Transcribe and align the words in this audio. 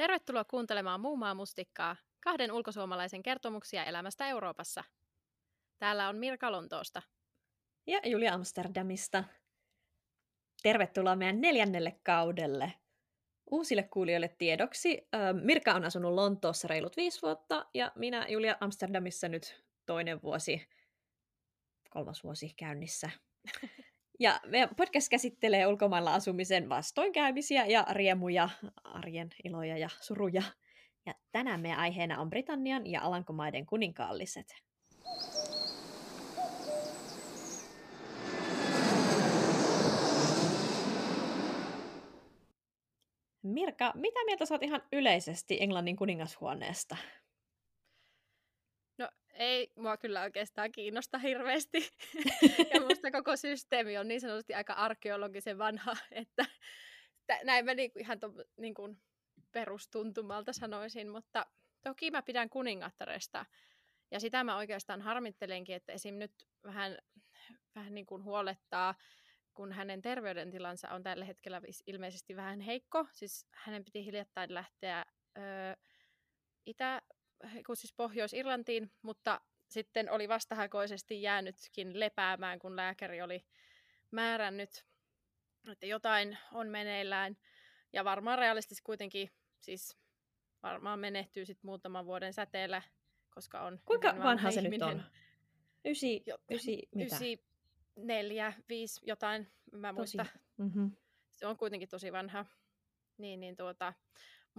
Tervetuloa 0.00 0.44
kuuntelemaan 0.44 1.00
Muumaa 1.00 1.34
mustikkaa, 1.34 1.96
kahden 2.20 2.52
ulkosuomalaisen 2.52 3.22
kertomuksia 3.22 3.84
elämästä 3.84 4.28
Euroopassa. 4.28 4.84
Täällä 5.78 6.08
on 6.08 6.16
Mirka 6.16 6.52
Lontoosta. 6.52 7.02
Ja 7.86 8.00
Julia 8.04 8.34
Amsterdamista. 8.34 9.24
Tervetuloa 10.62 11.16
meidän 11.16 11.40
neljännelle 11.40 12.00
kaudelle. 12.02 12.72
Uusille 13.50 13.82
kuulijoille 13.82 14.28
tiedoksi, 14.38 15.08
Mirka 15.42 15.74
on 15.74 15.84
asunut 15.84 16.12
Lontoossa 16.14 16.68
reilut 16.68 16.96
viisi 16.96 17.22
vuotta 17.22 17.66
ja 17.74 17.92
minä 17.94 18.26
Julia 18.28 18.56
Amsterdamissa 18.60 19.28
nyt 19.28 19.64
toinen 19.86 20.22
vuosi, 20.22 20.68
kolmas 21.90 22.24
vuosi 22.24 22.54
käynnissä. 22.56 23.10
Ja 24.20 24.40
podcast 24.76 25.08
käsittelee 25.08 25.66
ulkomailla 25.66 26.14
asumisen 26.14 26.68
vastoinkäymisiä 26.68 27.66
ja 27.66 27.86
riemuja, 27.90 28.48
arjen 28.84 29.30
iloja 29.44 29.78
ja 29.78 29.88
suruja. 30.00 30.42
Ja 31.06 31.14
tänään 31.32 31.60
meidän 31.60 31.78
aiheena 31.78 32.20
on 32.20 32.30
Britannian 32.30 32.86
ja 32.86 33.02
Alankomaiden 33.02 33.66
kuninkaalliset. 33.66 34.46
Mirka, 43.42 43.92
mitä 43.94 44.24
mieltä 44.24 44.46
saat 44.46 44.62
ihan 44.62 44.82
yleisesti 44.92 45.56
Englannin 45.60 45.96
kuningashuoneesta? 45.96 46.96
Ei 49.40 49.72
mua 49.76 49.96
kyllä 49.96 50.22
oikeastaan 50.22 50.72
kiinnosta 50.72 51.18
hirveästi. 51.18 51.90
ja 52.74 52.80
musta 52.80 53.10
koko 53.10 53.36
systeemi 53.36 53.98
on 53.98 54.08
niin 54.08 54.20
sanotusti 54.20 54.54
aika 54.54 54.72
arkeologisen 54.72 55.58
vanha, 55.58 55.96
että 56.10 56.46
näin 57.44 57.64
mä 57.64 57.74
niinku 57.74 57.98
ihan 57.98 58.20
to, 58.20 58.32
niinku 58.56 58.96
perustuntumalta 59.52 60.52
sanoisin, 60.52 61.08
mutta 61.08 61.46
toki 61.82 62.10
mä 62.10 62.22
pidän 62.22 62.50
kuningattaresta. 62.50 63.46
Ja 64.10 64.20
sitä 64.20 64.44
mä 64.44 64.56
oikeastaan 64.56 65.02
harmittelenkin, 65.02 65.76
että 65.76 65.92
esim. 65.92 66.14
nyt 66.14 66.32
vähän, 66.64 66.98
vähän 67.74 67.94
niin 67.94 68.06
kuin 68.06 68.24
huolettaa, 68.24 68.94
kun 69.54 69.72
hänen 69.72 70.02
terveydentilansa 70.02 70.88
on 70.88 71.02
tällä 71.02 71.24
hetkellä 71.24 71.60
ilmeisesti 71.86 72.36
vähän 72.36 72.60
heikko. 72.60 73.06
Siis 73.12 73.46
hänen 73.52 73.84
piti 73.84 74.04
hiljattain 74.04 74.54
lähteä 74.54 75.04
öö, 75.38 75.74
Itä, 76.66 77.02
siis 77.74 77.94
Pohjois-Irlantiin, 77.96 78.92
mutta 79.02 79.40
sitten 79.68 80.10
oli 80.10 80.28
vastahakoisesti 80.28 81.22
jäänytkin 81.22 82.00
lepäämään, 82.00 82.58
kun 82.58 82.76
lääkäri 82.76 83.22
oli 83.22 83.46
määrännyt, 84.10 84.84
että 85.72 85.86
jotain 85.86 86.38
on 86.52 86.68
meneillään. 86.68 87.36
Ja 87.92 88.04
varmaan 88.04 88.38
realistisesti 88.38 88.82
kuitenkin, 88.84 89.30
siis 89.60 89.96
varmaan 90.62 90.98
menehtyy 90.98 91.46
sitten 91.46 91.68
muutaman 91.68 92.06
vuoden 92.06 92.32
säteellä, 92.32 92.82
koska 93.30 93.60
on... 93.60 93.80
Kuinka 93.84 94.08
vanha, 94.08 94.24
vanha 94.24 94.50
se 94.50 94.60
nyt 94.60 94.82
on? 94.82 95.02
Ysi, 95.84 96.22
jo, 96.26 96.38
ysi, 96.50 96.88
mitä? 96.94 97.16
Ysi, 97.16 97.44
neljä, 97.96 98.52
viisi, 98.68 99.00
jotain, 99.06 99.52
mä 99.72 99.88
tosi. 99.88 99.96
muista. 99.96 100.26
Mm-hmm. 100.56 100.90
Se 101.30 101.46
on 101.46 101.56
kuitenkin 101.56 101.88
tosi 101.88 102.12
vanha. 102.12 102.46
Niin, 103.18 103.40
niin 103.40 103.56
tuota, 103.56 103.92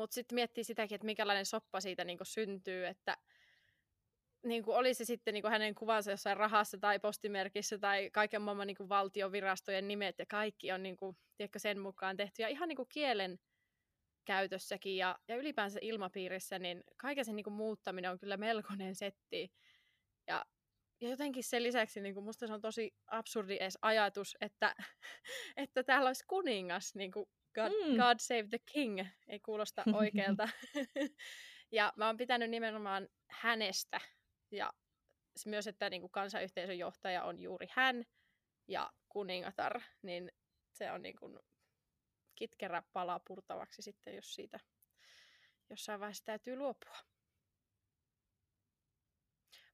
mutta 0.02 0.14
sitten 0.14 0.36
miettii 0.36 0.64
sitäkin, 0.64 0.96
että 0.96 1.06
minkälainen 1.06 1.46
soppa 1.46 1.82
siitä 1.82 2.04
niinku 2.04 2.26
syntyy, 2.26 2.86
että 2.86 3.18
niinku 4.46 4.72
oli 4.72 4.94
se 4.94 5.06
sitten 5.06 5.34
niinku 5.34 5.50
hänen 5.50 5.76
kuvansa 5.76 6.12
jossain 6.12 6.38
rahassa 6.38 6.78
tai 6.78 7.00
postimerkissä 7.00 7.78
tai 7.78 8.10
kaiken 8.14 8.42
maailman 8.42 8.68
niinku 8.68 8.90
valtiovirastojen 8.90 9.88
nimet 9.88 10.20
ja 10.20 10.25
kaikki 10.25 10.72
on 10.72 10.84
niinku, 10.84 11.16
tiedätkö, 11.38 11.59
sen 11.59 11.80
mukaan 11.80 12.18
tehty. 12.18 12.42
Ja 12.42 12.48
ihan 12.48 12.70
niinku 12.70 12.86
kielen 12.86 13.40
käytössäkin 14.25 14.98
ja, 14.98 15.20
ja 15.28 15.36
ylipäänsä 15.36 15.80
ilmapiirissä, 15.81 16.59
niin 16.59 16.84
kaiken 16.98 17.25
sen 17.25 17.36
niinku 17.36 17.50
muuttaminen 17.50 18.12
on 18.12 18.20
kyllä 18.20 18.38
melkoinen 18.38 18.96
setti. 18.96 19.52
Ja, 20.28 20.46
ja 21.02 21.09
jotenkin 21.09 21.44
sen 21.44 21.64
lisäksi 21.64 22.02
niin 22.02 22.14
kuin 22.14 22.24
musta 22.24 22.48
se 22.48 22.54
on 22.54 22.62
tosi 22.62 22.94
absurdi 23.08 23.58
edes 23.59 23.78
ajatus, 23.81 24.38
että, 24.42 24.75
että 25.58 25.84
täällä 25.84 26.08
olisi 26.08 26.24
kuningas 26.28 26.96
niin 26.96 27.12
God, 27.56 27.72
mm. 27.72 27.97
God 27.97 28.19
Save 28.19 28.47
the 28.50 28.59
King 28.66 29.00
ei 29.28 29.39
kuulosta 29.39 29.84
oikealta. 29.94 30.50
ja 31.72 31.94
mä 31.95 32.06
oon 32.06 32.17
pitänyt 32.17 32.50
nimenomaan 32.50 33.07
hänestä 33.29 34.00
ja 34.51 34.73
myös, 35.45 35.67
että 35.67 35.89
niin 35.89 36.01
kuin 36.01 36.12
kansanyhteisön 36.12 36.78
johtaja 36.78 37.23
on 37.23 37.39
juuri 37.39 37.67
hän 37.72 38.03
ja 38.67 38.91
kuningatar, 39.09 39.81
niin 40.01 40.31
se 40.72 40.91
on 40.91 41.01
niin 41.01 41.16
kuin 41.19 41.39
kitkerä 42.35 42.84
pala 42.94 43.19
purtavaksi 43.28 43.81
sitten, 43.81 44.16
jos 44.16 44.35
siitä 44.35 44.59
jossain 45.69 46.00
vaiheessa 46.00 46.25
täytyy 46.25 46.56
luopua. 46.56 46.97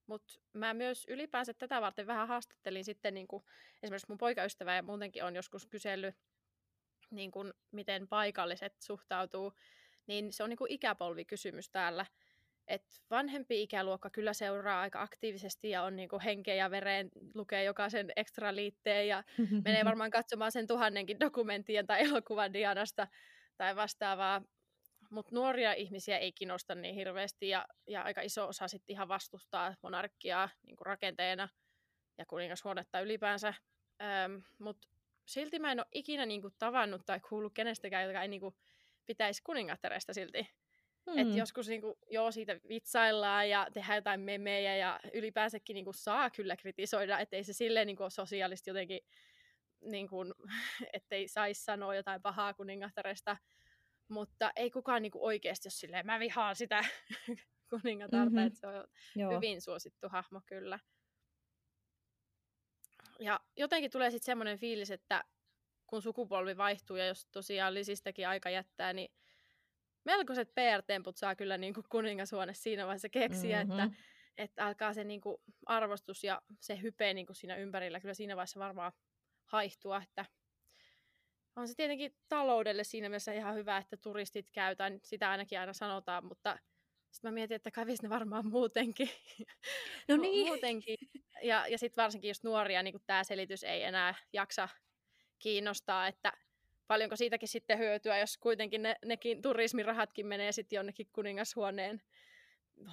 Mutta 0.06 0.34
mä 0.54 0.74
myös 0.74 1.06
ylipäänsä 1.08 1.54
tätä 1.54 1.82
varten 1.82 2.08
vähän 2.08 2.28
haastattelin 2.28 2.86
sitten 2.86 3.14
niin 3.14 3.28
kuin, 3.28 3.44
esimerkiksi 3.84 4.10
mun 4.10 4.18
poikaystävä 4.18 4.76
ja 4.76 4.84
muutenkin 4.84 5.24
on 5.24 5.36
joskus 5.36 5.66
kysellyt 5.66 6.16
niin 7.10 7.32
kuin, 7.32 7.54
miten 7.72 8.08
paikalliset 8.08 8.74
suhtautuu, 8.80 9.54
niin 10.08 10.34
se 10.34 10.44
on 10.44 10.50
niin 10.50 10.58
kuin 10.58 10.72
ikäpolvikysymys 10.72 11.70
täällä. 11.70 12.06
Et 12.68 12.84
vanhempi 13.10 13.62
ikäluokka 13.62 14.10
kyllä 14.10 14.34
seuraa 14.34 14.82
aika 14.82 15.02
aktiivisesti 15.02 15.70
ja 15.70 15.84
on 15.84 15.96
niin 15.96 16.10
kuin 16.10 16.22
henkeä 16.22 16.56
ja 16.56 16.72
vereen, 16.72 17.10
lukee 17.34 17.64
jokaisen 17.64 18.12
ekstra 18.16 18.56
liitteen 18.56 19.08
ja 19.08 19.24
menee 19.66 19.86
varmaan 19.90 20.12
katsomaan 20.12 20.52
sen 20.52 20.68
tuhannenkin 20.68 21.20
dokumenttien 21.20 21.88
tai 21.88 22.02
elokuvan 22.02 22.54
Dianasta 22.54 23.08
tai 23.58 23.76
vastaavaa. 23.76 24.42
Mutta 25.10 25.36
nuoria 25.36 25.74
ihmisiä 25.74 26.18
ei 26.18 26.32
kiinnosta 26.32 26.76
niin 26.76 26.96
hirveästi 26.96 27.50
ja, 27.50 27.68
ja 27.88 28.02
aika 28.02 28.22
iso 28.22 28.48
osa 28.48 28.68
sitten 28.68 28.94
ihan 28.94 29.08
vastustaa 29.08 29.76
monarkkiaa 29.82 30.50
niin 30.66 30.76
kuin 30.76 30.86
rakenteena 30.86 31.50
ja 32.18 32.26
kuningashuonetta 32.26 33.00
ylipäänsä. 33.00 33.54
Mutta 34.60 34.88
silti 35.28 35.60
mä 35.60 35.72
en 35.72 35.80
ole 35.80 35.88
ikinä 35.92 36.26
niinku 36.26 36.50
tavannut 36.60 37.02
tai 37.06 37.20
kuullut 37.20 37.54
kenestäkään, 37.54 38.08
joka 38.08 38.22
ei 38.22 38.28
niinku 38.28 38.56
pitäisi 39.06 39.42
kuningattaresta 39.44 40.14
silti. 40.14 40.48
Hmm. 41.12 41.18
Et 41.18 41.36
joskus 41.36 41.68
niinku, 41.68 42.00
joo, 42.10 42.32
siitä 42.32 42.60
vitsaillaan 42.70 43.50
ja 43.50 43.68
tehdään 43.74 43.98
jotain 43.98 44.20
memejä 44.20 44.76
ja 44.76 45.00
ylipäänsäkin 45.14 45.74
niinku 45.74 45.94
saa 45.94 46.30
kyllä 46.30 46.56
kritisoida, 46.56 47.20
ettei 47.20 47.44
se 47.44 47.54
silleen 47.54 47.88
niinku 47.88 48.10
sosiaalisesti 48.10 48.70
jotenkin, 48.70 49.00
niinku, 49.82 50.16
ettei 50.94 51.28
saisi 51.28 51.64
sanoa 51.64 51.96
jotain 51.96 52.22
pahaa 52.22 52.54
kuningattaresta. 52.54 53.38
Mutta 54.08 54.52
ei 54.56 54.72
kukaan 54.72 55.02
niinku 55.02 55.26
oikeasti, 55.26 55.68
jos 55.68 55.80
silleen, 55.80 56.06
mä 56.06 56.20
vihaan 56.20 56.56
sitä 56.56 56.86
kuningatarta, 57.70 58.26
mm-hmm. 58.26 58.48
että 58.48 58.60
se 58.60 58.68
on 58.68 58.88
joo. 59.16 59.36
hyvin 59.36 59.62
suosittu 59.62 60.10
hahmo 60.10 60.42
kyllä. 60.46 60.80
Ja 63.20 63.40
jotenkin 63.56 63.92
tulee 63.92 64.12
sitten 64.12 64.26
semmoinen 64.26 64.58
fiilis, 64.58 64.92
että 64.92 65.24
kun 65.88 66.02
sukupolvi 66.02 66.58
vaihtuu 66.58 66.96
ja 66.98 67.06
jos 67.06 67.26
tosiaan 67.26 67.74
lisistäkin 67.74 68.28
aika 68.28 68.50
jättää, 68.50 68.94
niin 68.94 69.12
melkoiset 70.04 70.56
PR-temput 70.56 71.18
saa 71.18 71.36
kyllä 71.36 71.58
niin 71.58 71.74
kuin 71.74 71.86
kuningashuone 71.90 72.54
siinä 72.54 72.86
vaiheessa 72.86 73.10
keksiä, 73.10 73.64
mm-hmm. 73.64 73.80
että, 73.80 73.98
että 74.38 74.66
alkaa 74.66 74.94
se 74.94 75.04
niin 75.04 75.22
kuin 75.22 75.38
arvostus 75.66 76.24
ja 76.24 76.42
se 76.60 76.82
hype 76.82 77.14
niin 77.14 77.26
kuin 77.26 77.36
siinä 77.36 77.56
ympärillä 77.56 78.00
kyllä 78.00 78.14
siinä 78.14 78.36
vaiheessa 78.36 78.60
varmaan 78.60 78.92
haihtua, 79.46 80.02
että 80.04 80.26
on 81.56 81.68
se 81.68 81.76
tietenkin 81.76 82.16
taloudelle 82.28 82.84
siinä 82.84 83.10
mielessä 83.10 83.34
ihan 83.34 83.56
hyvä, 83.56 83.78
että 83.78 83.98
turistit 83.98 84.52
käytään, 84.52 85.00
sitä 85.04 85.30
ainakin 85.30 85.60
aina 85.60 85.74
sanotaan, 85.74 86.26
mutta 86.26 86.58
sitten 87.12 87.32
mä 87.32 87.34
mietin, 87.34 87.56
että 87.56 87.72
kävisi 87.72 88.04
ne 88.04 88.10
varmaan 88.10 88.48
muutenkin. 88.48 89.10
No 90.08 90.18
niin. 90.18 90.48
muutenkin. 90.48 90.98
Ja, 91.42 91.68
ja 91.68 91.78
sitten 91.78 92.04
varsinkin 92.04 92.28
just 92.28 92.44
nuoria, 92.44 92.84
niin 92.84 93.02
tämä 93.06 93.24
selitys 93.24 93.64
ei 93.64 93.84
enää 93.84 94.16
jaksa 94.34 94.70
kiinnostaa, 95.40 96.08
että 96.08 96.34
paljonko 96.88 97.16
siitäkin 97.16 97.50
sitten 97.50 97.80
hyötyä, 97.80 98.20
jos 98.20 98.38
kuitenkin 98.38 98.82
ne, 98.82 98.96
nekin 99.06 99.42
turismirahatkin 99.42 100.28
menee 100.28 100.52
sitten 100.52 100.78
jonnekin 100.78 101.08
kuningashuoneen 101.14 102.02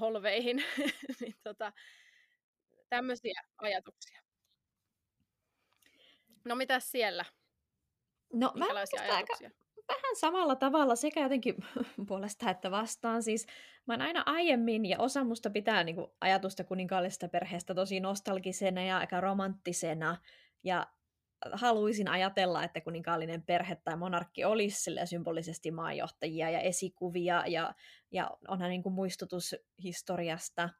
holveihin. 0.00 0.64
niin 1.20 1.34
tota, 1.42 1.72
tämmöisiä 2.88 3.42
ajatuksia. 3.58 4.22
No 6.44 6.54
mitä 6.54 6.80
siellä? 6.80 7.24
No 8.32 8.52
mä 8.54 8.66
ajatuksia? 9.04 9.50
Aika, 9.50 9.63
vähän 9.88 10.16
samalla 10.16 10.56
tavalla 10.56 10.96
sekä 10.96 11.20
jotenkin 11.20 11.54
puolesta 12.08 12.50
että 12.50 12.70
vastaan. 12.70 13.22
Siis 13.22 13.46
mä 13.86 13.94
oon 13.94 14.00
aina 14.00 14.22
aiemmin, 14.26 14.86
ja 14.86 14.98
osa 14.98 15.24
musta 15.24 15.50
pitää 15.50 15.84
niin 15.84 15.96
kuin, 15.96 16.06
ajatusta 16.20 16.64
kuninkaallisesta 16.64 17.28
perheestä 17.28 17.74
tosi 17.74 18.00
nostalgisena 18.00 18.84
ja 18.84 18.98
aika 18.98 19.20
romanttisena. 19.20 20.16
Ja 20.64 20.86
haluaisin 21.52 22.08
ajatella, 22.08 22.64
että 22.64 22.80
kuninkaallinen 22.80 23.42
perhe 23.42 23.76
tai 23.76 23.96
monarkki 23.96 24.44
olisi 24.44 24.90
symbolisesti 25.04 25.70
maanjohtajia 25.70 26.50
ja 26.50 26.60
esikuvia, 26.60 27.44
ja, 27.46 27.74
ja 28.10 28.30
onhan 28.48 28.70
niin 28.70 28.82
kuin 28.82 28.92
muistutus 28.92 29.54
historiasta. 29.82 30.70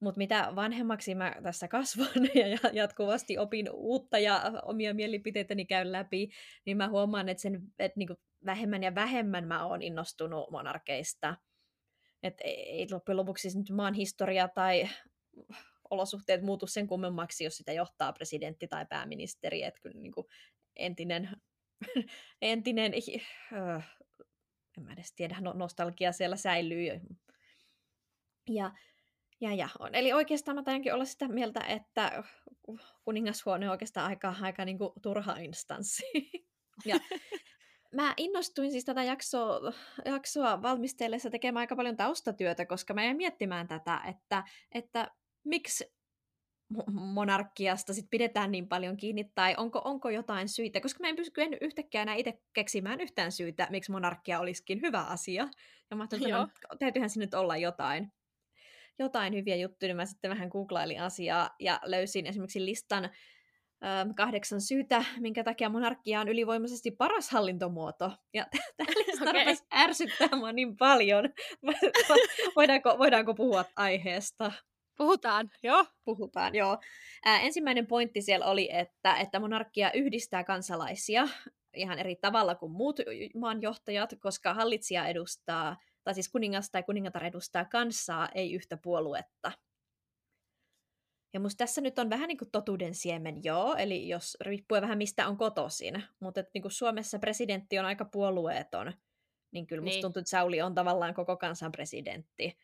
Mutta 0.00 0.18
mitä 0.18 0.52
vanhemmaksi 0.56 1.14
mä 1.14 1.34
tässä 1.42 1.68
kasvan 1.68 2.08
ja 2.34 2.70
jatkuvasti 2.72 3.38
opin 3.38 3.70
uutta 3.72 4.18
ja 4.18 4.42
omia 4.62 4.94
mielipiteitäni 4.94 5.66
käyn 5.66 5.92
läpi, 5.92 6.28
niin 6.66 6.76
mä 6.76 6.88
huomaan, 6.88 7.28
että, 7.28 7.42
sen, 7.42 7.62
että 7.78 7.98
niinku 7.98 8.14
vähemmän 8.44 8.82
ja 8.82 8.94
vähemmän 8.94 9.48
mä 9.48 9.66
oon 9.66 9.82
innostunut 9.82 10.50
monarkeista. 10.50 11.36
Että 12.22 12.44
ei 12.44 12.86
loppujen 12.90 13.16
lopuksi 13.16 13.42
siis 13.42 13.56
nyt 13.56 13.70
maan 13.70 13.94
historia 13.94 14.48
tai 14.48 14.88
olosuhteet 15.90 16.42
muutu 16.42 16.66
sen 16.66 16.86
kummemmaksi, 16.86 17.44
jos 17.44 17.56
sitä 17.56 17.72
johtaa 17.72 18.12
presidentti 18.12 18.68
tai 18.68 18.86
pääministeri. 18.86 19.62
Että 19.62 19.80
kyllä 19.80 20.00
niin 20.00 20.12
kuin 20.12 20.26
entinen, 20.76 21.30
entinen 22.42 22.92
äh, 23.52 23.98
en 24.78 24.84
mä 24.84 24.92
edes 24.92 25.12
tiedä, 25.12 25.36
no, 25.40 25.52
nostalgia 25.52 26.12
siellä 26.12 26.36
säilyy. 26.36 27.00
Ja, 28.48 28.72
ja, 29.40 29.54
ja 29.54 29.68
on. 29.78 29.94
Eli 29.94 30.12
oikeastaan 30.12 30.54
mä 30.54 30.62
tajankin 30.62 30.94
olla 30.94 31.04
sitä 31.04 31.28
mieltä, 31.28 31.60
että 31.60 32.24
kuningashuone 33.04 33.66
on 33.66 33.70
oikeastaan 33.70 34.06
aika, 34.06 34.34
aika 34.40 34.64
niin 34.64 34.78
kuin 34.78 34.92
turha 35.02 35.36
instanssi. 35.36 36.02
ja 36.84 36.96
mä 37.98 38.14
innostuin 38.16 38.70
siis 38.70 38.84
tätä 38.84 39.02
jaksoa, 39.02 39.72
jaksoa 40.04 40.62
valmistellessa 40.62 41.30
tekemään 41.30 41.60
aika 41.60 41.76
paljon 41.76 41.96
taustatyötä, 41.96 42.66
koska 42.66 42.94
mä 42.94 43.04
jäin 43.04 43.16
miettimään 43.16 43.68
tätä, 43.68 44.00
että, 44.08 44.44
että 44.72 45.10
miksi 45.44 45.98
monarkiasta 46.92 47.94
sit 47.94 48.06
pidetään 48.10 48.52
niin 48.52 48.68
paljon 48.68 48.96
kiinni, 48.96 49.32
tai 49.34 49.54
onko, 49.56 49.82
onko 49.84 50.10
jotain 50.10 50.48
syitä, 50.48 50.80
koska 50.80 51.00
mä 51.00 51.08
en 51.08 51.16
pysty 51.16 51.40
yhtäkkiä 51.60 52.02
enää 52.02 52.14
itse 52.14 52.42
keksimään 52.52 53.00
yhtään 53.00 53.32
syytä, 53.32 53.66
miksi 53.70 53.90
monarkia 53.90 54.40
olisikin 54.40 54.80
hyvä 54.82 55.00
asia. 55.00 55.48
Ja 55.90 55.96
mä 55.96 56.02
ajattelin, 56.02 56.34
että 56.34 56.76
täytyyhän 56.78 57.10
sinne 57.10 57.26
nyt 57.26 57.34
olla 57.34 57.56
jotain, 57.56 58.12
jotain 58.98 59.34
hyviä 59.34 59.56
juttuja, 59.56 59.88
niin 59.88 59.96
mä 59.96 60.06
sitten 60.06 60.30
vähän 60.30 60.48
googlailin 60.48 61.00
asiaa 61.00 61.50
ja 61.58 61.80
löysin 61.84 62.26
esimerkiksi 62.26 62.64
listan 62.64 63.04
ö, 63.04 63.08
kahdeksan 64.16 64.60
syytä, 64.60 65.04
minkä 65.20 65.44
takia 65.44 65.68
monarkia 65.68 66.20
on 66.20 66.28
ylivoimaisesti 66.28 66.90
paras 66.90 67.30
hallintomuoto. 67.30 68.12
Ja 68.34 68.46
tämä 68.76 68.92
lista 69.06 69.30
okay. 69.30 69.56
ärsyttää 69.74 70.28
mua 70.36 70.52
niin 70.52 70.76
paljon. 70.76 71.24
voidaanko, 72.56 72.98
voidaanko 72.98 73.34
puhua 73.34 73.64
aiheesta? 73.76 74.52
Puhutaan, 74.96 75.50
joo. 75.62 75.84
Puhutaan, 76.04 76.54
joo. 76.54 76.78
Ää, 77.24 77.40
ensimmäinen 77.40 77.86
pointti 77.86 78.22
siellä 78.22 78.46
oli, 78.46 78.68
että, 78.72 79.16
että 79.16 79.40
monarkia 79.40 79.92
yhdistää 79.92 80.44
kansalaisia 80.44 81.28
ihan 81.74 81.98
eri 81.98 82.16
tavalla 82.16 82.54
kuin 82.54 82.72
muut 82.72 83.00
maanjohtajat, 83.34 84.14
koska 84.20 84.54
hallitsija 84.54 85.06
edustaa, 85.06 85.76
tai 86.08 86.14
siis 86.14 86.28
kuningas 86.28 86.70
tai 86.70 86.82
kuningatar 86.82 87.24
edustaa 87.24 87.64
kansaa, 87.64 88.28
ei 88.34 88.52
yhtä 88.52 88.76
puoluetta. 88.76 89.52
Ja 91.34 91.40
musta 91.40 91.58
tässä 91.58 91.80
nyt 91.80 91.98
on 91.98 92.10
vähän 92.10 92.28
niin 92.28 92.38
kuin 92.38 92.50
totuuden 92.50 92.94
siemen, 92.94 93.44
joo, 93.44 93.74
eli 93.74 94.08
jos 94.08 94.36
riippuu 94.40 94.80
vähän 94.80 94.98
mistä 94.98 95.28
on 95.28 95.36
kotoisin, 95.36 96.02
mutta 96.20 96.44
niin 96.54 96.62
kuin 96.62 96.72
Suomessa 96.72 97.18
presidentti 97.18 97.78
on 97.78 97.84
aika 97.84 98.04
puolueeton, 98.04 98.92
niin 99.50 99.66
kyllä 99.66 99.82
musta 99.82 99.94
niin. 99.94 100.02
tuntuu, 100.02 100.20
että 100.20 100.30
Sauli 100.30 100.62
on 100.62 100.74
tavallaan 100.74 101.14
koko 101.14 101.36
kansan 101.36 101.72
presidentti. 101.72 102.58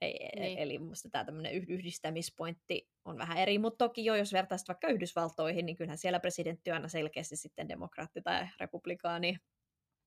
Ei, 0.00 0.26
e, 0.26 0.40
niin. 0.40 0.58
Eli 0.58 0.78
minusta 0.78 1.08
tämä 1.10 1.24
tämmöinen 1.24 1.54
yhdistämispointti 1.54 2.88
on 3.04 3.18
vähän 3.18 3.38
eri, 3.38 3.58
mutta 3.58 3.84
toki 3.84 4.04
jo, 4.04 4.14
jos 4.14 4.32
vertaisit 4.32 4.68
vaikka 4.68 4.88
Yhdysvaltoihin, 4.88 5.66
niin 5.66 5.76
kyllähän 5.76 5.98
siellä 5.98 6.20
presidentti 6.20 6.70
on 6.70 6.74
aina 6.74 6.88
selkeästi 6.88 7.36
sitten 7.36 7.68
demokraatti 7.68 8.22
tai 8.22 8.48
republikaani. 8.60 9.36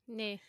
Niin. 0.07 0.39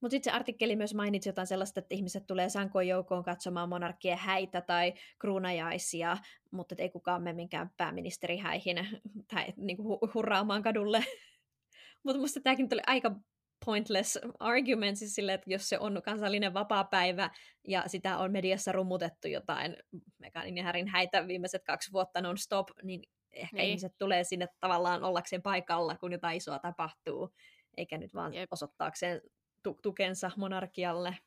Mutta 0.00 0.10
sitten 0.10 0.32
se 0.32 0.36
artikkeli 0.36 0.76
myös 0.76 0.94
mainitsi 0.94 1.28
jotain 1.28 1.46
sellaista, 1.46 1.80
että 1.80 1.94
ihmiset 1.94 2.26
tulee 2.26 2.48
sankoin 2.48 2.88
joukkoon 2.88 3.24
katsomaan 3.24 3.68
monarkkien 3.68 4.18
häitä 4.18 4.60
tai 4.60 4.94
kruunajaisia, 5.18 6.16
mutta 6.50 6.74
ei 6.78 6.90
kukaan 6.90 7.22
mene 7.22 7.36
minkään 7.36 7.70
pääministerihäihin 7.76 8.76
tai 9.34 9.46
niinku 9.56 10.00
hurraamaan 10.14 10.62
kadulle. 10.62 11.04
mutta 12.04 12.20
musta 12.20 12.40
tämäkin 12.40 12.68
oli 12.72 12.82
aika 12.86 13.10
pointless 13.64 14.18
argument, 14.38 14.96
siis 14.98 15.14
sille, 15.14 15.34
että 15.34 15.50
jos 15.50 15.68
se 15.68 15.78
on 15.78 16.02
kansallinen 16.04 16.54
vapaa-päivä 16.54 17.30
ja 17.68 17.84
sitä 17.86 18.18
on 18.18 18.32
mediassa 18.32 18.72
rummutettu 18.72 19.28
jotain 19.28 19.76
Meganin 20.18 20.56
ja 20.56 20.64
Härin 20.64 20.88
häitä 20.88 21.26
viimeiset 21.26 21.64
kaksi 21.64 21.92
vuotta 21.92 22.20
non-stop, 22.20 22.68
niin 22.82 23.02
ehkä 23.32 23.56
niin. 23.56 23.68
ihmiset 23.68 23.92
tulee 23.98 24.24
sinne 24.24 24.46
tavallaan 24.60 25.04
ollakseen 25.04 25.42
paikalla, 25.42 25.96
kun 25.96 26.12
jotain 26.12 26.36
isoa 26.36 26.58
tapahtuu, 26.58 27.34
eikä 27.76 27.98
nyt 27.98 28.14
vaan 28.14 28.34
Jep. 28.34 28.52
osoittaakseen 28.52 29.20
tu- 29.62 29.78
tukensa 29.82 30.30
monarkialle. 30.36 31.18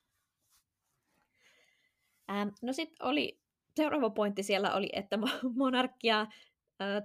Ähm, 2.31 2.49
no 2.61 2.73
sitten 2.73 3.07
oli, 3.07 3.39
seuraava 3.75 4.09
pointti 4.09 4.43
siellä 4.43 4.73
oli, 4.73 4.89
että 4.93 5.17
monarkia 5.55 6.21
äh, 6.21 6.27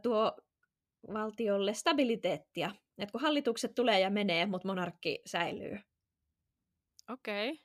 tuo 0.03 0.37
valtiolle 1.13 1.75
stabiliteettia. 1.75 2.71
Että 2.99 3.13
kun 3.13 3.21
hallitukset 3.21 3.75
tulee 3.75 4.01
ja 4.01 4.11
menee, 4.11 4.47
mutta 4.47 4.69
monarkki 4.69 5.23
säilyy. 5.27 5.79
Okei. 7.11 7.51
Okay. 7.51 7.65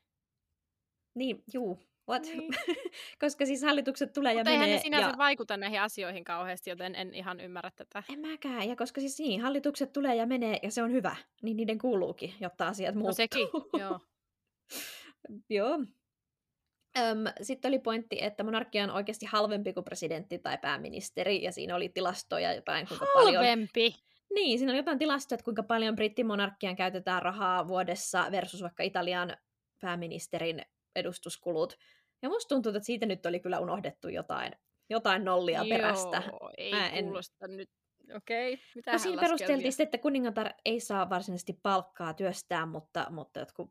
Niin, 1.15 1.43
juu. 1.53 1.79
What? 2.09 2.23
Niin. 2.23 2.53
Koska 3.21 3.45
siis 3.45 3.61
hallitukset 3.61 4.13
tulee 4.13 4.33
Mutta 4.33 4.51
ja 4.51 4.57
menee. 4.57 4.67
Mutta 4.67 4.77
ne 4.77 4.83
sinänsä 4.83 5.09
ja... 5.09 5.17
vaikuta 5.17 5.57
näihin 5.57 5.81
asioihin 5.81 6.23
kauheasti, 6.23 6.69
joten 6.69 6.95
en 6.95 7.13
ihan 7.13 7.39
ymmärrä 7.39 7.71
tätä. 7.75 8.03
En 8.13 8.19
mäkään. 8.19 8.69
Ja 8.69 8.75
koska 8.75 9.01
siis 9.01 9.19
niin, 9.19 9.41
hallitukset 9.41 9.93
tulee 9.93 10.15
ja 10.15 10.25
menee 10.25 10.59
ja 10.63 10.71
se 10.71 10.83
on 10.83 10.91
hyvä, 10.91 11.15
niin 11.41 11.57
niiden 11.57 11.77
kuuluukin, 11.77 12.33
jotta 12.39 12.67
asiat 12.67 12.95
muuttuu. 12.95 13.09
No 13.09 13.13
sekin, 13.13 13.47
joo. 13.81 13.99
joo. 15.49 15.79
Sitten 17.41 17.69
oli 17.69 17.79
pointti, 17.79 18.23
että 18.23 18.43
monarkia 18.43 18.83
on 18.83 18.91
oikeasti 18.91 19.25
halvempi 19.25 19.73
kuin 19.73 19.83
presidentti 19.83 20.39
tai 20.39 20.57
pääministeri, 20.57 21.43
ja 21.43 21.51
siinä 21.51 21.75
oli 21.75 21.89
tilastoja 21.89 22.53
jotain, 22.53 22.87
kuinka 22.87 23.05
halvempi. 23.05 23.25
paljon... 23.25 23.45
Halvempi? 23.45 23.95
Niin, 24.33 24.59
siinä 24.59 24.71
on 24.71 24.77
jotain 24.77 24.99
tilastoja, 24.99 25.35
että 25.35 25.43
kuinka 25.43 25.63
paljon 25.63 25.95
brittimonarkkiaan 25.95 26.75
käytetään 26.75 27.21
rahaa 27.21 27.67
vuodessa 27.67 28.27
versus 28.31 28.61
vaikka 28.61 28.83
Italian 28.83 29.37
pääministerin 29.81 30.61
edustuskulut. 30.95 31.77
Ja 32.21 32.29
musta 32.29 32.49
tuntuu, 32.49 32.69
että 32.69 32.85
siitä 32.85 33.05
nyt 33.05 33.25
oli 33.25 33.39
kyllä 33.39 33.59
unohdettu 33.59 34.07
jotain, 34.07 34.51
jotain 34.89 35.25
nollia 35.25 35.63
Joo, 35.63 35.77
perästä. 35.77 36.23
ei 36.57 36.71
Mä 36.71 36.89
en... 36.89 37.05
kuulosta 37.05 37.47
nyt 37.47 37.69
Okei, 38.15 38.53
okay. 38.53 38.65
mitä 38.75 38.91
no, 38.91 38.97
siinä 38.97 39.21
perusteltiin 39.21 39.71
sitten, 39.71 39.85
että 39.85 39.97
kuningatar 39.97 40.53
ei 40.65 40.79
saa 40.79 41.09
varsinaisesti 41.09 41.59
palkkaa 41.63 42.13
työstään, 42.13 42.69
mutta, 42.69 43.07
mutta 43.09 43.39
jotkut 43.39 43.69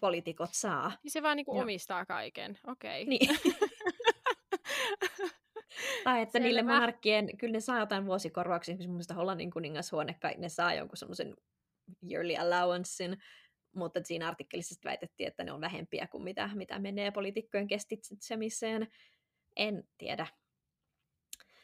poliitikot 0.00 0.50
saa. 0.52 0.92
Niin 1.02 1.10
se 1.10 1.22
vaan 1.22 1.36
niinku 1.36 1.58
omistaa 1.58 2.06
kaiken, 2.06 2.58
okei. 2.66 3.02
Okay. 3.02 3.08
Niin. 3.08 3.28
tai 6.04 6.22
että 6.22 6.32
Selvä. 6.32 6.44
niille 6.44 6.62
monarkkien, 6.62 7.36
kyllä 7.36 7.52
ne 7.52 7.60
saa 7.60 7.80
jotain 7.80 8.06
vuosikorvauksia, 8.06 8.72
esimerkiksi 8.72 8.88
mun 8.88 8.96
mielestä 8.96 9.14
Hollannin 9.14 9.50
kuningashuone, 9.50 10.18
ne 10.38 10.48
saa 10.48 10.74
jonkun 10.74 10.96
semmoisen 10.96 11.34
yearly 12.10 12.36
allowancein, 12.36 13.16
mutta 13.76 14.00
siinä 14.04 14.28
artikkelissa 14.28 14.80
väitettiin, 14.84 15.28
että 15.28 15.44
ne 15.44 15.52
on 15.52 15.60
vähempiä 15.60 16.06
kuin 16.06 16.24
mitä, 16.24 16.50
mitä 16.54 16.78
menee 16.78 17.10
poliitikkojen 17.10 17.66
kestitsemiseen. 17.66 18.88
En 19.56 19.84
tiedä. 19.98 20.26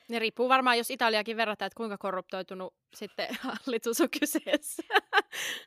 Ne 0.09 0.19
riippuu 0.19 0.49
varmaan, 0.49 0.79
jos 0.79 0.91
Italiakin 0.91 1.37
verrataan, 1.37 1.67
että 1.67 1.77
kuinka 1.77 1.99
korruptoitunut 1.99 2.75
sitten 2.95 3.29
hallitus 3.67 4.01
on 4.01 4.09
kyseessä. 4.21 4.83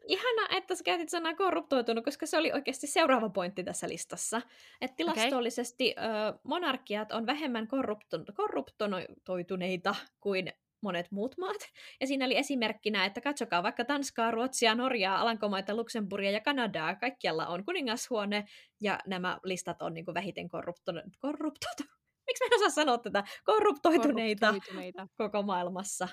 Ihana, 0.07 0.57
että 0.57 0.75
sä 0.75 0.83
käytit 0.83 1.09
sanaa 1.09 1.35
korruptoitunut, 1.35 2.05
koska 2.05 2.25
se 2.25 2.37
oli 2.37 2.51
oikeasti 2.51 2.87
seuraava 2.87 3.29
pointti 3.29 3.63
tässä 3.63 3.89
listassa. 3.89 4.41
Että 4.81 4.95
tilastollisesti 4.95 5.95
okay. 5.97 6.09
ö, 6.09 6.39
monarkiat 6.43 7.11
on 7.11 7.25
vähemmän 7.25 7.67
korrupto- 7.67 8.33
korruptoituneita 8.35 9.95
kuin 10.19 10.53
monet 10.85 11.11
muut 11.11 11.37
maat. 11.37 11.61
Ja 12.01 12.07
siinä 12.07 12.25
oli 12.25 12.37
esimerkkinä, 12.37 13.05
että 13.05 13.21
katsokaa 13.21 13.63
vaikka 13.63 13.85
Tanskaa, 13.85 14.31
Ruotsia, 14.31 14.75
Norjaa, 14.75 15.19
Alankomaita, 15.19 15.75
Luxemburgia 15.75 16.31
ja 16.31 16.41
Kanadaa. 16.41 16.95
Kaikkialla 16.95 17.47
on 17.47 17.65
kuningashuone 17.65 18.45
ja 18.81 18.99
nämä 19.07 19.39
listat 19.43 19.81
on 19.81 19.93
niin 19.93 20.05
kuin 20.05 20.15
vähiten 20.15 20.49
korruptoituneita 20.49 21.83
miksi 22.27 22.43
mä 22.43 22.47
en 22.47 22.55
osaa 22.55 22.69
sanoa 22.69 22.97
tätä, 22.97 23.23
korruptoituneita, 23.43 24.47
korruptoituneita. 24.47 25.07
koko 25.17 25.41
maailmassa. 25.41 26.07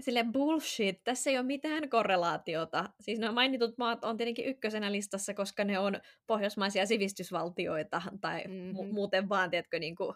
Sille 0.00 0.24
bullshit, 0.32 1.04
tässä 1.04 1.30
ei 1.30 1.38
ole 1.38 1.46
mitään 1.46 1.90
korrelaatiota. 1.90 2.90
Siis 3.00 3.18
nämä 3.18 3.32
mainitut 3.32 3.78
maat 3.78 4.04
on 4.04 4.16
tietenkin 4.16 4.44
ykkösenä 4.44 4.92
listassa, 4.92 5.34
koska 5.34 5.64
ne 5.64 5.78
on 5.78 6.00
pohjoismaisia 6.26 6.86
sivistysvaltioita, 6.86 8.02
tai 8.20 8.44
mm-hmm. 8.48 8.70
mu- 8.70 8.92
muuten 8.92 9.28
vaan, 9.28 9.50
tiedätkö, 9.50 9.78
niin 9.78 9.96
kuin 9.96 10.14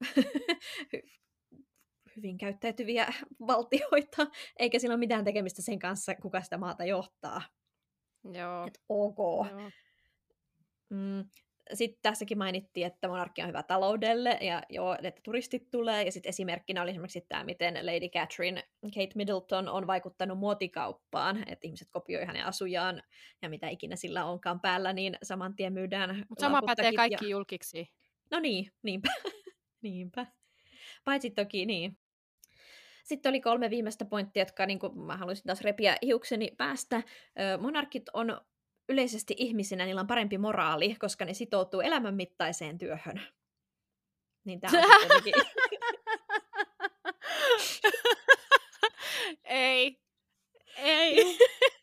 hyvin 2.16 2.38
käyttäytyviä 2.38 3.06
valtioita, 3.46 4.26
eikä 4.58 4.78
sillä 4.78 4.92
ole 4.92 4.98
mitään 4.98 5.24
tekemistä 5.24 5.62
sen 5.62 5.78
kanssa, 5.78 6.14
kuka 6.14 6.42
sitä 6.42 6.58
maata 6.58 6.84
johtaa. 6.84 7.42
Joo. 8.32 8.66
Et 8.66 8.80
ok. 8.88 9.18
Joo. 9.18 9.70
Mm, 10.90 11.24
sitten 11.74 11.98
tässäkin 12.02 12.38
mainittiin, 12.38 12.86
että 12.86 13.08
monarkia 13.08 13.44
on 13.44 13.48
hyvä 13.48 13.62
taloudelle 13.62 14.38
ja 14.40 14.62
joo, 14.68 14.96
että 15.02 15.20
turistit 15.24 15.70
tulee. 15.70 16.02
Ja 16.02 16.12
sitten 16.12 16.30
esimerkkinä 16.30 16.82
oli 16.82 16.90
esimerkiksi 16.90 17.20
tämä, 17.28 17.44
miten 17.44 17.74
Lady 17.74 18.08
Catherine, 18.08 18.62
Kate 18.82 19.12
Middleton 19.14 19.68
on 19.68 19.86
vaikuttanut 19.86 20.38
muotikauppaan, 20.38 21.36
että 21.46 21.66
ihmiset 21.66 21.88
kopioivat 21.90 22.26
hänen 22.26 22.44
asujaan 22.44 23.02
ja 23.42 23.48
mitä 23.48 23.68
ikinä 23.68 23.96
sillä 23.96 24.24
onkaan 24.24 24.60
päällä, 24.60 24.92
niin 24.92 25.18
saman 25.22 25.56
tien 25.56 25.72
myydään 25.72 26.24
Mutta 26.28 26.40
sama 26.40 26.62
pätee 26.66 26.92
kaikki 26.92 27.24
ja... 27.24 27.30
julkiksi. 27.30 27.92
No 28.30 28.40
niin, 28.40 28.72
niinpä. 28.82 29.08
Niinpä. 29.82 30.26
Paitsi 31.04 31.30
toki 31.30 31.66
niin. 31.66 31.98
Sitten 33.02 33.30
oli 33.30 33.40
kolme 33.40 33.70
viimeistä 33.70 34.04
pointtia, 34.04 34.40
jotka 34.40 34.66
niin 34.66 34.78
kuin, 34.78 34.98
mä 34.98 35.16
haluaisin 35.16 35.44
taas 35.44 35.60
repiä 35.60 35.96
hiukseni 36.02 36.54
päästä. 36.56 37.02
Monarkit 37.60 38.08
on 38.12 38.40
yleisesti 38.88 39.34
ihmisinä, 39.38 39.84
niillä 39.84 40.00
on 40.00 40.06
parempi 40.06 40.38
moraali, 40.38 40.94
koska 40.94 41.24
ne 41.24 41.34
sitoutuu 41.34 41.80
elämänmittaiseen 41.80 42.78
työhön. 42.78 43.20
Niin 44.44 44.60
tämä 44.60 44.78
on 44.78 44.84
Ei. 49.44 50.00
Ei. 50.76 51.38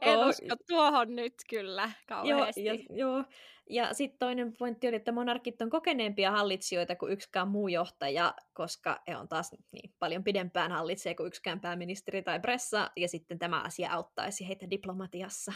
En 0.00 0.18
usko 0.28 0.56
tuohon 0.68 1.16
nyt 1.16 1.34
kyllä 1.50 1.90
kauheasti. 2.08 2.64
Joo, 2.64 2.76
ja, 2.76 2.82
joo. 2.90 3.24
ja 3.70 3.94
sitten 3.94 4.18
toinen 4.18 4.56
pointti 4.58 4.88
oli, 4.88 4.96
että 4.96 5.12
monarkit 5.12 5.62
on 5.62 5.70
kokeneempia 5.70 6.30
hallitsijoita 6.30 6.96
kuin 6.96 7.12
yksikään 7.12 7.48
muu 7.48 7.68
johtaja, 7.68 8.34
koska 8.52 9.02
he 9.08 9.16
on 9.16 9.28
taas 9.28 9.50
niin 9.72 9.94
paljon 9.98 10.24
pidempään 10.24 10.72
hallitsee 10.72 11.14
kuin 11.14 11.26
yksikään 11.26 11.60
pääministeri 11.60 12.22
tai 12.22 12.40
pressa, 12.40 12.90
ja 12.96 13.08
sitten 13.08 13.38
tämä 13.38 13.62
asia 13.62 13.92
auttaisi 13.92 14.48
heitä 14.48 14.70
diplomatiassa. 14.70 15.52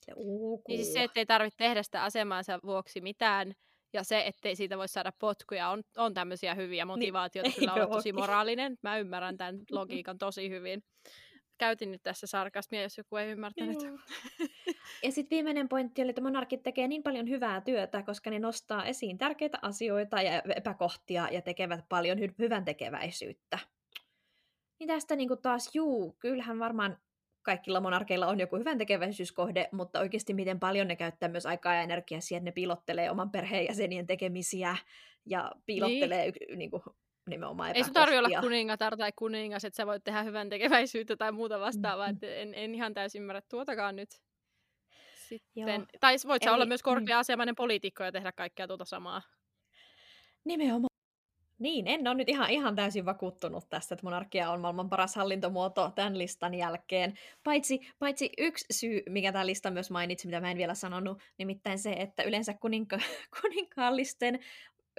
Se, 0.00 0.12
niin 0.68 0.78
siis 0.78 0.92
se, 0.92 1.02
ettei 1.02 1.26
tarvitse 1.26 1.56
tehdä 1.56 1.82
sitä 1.82 2.02
asemansa 2.02 2.58
vuoksi 2.64 3.00
mitään, 3.00 3.54
ja 3.92 4.04
se, 4.04 4.26
ettei 4.26 4.56
siitä 4.56 4.78
voi 4.78 4.88
saada 4.88 5.12
potkuja, 5.18 5.68
on, 5.68 5.82
on 5.96 6.14
tämmöisiä 6.14 6.54
hyviä 6.54 6.84
niin, 6.84 6.86
motivaatioita. 6.86 7.48
Niin, 7.48 7.58
kyllä 7.60 7.72
olla 7.72 7.96
tosi 7.96 8.12
moraalinen. 8.12 8.78
Mä 8.82 8.98
ymmärrän 8.98 9.36
tämän 9.36 9.60
logiikan 9.70 10.18
tosi 10.18 10.50
hyvin. 10.50 10.84
Käytin 11.58 11.92
nyt 11.92 12.02
tässä 12.02 12.26
sarkasmia, 12.26 12.82
jos 12.82 12.98
joku 12.98 13.16
ei 13.16 13.30
ymmärtänyt. 13.30 13.78
ja 15.04 15.12
sitten 15.12 15.36
viimeinen 15.36 15.68
pointti 15.68 16.02
oli, 16.02 16.10
että 16.10 16.22
monarkit 16.22 16.62
tekee 16.62 16.88
niin 16.88 17.02
paljon 17.02 17.28
hyvää 17.28 17.60
työtä, 17.60 18.02
koska 18.02 18.30
ne 18.30 18.38
nostaa 18.38 18.84
esiin 18.84 19.18
tärkeitä 19.18 19.58
asioita 19.62 20.22
ja 20.22 20.42
epäkohtia 20.56 21.28
ja 21.32 21.42
tekevät 21.42 21.84
paljon 21.88 22.18
hy- 22.18 22.34
hyvän 22.38 22.64
tekeväisyyttä. 22.64 23.58
Niin 24.78 24.88
tästä 24.88 25.16
niin 25.16 25.28
taas, 25.42 25.74
juu, 25.74 26.16
kyllähän 26.18 26.58
varmaan 26.58 26.98
kaikilla 27.42 27.80
monarkeilla 27.80 28.26
on 28.26 28.40
joku 28.40 28.56
hyvän 28.56 28.78
tekeväisyyskohde, 28.78 29.68
mutta 29.72 30.00
oikeasti 30.00 30.34
miten 30.34 30.60
paljon 30.60 30.88
ne 30.88 30.96
käyttää 30.96 31.28
myös 31.28 31.46
aikaa 31.46 31.74
ja 31.74 31.82
energiaa 31.82 32.20
siihen, 32.20 32.40
että 32.40 32.48
ne 32.48 32.52
piilottelee 32.52 33.10
oman 33.10 33.30
perheenjäsenien 33.30 34.06
tekemisiä 34.06 34.76
ja 35.26 35.52
piilottelee 35.66 36.30
niin. 36.30 36.58
niin 36.58 36.70
kuin, 36.70 36.82
nimenomaan 37.28 37.76
Ei 37.76 37.84
sun 37.84 37.92
tarvitse 37.92 38.18
olla 38.18 38.40
kuningatar 38.40 38.96
tai 38.96 39.12
kuningas, 39.16 39.64
että 39.64 39.76
sä 39.76 39.86
voit 39.86 40.04
tehdä 40.04 40.22
hyvän 40.22 40.48
tekeväisyyttä 40.48 41.16
tai 41.16 41.32
muuta 41.32 41.60
vastaavaa. 41.60 42.12
Mm-hmm. 42.12 42.28
en, 42.28 42.54
en 42.54 42.74
ihan 42.74 42.94
täysin 42.94 43.22
ymmärrä 43.22 43.42
tuotakaan 43.48 43.96
nyt. 43.96 44.10
Sitten, 45.28 45.86
tai 46.00 46.16
voit 46.26 46.42
sä 46.42 46.50
Eli, 46.50 46.54
olla 46.54 46.66
myös 46.66 46.80
mm. 46.80 46.84
korkea-asemainen 46.84 47.52
mm. 47.52 47.56
poliitikko 47.56 48.04
ja 48.04 48.12
tehdä 48.12 48.32
kaikkea 48.32 48.66
tuota 48.66 48.84
samaa. 48.84 49.22
Nimenomaan. 50.44 50.96
Niin, 51.58 51.86
en 51.86 52.08
ole 52.08 52.14
nyt 52.14 52.28
ihan, 52.28 52.50
ihan 52.50 52.76
täysin 52.76 53.04
vakuuttunut 53.04 53.68
tästä, 53.68 53.94
että 53.94 54.06
monarkia 54.06 54.50
on 54.50 54.60
maailman 54.60 54.88
paras 54.88 55.16
hallintomuoto 55.16 55.92
tämän 55.94 56.18
listan 56.18 56.54
jälkeen. 56.54 57.14
Paitsi, 57.44 57.80
paitsi 57.98 58.30
yksi 58.38 58.66
syy, 58.70 59.02
mikä 59.08 59.32
tämä 59.32 59.46
lista 59.46 59.70
myös 59.70 59.90
mainitsi, 59.90 60.26
mitä 60.26 60.40
mä 60.40 60.50
en 60.50 60.56
vielä 60.56 60.74
sanonut, 60.74 61.22
nimittäin 61.38 61.78
se, 61.78 61.92
että 61.92 62.22
yleensä 62.22 62.54
kuninka, 62.54 62.98
kuninkaallisten 63.40 64.38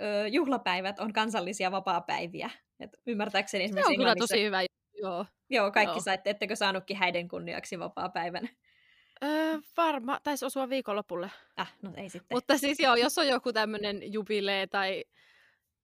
ö, 0.02 0.28
juhlapäivät 0.28 1.00
on 1.00 1.14
kansallisia 1.14 1.72
vapaapäiviä. 1.72 2.50
Et 2.80 3.00
ymmärtääkseni 3.06 3.64
esimerkiksi 3.64 3.88
Se 3.88 3.94
on 3.94 3.98
kyllä 3.98 4.16
tosi 4.16 4.44
hyvä. 4.44 4.62
Joo, 5.02 5.26
joo 5.50 5.72
kaikki 5.72 5.96
joo. 5.98 6.04
saitte, 6.04 6.30
ettekö 6.30 6.56
saanutkin 6.56 6.98
häiden 6.98 7.28
kunniaksi 7.28 7.80
vapaa-päivän? 7.80 8.50
Öö, 9.24 9.58
varma, 9.78 10.20
taisi 10.24 10.46
osua 10.46 10.70
viikonlopulle. 10.70 11.32
Ah, 11.58 11.74
no 11.82 11.94
ei 11.98 12.10
sitten. 12.10 12.36
Mutta 12.36 12.58
siis 12.58 12.80
joo, 12.80 12.96
jos 12.96 13.18
on 13.18 13.28
joku 13.28 13.54
tämmöinen 13.54 14.14
jubilee 14.14 14.68
tai 14.68 15.06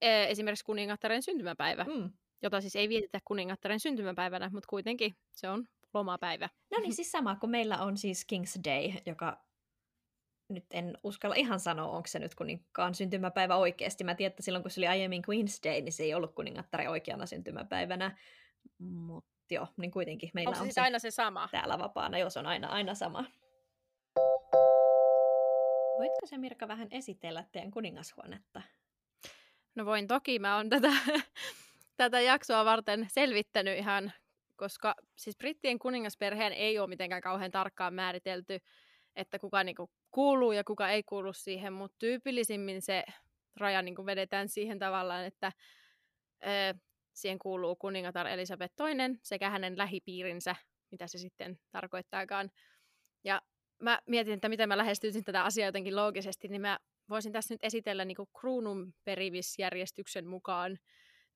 e, 0.01 0.24
esimerkiksi 0.24 0.65
kuningattaren 0.65 1.22
syntymäpäivä, 1.22 1.84
mm. 1.84 2.10
jota 2.41 2.62
siis 2.62 2.75
ei 2.75 2.89
vietetä 2.89 3.20
kuningattaren 3.25 3.79
syntymäpäivänä, 3.79 4.50
mutta 4.53 4.67
kuitenkin 4.70 5.15
se 5.32 5.50
on 5.50 5.67
lomapäivä. 5.93 6.50
No 6.72 6.79
niin, 6.79 6.93
siis 6.93 7.12
sama 7.12 7.36
kuin 7.36 7.50
meillä 7.50 7.77
on 7.77 7.98
siis 7.98 8.25
King's 8.34 8.63
Day, 8.63 9.01
joka 9.05 9.41
nyt 10.53 10.65
en 10.72 10.98
uskalla 11.03 11.36
ihan 11.36 11.60
sanoa, 11.60 11.88
onko 11.88 12.07
se 12.07 12.19
nyt 12.19 12.36
kuninkaan 12.36 12.95
syntymäpäivä 12.95 13.55
oikeasti. 13.55 14.03
Mä 14.03 14.15
tiedän, 14.15 14.31
että 14.31 14.43
silloin 14.43 14.63
kun 14.63 14.72
se 14.72 14.79
oli 14.79 14.88
aiemmin 14.88 15.24
Queen's 15.31 15.69
Day, 15.69 15.81
niin 15.81 15.93
se 15.93 16.03
ei 16.03 16.13
ollut 16.13 16.36
kuningattaren 16.36 16.89
oikeana 16.89 17.25
syntymäpäivänä. 17.25 18.17
Mutta 18.79 19.33
joo, 19.53 19.67
niin 19.77 19.91
kuitenkin 19.91 20.31
meillä 20.33 20.50
onko 20.50 20.63
on 20.63 20.74
se, 20.74 20.81
aina 20.81 21.00
se 21.00 21.12
sama? 21.12 21.50
täällä 21.51 21.79
vapaana, 21.79 22.17
jos 22.17 22.38
on 22.38 22.48
aina, 22.48 22.67
aina 22.67 22.95
sama. 22.95 23.25
Voitko 25.98 26.25
se 26.25 26.38
Mirka 26.38 26.67
vähän 26.67 26.88
esitellä 26.91 27.45
teidän 27.51 27.72
kuningashuonetta? 27.72 28.62
No 29.75 29.86
voin 29.86 30.07
toki, 30.07 30.39
mä 30.39 30.55
oon 30.55 30.69
tätä, 30.69 30.91
tätä 31.98 32.22
jaksoa 32.22 32.65
varten 32.65 33.07
selvittänyt 33.10 33.77
ihan, 33.77 34.13
koska 34.55 34.95
siis 35.15 35.38
brittien 35.38 35.79
kuningasperheen 35.79 36.53
ei 36.53 36.79
ole 36.79 36.88
mitenkään 36.88 37.22
kauhean 37.22 37.51
tarkkaan 37.51 37.93
määritelty, 37.93 38.60
että 39.15 39.39
kuka 39.39 39.63
niinku 39.63 39.89
kuuluu 40.13 40.51
ja 40.51 40.63
kuka 40.63 40.89
ei 40.89 41.03
kuulu 41.03 41.34
siihen, 41.34 41.74
mutta 41.74 41.96
tyypillisimmin 42.00 42.82
se 42.82 43.03
raja 43.58 43.82
niinku 43.82 44.05
vedetään 44.05 44.50
siihen 44.50 44.79
tavallaan, 44.79 45.25
että 45.25 45.51
ö, 46.43 46.79
siihen 47.13 47.39
kuuluu 47.39 47.75
kuningatar 47.75 48.27
Elisabeth 48.27 48.74
II 48.82 49.20
sekä 49.24 49.50
hänen 49.50 49.77
lähipiirinsä, 49.77 50.55
mitä 50.91 51.08
se 51.08 51.17
sitten 51.17 51.60
tarkoittaakaan. 51.72 52.51
Ja 53.24 53.41
mä 53.79 54.00
mietin, 54.08 54.34
että 54.34 54.50
miten 54.50 54.70
mä 54.70 54.77
lähestyisin 54.77 55.24
tätä 55.24 55.43
asiaa 55.43 55.67
jotenkin 55.67 55.96
loogisesti, 55.96 56.48
niin 56.48 56.62
mä 56.62 56.79
voisin 57.10 57.32
tässä 57.32 57.53
nyt 57.53 57.63
esitellä 57.63 58.05
niin 58.05 58.17
kruunun 58.39 58.93
perivisjärjestyksen 59.03 60.27
mukaan 60.27 60.77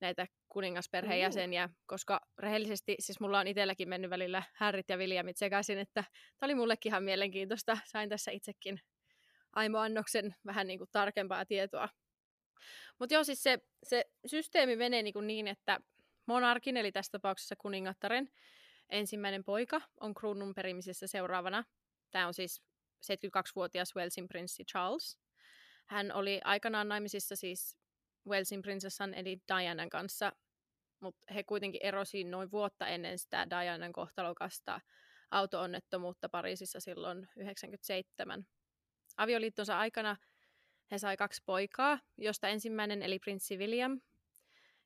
näitä 0.00 0.26
kuningasperheen 0.48 1.20
jäseniä, 1.20 1.68
koska 1.86 2.20
rehellisesti, 2.38 2.96
siis 2.98 3.20
mulla 3.20 3.38
on 3.38 3.46
itselläkin 3.46 3.88
mennyt 3.88 4.10
välillä 4.10 4.42
Harrit 4.56 4.88
ja 4.88 4.96
Williamit 4.96 5.36
sekaisin, 5.36 5.78
että 5.78 6.02
tämä 6.02 6.46
oli 6.46 6.54
mullekin 6.54 6.90
ihan 6.90 7.04
mielenkiintoista. 7.04 7.78
Sain 7.84 8.08
tässä 8.08 8.30
itsekin 8.30 8.80
aimoannoksen 9.52 10.34
vähän 10.46 10.66
niin 10.66 10.78
kuin 10.78 10.90
tarkempaa 10.92 11.46
tietoa. 11.46 11.88
Mutta 12.98 13.14
joo, 13.14 13.24
siis 13.24 13.42
se, 13.42 13.58
se 13.82 14.04
systeemi 14.26 14.76
menee 14.76 15.02
niin, 15.02 15.26
niin, 15.26 15.48
että 15.48 15.80
monarkin, 16.26 16.76
eli 16.76 16.92
tässä 16.92 17.12
tapauksessa 17.12 17.56
kuningattaren 17.56 18.28
ensimmäinen 18.90 19.44
poika 19.44 19.80
on 20.00 20.14
kruunun 20.14 20.54
perimisessä 20.54 21.06
seuraavana. 21.06 21.64
Tämä 22.10 22.26
on 22.26 22.34
siis 22.34 22.62
72-vuotias 23.04 23.96
Walesin 23.96 24.28
prinssi 24.28 24.64
Charles. 24.64 25.18
Hän 25.86 26.12
oli 26.12 26.40
aikanaan 26.44 26.88
naimisissa 26.88 27.36
siis 27.36 27.77
Walesin 28.28 28.62
prinsessan 28.62 29.14
eli 29.14 29.38
Dianan 29.48 29.88
kanssa, 29.88 30.32
mutta 31.00 31.34
he 31.34 31.44
kuitenkin 31.44 31.80
erosivat 31.84 32.30
noin 32.30 32.50
vuotta 32.50 32.86
ennen 32.86 33.18
sitä 33.18 33.46
Dianan 33.50 33.92
kohtalokasta 33.92 34.80
auto-onnettomuutta 35.30 36.28
Pariisissa 36.28 36.80
silloin 36.80 37.28
97. 37.36 38.46
Avioliittonsa 39.16 39.78
aikana 39.78 40.16
he 40.90 40.98
sai 40.98 41.16
kaksi 41.16 41.42
poikaa, 41.46 41.98
josta 42.16 42.48
ensimmäinen 42.48 43.02
eli 43.02 43.18
prinssi 43.18 43.56
William, 43.56 44.00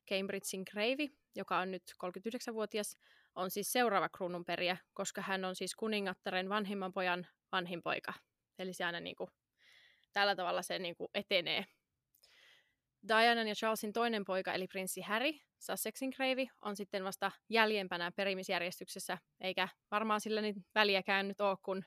Cambridgein 0.09 0.65
kreivi, 0.65 1.09
joka 1.35 1.59
on 1.59 1.71
nyt 1.71 1.83
39-vuotias, 2.05 2.97
on 3.35 3.51
siis 3.51 3.71
seuraava 3.71 4.09
kruununperiä, 4.09 4.77
koska 4.93 5.21
hän 5.21 5.45
on 5.45 5.55
siis 5.55 5.75
kuningattaren 5.75 6.49
vanhimman 6.49 6.93
pojan 6.93 7.27
vanhin 7.51 7.83
poika. 7.83 8.13
Eli 8.59 8.73
se 8.73 8.83
aina 8.83 8.99
niin 8.99 9.15
kuin 9.15 9.29
tällä 10.13 10.35
tavalla 10.35 10.61
se 10.61 10.79
niin 10.79 10.95
kuin 10.95 11.09
etenee. 11.13 11.65
Dianan 13.07 13.47
ja 13.47 13.55
Charlesin 13.55 13.93
toinen 13.93 14.25
poika, 14.25 14.53
eli 14.53 14.67
prinssi 14.67 15.01
Harry, 15.01 15.31
Sussexin 15.59 16.11
kreivi, 16.11 16.47
on 16.61 16.75
sitten 16.75 17.03
vasta 17.03 17.31
jäljempänä 17.49 18.11
perimisjärjestyksessä, 18.11 19.17
eikä 19.41 19.67
varmaan 19.91 20.21
sillä 20.21 20.41
niin 20.41 20.65
väliäkään 20.75 21.27
nyt 21.27 21.41
ole, 21.41 21.57
kun 21.63 21.83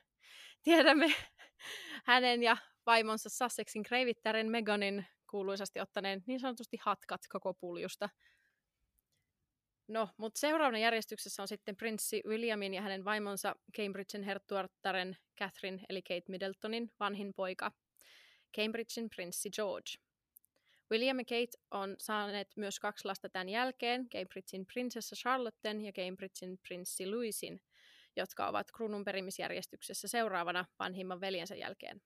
tiedämme 0.63 1.13
hänen 2.05 2.43
ja 2.43 2.57
vaimonsa 2.85 3.29
Sussexin 3.29 3.83
kreivittären 3.83 4.51
Meganin 4.51 5.05
kuuluisasti 5.29 5.79
ottaneen 5.79 6.23
niin 6.27 6.39
sanotusti 6.39 6.77
hatkat 6.81 7.21
koko 7.29 7.53
puljusta. 7.53 8.09
No, 9.87 10.09
mutta 10.17 10.39
seuraavana 10.39 10.77
järjestyksessä 10.77 11.41
on 11.41 11.47
sitten 11.47 11.75
prinssi 11.77 12.21
Williamin 12.25 12.73
ja 12.73 12.81
hänen 12.81 13.05
vaimonsa 13.05 13.55
Cambridgein 13.77 14.23
herttuarttaren 14.23 15.17
Catherine 15.39 15.83
eli 15.89 16.01
Kate 16.01 16.23
Middletonin 16.27 16.91
vanhin 16.99 17.33
poika 17.33 17.71
Cambridgein 18.57 19.09
prinssi 19.09 19.49
George. 19.49 20.06
William 20.91 21.19
ja 21.19 21.25
Kate 21.25 21.57
on 21.71 21.95
saaneet 21.97 22.47
myös 22.55 22.79
kaksi 22.79 23.05
lasta 23.05 23.29
tämän 23.29 23.49
jälkeen, 23.49 24.09
Cambridgein 24.09 24.65
prinsessa 24.65 25.15
Charlotten 25.15 25.81
ja 25.81 25.91
Cambridgein 25.91 26.57
prinssi 26.67 27.11
Louisin, 27.11 27.61
jotka 28.15 28.47
ovat 28.47 28.71
kruunun 28.71 29.05
perimisjärjestyksessä 29.05 30.07
seuraavana 30.07 30.65
vanhimman 30.79 31.21
veljensä 31.21 31.55
jälkeen. 31.55 32.01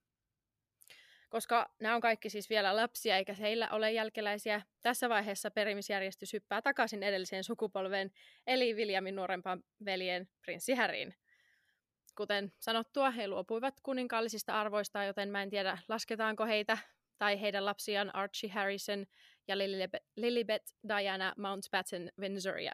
Koska 1.29 1.73
nämä 1.79 1.95
on 1.95 2.01
kaikki 2.01 2.29
siis 2.29 2.49
vielä 2.49 2.75
lapsia 2.75 3.17
eikä 3.17 3.33
heillä 3.33 3.69
ole 3.69 3.91
jälkeläisiä, 3.91 4.61
tässä 4.81 5.09
vaiheessa 5.09 5.51
perimisjärjestys 5.51 6.33
hyppää 6.33 6.61
takaisin 6.61 7.03
edelliseen 7.03 7.43
sukupolveen, 7.43 8.11
eli 8.47 8.73
Williamin 8.73 9.15
nuorempaan 9.15 9.63
veljen 9.85 10.29
prinssi 10.41 10.73
Harryin. 10.73 11.15
Kuten 12.15 12.53
sanottua, 12.59 13.11
he 13.11 13.27
luopuivat 13.27 13.73
kuninkaallisista 13.83 14.61
arvoista, 14.61 15.03
joten 15.03 15.29
mä 15.29 15.43
en 15.43 15.49
tiedä, 15.49 15.77
lasketaanko 15.87 16.45
heitä 16.45 16.77
tai 17.21 17.41
heidän 17.41 17.65
lapsiaan 17.65 18.15
Archie 18.15 18.49
Harrison 18.49 19.05
ja 19.47 19.57
Lilibet, 20.15 20.75
Diana 20.87 21.33
Mountbatten 21.37 22.11
Windsoria, 22.19 22.71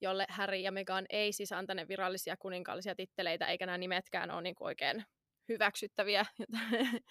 jolle 0.00 0.26
Harry 0.28 0.56
ja 0.56 0.72
Meghan 0.72 1.06
ei 1.10 1.32
siis 1.32 1.52
antaneet 1.52 1.88
virallisia 1.88 2.36
kuninkaallisia 2.36 2.94
titteleitä, 2.94 3.46
eikä 3.46 3.66
nämä 3.66 3.78
nimetkään 3.78 4.30
ole 4.30 4.42
niin 4.42 4.54
oikein 4.60 5.04
hyväksyttäviä, 5.48 6.26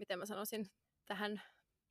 miten 0.00 0.18
mä 0.18 0.26
sanoisin, 0.26 0.66
tähän 1.06 1.42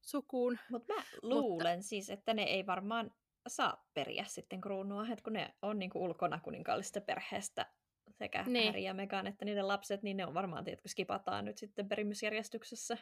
sukuun. 0.01 0.59
Mutta 0.69 0.93
mä 0.93 1.03
luulen 1.21 1.77
Mutta... 1.77 1.87
siis, 1.87 2.09
että 2.09 2.33
ne 2.33 2.43
ei 2.43 2.65
varmaan 2.65 3.11
saa 3.47 3.85
periä 3.93 4.25
sitten 4.27 4.61
kruunua, 4.61 5.07
että 5.07 5.23
kun 5.23 5.33
ne 5.33 5.53
on 5.61 5.79
niinku 5.79 6.03
ulkona 6.03 6.39
kuninkaallisesta 6.39 7.01
perheestä, 7.01 7.65
sekä 8.11 8.43
niin. 8.47 8.65
Harry 8.65 8.79
ja 8.79 8.93
Meghan 8.93 9.27
että 9.27 9.45
niiden 9.45 9.67
lapset, 9.67 10.03
niin 10.03 10.17
ne 10.17 10.25
on 10.25 10.33
varmaan, 10.33 10.63
tiedätkö, 10.63 10.89
skipataan 10.89 11.45
nyt 11.45 11.57
sitten 11.57 11.89
perimysjärjestyksessä. 11.89 12.97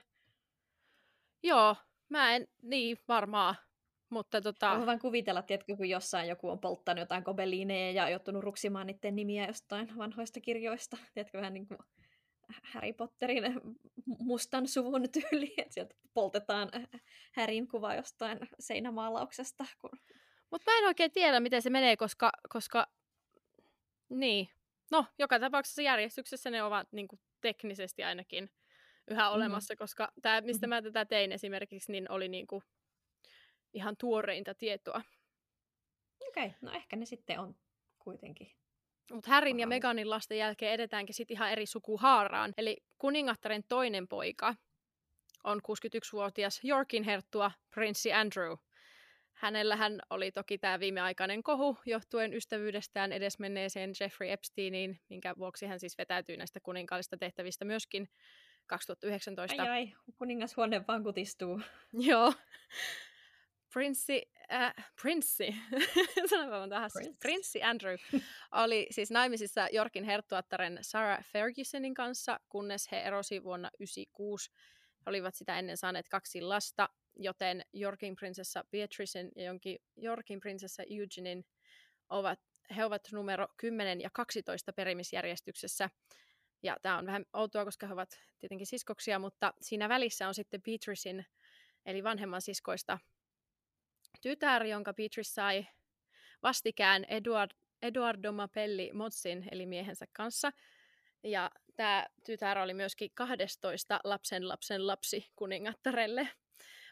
Joo, 1.43 1.75
mä 2.09 2.35
en, 2.35 2.47
niin 2.61 2.97
varmaan. 3.07 3.55
Mutta 4.09 4.41
tota... 4.41 4.77
Mä 4.77 4.85
vaan 4.85 4.99
kuvitella, 4.99 5.41
tiedätkö, 5.41 5.77
kun 5.77 5.89
jossain 5.89 6.29
joku 6.29 6.49
on 6.49 6.59
polttanut 6.59 6.99
jotain 6.99 7.23
kobeliineja 7.23 7.91
ja 7.91 8.09
joutunut 8.09 8.43
ruksimaan 8.43 8.87
niiden 8.87 9.15
nimiä 9.15 9.47
jostain 9.47 9.97
vanhoista 9.97 10.39
kirjoista. 10.39 10.97
Tiedätkö, 11.13 11.37
vähän 11.37 11.53
niin 11.53 11.67
kuin 11.67 11.77
Harry 12.63 12.93
Potterin 12.93 13.43
mustan 14.19 14.67
suvun 14.67 15.07
tyyli, 15.11 15.53
että 15.57 15.73
sieltä 15.73 15.95
poltetaan 16.13 16.69
Harryn 17.35 17.67
kuva 17.67 17.95
jostain 17.95 18.39
seinämaalauksesta. 18.59 19.65
Kun... 19.81 19.91
Mutta 20.51 20.71
mä 20.71 20.77
en 20.77 20.85
oikein 20.85 21.11
tiedä, 21.11 21.39
miten 21.39 21.61
se 21.61 21.69
menee, 21.69 21.97
koska, 21.97 22.31
koska 22.49 22.87
niin, 24.09 24.49
no 24.91 25.05
joka 25.19 25.39
tapauksessa 25.39 25.81
järjestyksessä 25.81 26.49
ne 26.49 26.63
ovat 26.63 26.87
niin 26.91 27.07
kuin, 27.07 27.19
teknisesti 27.41 28.03
ainakin 28.03 28.49
yhä 29.11 29.21
mm-hmm. 29.21 29.35
olemassa, 29.35 29.73
mm-hmm. 29.73 29.83
koska 29.83 30.11
tämä, 30.21 30.41
mistä 30.41 30.67
mm-hmm. 30.67 30.75
mä 30.75 30.81
tätä 30.81 31.05
tein 31.05 31.31
esimerkiksi, 31.31 31.91
niin 31.91 32.11
oli 32.11 32.29
niin 32.29 32.47
kuin, 32.47 32.63
ihan 33.73 33.97
tuoreinta 33.97 34.53
tietoa. 34.53 35.01
Okei, 36.27 36.45
okay, 36.45 36.57
no 36.61 36.71
ehkä 36.71 36.95
ne 36.95 37.05
sitten 37.05 37.39
on 37.39 37.55
kuitenkin 37.99 38.51
mutta 39.11 39.31
Harryn 39.31 39.59
ja 39.59 39.67
Meganin 39.67 40.09
lasten 40.09 40.37
jälkeen 40.37 40.73
edetäänkin 40.73 41.15
sitten 41.15 41.35
ihan 41.35 41.51
eri 41.51 41.65
sukuhaaraan. 41.65 42.53
Eli 42.57 42.77
kuningattaren 42.97 43.63
toinen 43.69 44.07
poika 44.07 44.55
on 45.43 45.57
61-vuotias 45.57 46.61
Yorkin 46.63 47.03
herttua, 47.03 47.51
prinssi 47.69 48.13
Andrew. 48.13 48.53
Hänellä 49.33 49.75
hän 49.75 49.99
oli 50.09 50.31
toki 50.31 50.57
tämä 50.57 50.79
viimeaikainen 50.79 51.43
kohu 51.43 51.77
johtuen 51.85 52.33
ystävyydestään 52.33 53.11
edesmenneeseen 53.11 53.91
Jeffrey 53.99 54.31
Epsteiniin, 54.31 54.99
minkä 55.09 55.33
vuoksi 55.37 55.65
hän 55.65 55.79
siis 55.79 55.97
vetäytyi 55.97 56.37
näistä 56.37 56.59
kuninkaallista 56.59 57.17
tehtävistä 57.17 57.65
myöskin 57.65 58.09
2019. 58.71 59.61
Ai 59.61 59.69
ai, 59.69 59.93
kuningashuone 60.17 60.87
vaan 60.87 61.03
kutistuu. 61.03 61.61
Joo. 62.09 62.33
Prinssi, 63.73 64.31
äh, 64.53 64.73
prinssi, 65.01 65.55
sanotaan 66.29 66.69
tähän, 66.69 66.89
Prince. 66.93 67.17
prinssi 67.19 67.63
Andrew 67.63 67.97
oli 68.63 68.87
siis 68.91 69.11
naimisissa 69.11 69.67
Yorkin 69.73 70.03
herttuattaren 70.03 70.79
Sarah 70.81 71.23
Fergusonin 71.23 71.93
kanssa, 71.93 72.39
kunnes 72.49 72.91
he 72.91 73.01
erosi 73.01 73.43
vuonna 73.43 73.69
1996. 73.77 74.51
He 75.05 75.09
olivat 75.09 75.35
sitä 75.35 75.59
ennen 75.59 75.77
saaneet 75.77 76.09
kaksi 76.09 76.41
lasta, 76.41 76.89
joten 77.15 77.61
Yorkin 77.73 78.15
prinsessa 78.15 78.63
Beatricein 78.71 79.31
ja 79.35 79.43
jonkin 79.43 79.79
Yorkin 80.03 80.39
prinsessa 80.39 80.83
Eugenein 80.83 81.45
ovat, 82.09 82.39
he 82.75 82.85
ovat 82.85 83.01
numero 83.11 83.47
10 83.57 84.01
ja 84.01 84.09
12 84.13 84.73
perimisjärjestyksessä. 84.73 85.89
Ja 86.63 86.77
tämä 86.81 86.97
on 86.97 87.05
vähän 87.05 87.25
outoa, 87.33 87.65
koska 87.65 87.87
he 87.87 87.93
ovat 87.93 88.19
tietenkin 88.39 88.67
siskoksia, 88.67 89.19
mutta 89.19 89.53
siinä 89.61 89.89
välissä 89.89 90.27
on 90.27 90.33
sitten 90.33 90.61
Beatricein, 90.61 91.25
eli 91.85 92.03
vanhemman 92.03 92.41
siskoista, 92.41 92.99
tytär, 94.21 94.63
jonka 94.63 94.93
Beatrice 94.93 95.33
sai 95.33 95.67
vastikään 96.43 97.03
Eduard, 97.03 97.51
Eduardo 97.81 98.31
Mapelli 98.31 98.91
Motsin, 98.93 99.47
eli 99.51 99.65
miehensä 99.65 100.05
kanssa. 100.13 100.51
Ja 101.23 101.51
tämä 101.75 102.07
tytär 102.25 102.57
oli 102.57 102.73
myöskin 102.73 103.11
12 103.13 103.99
lapsen 104.03 104.47
lapsen 104.47 104.87
lapsi 104.87 105.31
kuningattarelle. 105.35 106.29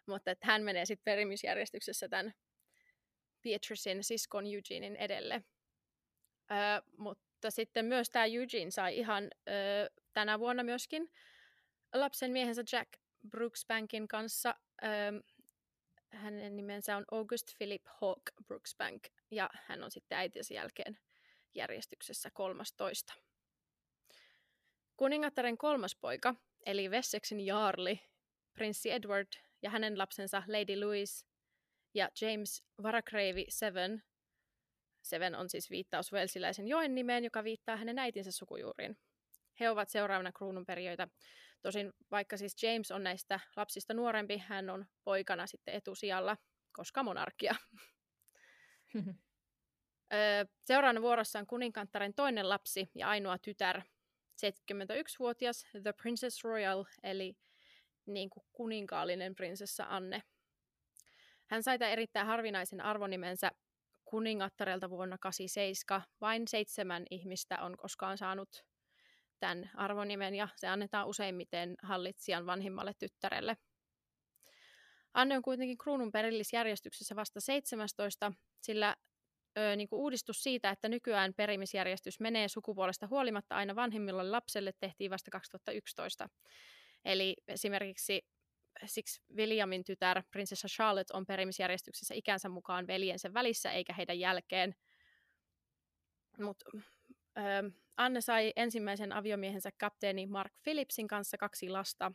Mutta 0.05 0.31
että 0.31 0.47
hän 0.47 0.63
menee 0.63 0.85
sitten 0.85 1.03
perimisjärjestyksessä 1.03 2.09
tämän 2.09 2.33
Beatricein 3.43 4.03
siskon 4.03 4.45
Eugenein 4.45 4.95
edelle. 4.95 5.43
Öö, 6.51 6.57
mutta 6.97 7.28
sitten 7.49 7.85
myös 7.85 8.09
tämä 8.09 8.25
Eugene 8.25 8.71
sai 8.71 8.97
ihan 8.97 9.23
öö, 9.49 9.87
tänä 10.13 10.39
vuonna 10.39 10.63
myöskin 10.63 11.11
lapsen 11.93 12.31
miehensä 12.31 12.63
Jack 12.71 12.89
Brooksbankin 13.29 14.07
kanssa 14.07 14.55
öö, 14.83 14.89
hänen 16.11 16.55
nimensä 16.55 16.97
on 16.97 17.05
August 17.11 17.47
Philip 17.57 17.85
Hawk 18.01 18.21
Brooksbank 18.47 19.03
ja 19.31 19.49
hän 19.53 19.83
on 19.83 19.91
sitten 19.91 20.17
äitinsä 20.17 20.53
jälkeen 20.53 20.99
järjestyksessä 21.55 22.29
13. 22.33 23.13
Kuningattaren 24.97 25.57
kolmas 25.57 25.95
poika, 25.95 26.35
eli 26.65 26.89
Wessexin 26.89 27.39
jaarli, 27.45 28.01
prinssi 28.53 28.91
Edward 28.91 29.27
ja 29.61 29.69
hänen 29.69 29.97
lapsensa 29.97 30.43
Lady 30.47 30.79
Louise 30.79 31.25
ja 31.93 32.09
James 32.21 32.63
Varacravi 32.83 33.45
Seven. 33.49 34.03
Seven 35.09 35.35
on 35.35 35.49
siis 35.49 35.69
viittaus 35.69 36.11
velsiläisen 36.11 36.67
joen 36.67 36.95
nimeen, 36.95 37.23
joka 37.23 37.43
viittaa 37.43 37.77
hänen 37.77 37.99
äitinsä 37.99 38.31
sukujuuriin. 38.31 38.97
He 39.59 39.69
ovat 39.69 39.89
seuraavana 39.89 40.31
kruununperijöitä 40.31 41.07
Tosin 41.61 41.93
vaikka 42.11 42.37
siis 42.37 42.63
James 42.63 42.91
on 42.91 43.03
näistä 43.03 43.39
lapsista 43.55 43.93
nuorempi, 43.93 44.37
hän 44.37 44.69
on 44.69 44.85
poikana 45.03 45.47
sitten 45.47 45.73
etusijalla, 45.73 46.37
koska 46.71 47.03
monarkia. 47.03 47.55
Seuraavana 50.65 51.01
vuorossa 51.01 51.39
on 51.39 51.47
kuninkanttaren 51.47 52.13
toinen 52.13 52.49
lapsi 52.49 52.89
ja 52.95 53.09
ainoa 53.09 53.37
tytär, 53.37 53.81
71-vuotias 54.45 55.65
The 55.83 55.93
Princess 56.01 56.43
Royal, 56.43 56.85
eli 57.03 57.37
niin 58.05 58.29
kuin 58.29 58.45
kuninkaallinen 58.51 59.35
prinsessa 59.35 59.85
Anne. 59.89 60.23
Hän 61.47 61.63
sai 61.63 61.79
tämän 61.79 61.91
erittäin 61.91 62.27
harvinaisen 62.27 62.81
arvonimensä 62.81 63.51
kuningattarelta 64.09 64.89
vuonna 64.89 65.17
87. 65.17 66.01
Vain 66.21 66.47
seitsemän 66.47 67.05
ihmistä 67.11 67.61
on 67.61 67.77
koskaan 67.77 68.17
saanut 68.17 68.65
tämän 69.39 69.71
arvonimen 69.75 70.35
ja 70.35 70.47
se 70.55 70.67
annetaan 70.67 71.07
useimmiten 71.07 71.75
hallitsijan 71.83 72.45
vanhimmalle 72.45 72.93
tyttärelle. 72.99 73.57
Anne 75.13 75.37
on 75.37 75.41
kuitenkin 75.41 75.77
kruunun 75.77 76.11
perillisjärjestyksessä 76.11 77.15
vasta 77.15 77.39
17, 77.39 78.31
sillä 78.61 78.95
ö, 79.57 79.75
niin 79.75 79.87
kuin 79.89 79.99
uudistus 79.99 80.43
siitä, 80.43 80.69
että 80.69 80.89
nykyään 80.89 81.33
perimisjärjestys 81.33 82.19
menee 82.19 82.47
sukupuolesta 82.47 83.07
huolimatta 83.07 83.55
aina 83.55 83.75
vanhimmillalle 83.75 84.31
lapselle, 84.31 84.71
tehtiin 84.79 85.11
vasta 85.11 85.31
2011. 85.31 86.29
Eli 87.05 87.35
esimerkiksi 87.47 88.21
siksi 88.85 89.21
Williamin 89.35 89.83
tytär, 89.83 90.23
prinsessa 90.31 90.67
Charlotte, 90.67 91.17
on 91.17 91.25
perimisjärjestyksessä 91.25 92.15
ikänsä 92.15 92.49
mukaan 92.49 92.87
veljensä 92.87 93.33
välissä 93.33 93.71
eikä 93.71 93.93
heidän 93.93 94.19
jälkeen. 94.19 94.75
Mutta 96.39 96.65
Anne 97.97 98.21
sai 98.21 98.53
ensimmäisen 98.55 99.11
aviomiehensä 99.11 99.69
kapteeni 99.79 100.25
Mark 100.25 100.53
Phillipsin 100.63 101.07
kanssa 101.07 101.37
kaksi 101.37 101.69
lasta, 101.69 102.11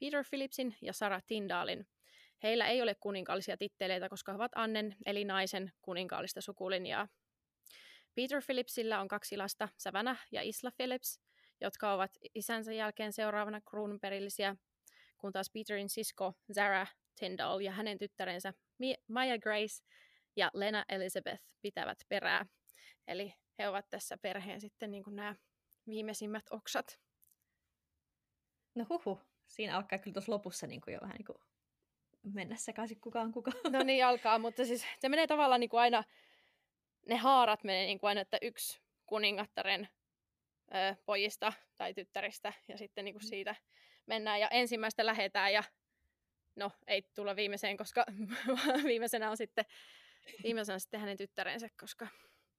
Peter 0.00 0.24
Phillipsin 0.30 0.76
ja 0.82 0.92
Sarah 0.92 1.22
Tindalin. 1.26 1.86
Heillä 2.42 2.66
ei 2.66 2.82
ole 2.82 2.94
kuninkaallisia 2.94 3.56
titteleitä, 3.56 4.08
koska 4.08 4.32
he 4.32 4.36
ovat 4.36 4.52
Annen 4.54 4.96
eli 5.06 5.24
naisen 5.24 5.72
kuninkaallista 5.82 6.40
sukulinjaa. 6.40 7.08
Peter 8.14 8.42
Phillipsillä 8.46 9.00
on 9.00 9.08
kaksi 9.08 9.36
lasta, 9.36 9.68
Savannah 9.78 10.26
ja 10.32 10.42
Isla 10.42 10.70
Phillips, 10.76 11.20
jotka 11.60 11.92
ovat 11.92 12.10
isänsä 12.34 12.72
jälkeen 12.72 13.12
seuraavana 13.12 13.60
kruununperillisiä, 13.60 14.56
kun 15.18 15.32
taas 15.32 15.50
Peterin 15.50 15.88
sisko 15.88 16.32
Zara 16.54 16.86
Tyndall 17.20 17.60
ja 17.60 17.72
hänen 17.72 17.98
tyttärensä 17.98 18.52
Maya 19.08 19.38
Grace 19.38 19.84
ja 20.36 20.50
Lena 20.54 20.84
Elizabeth 20.88 21.44
pitävät 21.62 21.98
perää. 22.08 22.46
Eli 23.08 23.34
he 23.58 23.68
ovat 23.68 23.90
tässä 23.90 24.18
perheen 24.18 24.60
sitten 24.60 24.90
niin 24.90 25.04
kuin 25.04 25.16
nämä 25.16 25.34
viimeisimmät 25.86 26.44
oksat. 26.50 27.00
No 28.74 28.86
huhu, 28.88 29.20
siinä 29.46 29.76
alkaa 29.76 29.98
kyllä 29.98 30.14
tuossa 30.14 30.32
lopussa 30.32 30.66
niin 30.66 30.80
kuin 30.80 30.94
jo 30.94 31.00
vähän 31.00 31.16
niin 31.16 31.26
kuin 31.26 31.38
mennä 32.34 32.56
sekaisin 32.56 33.00
kukaan 33.00 33.32
kukaan. 33.32 33.56
No 33.72 33.82
niin 33.82 34.06
alkaa, 34.06 34.38
mutta 34.38 34.64
siis 34.64 34.86
se 34.98 35.08
menee 35.08 35.26
tavallaan 35.26 35.60
niin 35.60 35.70
kuin 35.70 35.80
aina, 35.80 36.04
ne 37.06 37.16
haarat 37.16 37.64
menee 37.64 37.86
niin 37.86 37.98
kuin 37.98 38.08
aina, 38.08 38.20
että 38.20 38.38
yksi 38.42 38.80
kuningattaren 39.06 39.88
ö, 40.74 40.96
pojista 41.06 41.52
tai 41.76 41.94
tyttäristä 41.94 42.52
ja 42.68 42.78
sitten 42.78 43.04
niin 43.04 43.14
kuin 43.14 43.24
mm. 43.24 43.28
siitä 43.28 43.54
mennään 44.06 44.40
ja 44.40 44.48
ensimmäistä 44.48 45.06
lähetään 45.06 45.52
ja 45.52 45.62
no 46.56 46.70
ei 46.86 47.02
tulla 47.14 47.36
viimeiseen, 47.36 47.76
koska 47.76 48.06
viimeisenä 48.84 49.30
on 49.30 49.36
sitten, 49.36 49.64
viimeisenä 50.42 50.74
on 50.74 50.80
sitten 50.80 51.00
hänen 51.00 51.16
tyttärensä, 51.16 51.68
koska 51.80 52.08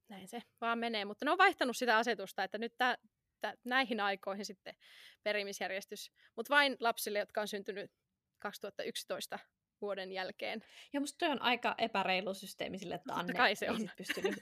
näin 0.10 0.28
se 0.28 0.42
vaan 0.62 0.80
menee. 0.80 1.06
Mutta 1.06 1.26
ne 1.26 1.32
on 1.32 1.38
vaihtanut 1.38 1.78
sitä 1.78 1.98
asetusta, 1.98 2.44
että 2.44 2.58
nyt 2.58 2.74
tää, 2.78 2.98
tää, 3.42 3.54
näihin 3.64 4.00
aikoihin 4.00 4.46
sitten 4.46 4.76
perimisjärjestys, 5.24 6.12
mutta 6.36 6.54
vain 6.54 6.78
lapsille, 6.80 7.20
jotka 7.20 7.42
on 7.42 7.48
syntynyt 7.48 7.92
2011 8.40 9.40
vuoden 9.82 10.12
jälkeen. 10.12 10.64
Ja 10.94 11.00
musta 11.00 11.18
toi 11.18 11.30
on 11.30 11.42
aika 11.42 11.76
epäreilu 11.78 12.34
systeemi 12.34 12.80
sille, 12.80 12.96
että 12.96 13.14
Anne 13.14 13.34
kai 13.34 13.56
se 13.56 13.66
ei 13.66 13.70
on. 13.70 13.80
sit 13.80 13.96
pystynyt 13.98 14.36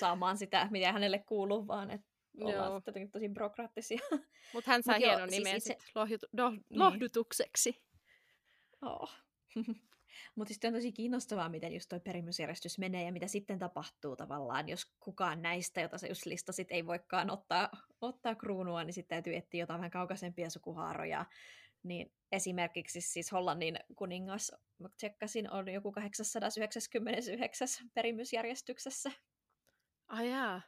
saamaan 0.00 0.36
sitä, 0.36 0.68
mitä 0.70 0.92
hänelle 0.92 1.18
kuuluu, 1.18 1.66
vaan 1.66 1.90
että 1.90 2.10
ollaan 2.40 2.54
Joo. 2.66 2.76
sitten 2.78 2.90
jotenkin 2.92 3.10
tosi 3.10 3.28
byrokraattisia. 3.28 3.98
Mutta 4.54 4.70
hän 4.70 4.82
sai 4.82 4.98
Mut 4.98 5.02
joo, 5.06 5.10
hienon 5.12 5.30
siis 5.30 5.38
nimen 5.44 5.56
itse- 5.56 5.76
sit 5.80 5.92
lohjutu- 5.94 6.28
no, 6.32 6.50
Niin. 6.50 6.62
lohdutukseksi. 6.70 7.82
Oh. 8.82 9.10
Mutta 10.34 10.48
siis 10.48 10.58
toi 10.60 10.68
on 10.68 10.74
tosi 10.74 10.92
kiinnostavaa, 10.92 11.48
miten 11.48 11.72
just 11.74 11.88
toi 11.88 12.00
perimysjärjestys 12.00 12.78
menee 12.78 13.04
ja 13.04 13.12
mitä 13.12 13.26
sitten 13.26 13.58
tapahtuu 13.58 14.16
tavallaan, 14.16 14.68
jos 14.68 14.84
kukaan 15.00 15.42
näistä, 15.42 15.80
jota 15.80 15.98
sä 15.98 16.06
just 16.06 16.26
listasit, 16.26 16.68
ei 16.70 16.86
voikaan 16.86 17.30
ottaa, 17.30 17.68
ottaa 18.00 18.34
kruunua, 18.34 18.84
niin 18.84 18.94
sitten 18.94 19.16
täytyy 19.16 19.36
etsiä 19.36 19.60
jotain 19.62 19.78
vähän 19.78 19.90
kaukaisempia 19.90 20.50
sukuhaaroja. 20.50 21.26
Niin 21.82 22.12
esimerkiksi 22.32 23.00
siis 23.00 23.32
Hollannin 23.32 23.78
kuningas, 23.96 24.52
mä 24.78 24.88
tsekkasin, 24.96 25.50
on 25.50 25.68
joku 25.68 25.92
899 25.92 27.68
perimysjärjestyksessä. 27.94 29.12
Ai 30.08 30.30
jaa. 30.30 30.60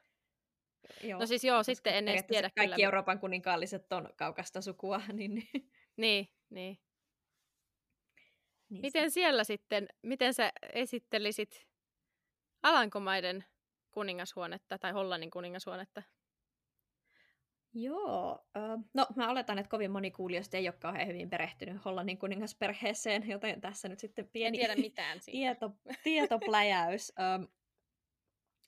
Joo, 1.03 1.21
No 1.21 1.27
siis 1.27 1.45
joo, 1.45 1.59
koska 1.59 1.75
sitten 1.75 1.95
en 1.95 2.09
edes 2.09 2.25
tiedä 2.25 2.51
Kaikki 2.57 2.75
kyllä. 2.75 2.85
Euroopan 2.85 3.19
kuninkaalliset 3.19 3.93
on 3.93 4.09
kaukasta 4.17 4.61
sukua, 4.61 5.01
niin, 5.13 5.35
niin, 5.35 5.71
Niin, 5.97 6.79
niin. 8.69 8.83
Miten 8.83 9.11
siellä 9.11 9.45
sitten, 9.45 9.89
miten 10.03 10.35
sä 10.35 10.53
esittelisit 10.73 11.67
Alankomaiden 12.63 13.45
kuningashuonetta 13.91 14.79
tai 14.79 14.93
Hollannin 14.93 15.31
kuningashuonetta? 15.31 16.03
Joo, 17.75 18.45
no 18.95 19.07
mä 19.17 19.31
oletan, 19.31 19.59
että 19.59 19.71
kovin 19.71 19.91
moni 19.91 20.11
kuulijoista 20.11 20.57
ei 20.57 20.69
ole 20.69 20.75
kauhean 20.81 21.07
hyvin 21.07 21.31
perehtynyt 21.31 21.85
Hollannin 21.85 22.19
kuningasperheeseen, 22.19 23.29
joten 23.29 23.61
tässä 23.61 23.89
nyt 23.89 23.99
sitten 23.99 24.25
En 24.25 24.31
pieni 24.33 24.59
tiedä 24.59 24.77
mitään 24.77 25.21
siitä. 25.21 25.39
tieto, 25.55 25.77
tietopläjäys. 26.03 27.13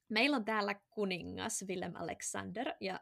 Meillä 0.09 0.37
on 0.37 0.45
täällä 0.45 0.75
kuningas 0.91 1.65
Willem 1.69 1.97
Alexander, 1.97 2.73
ja, 2.81 3.01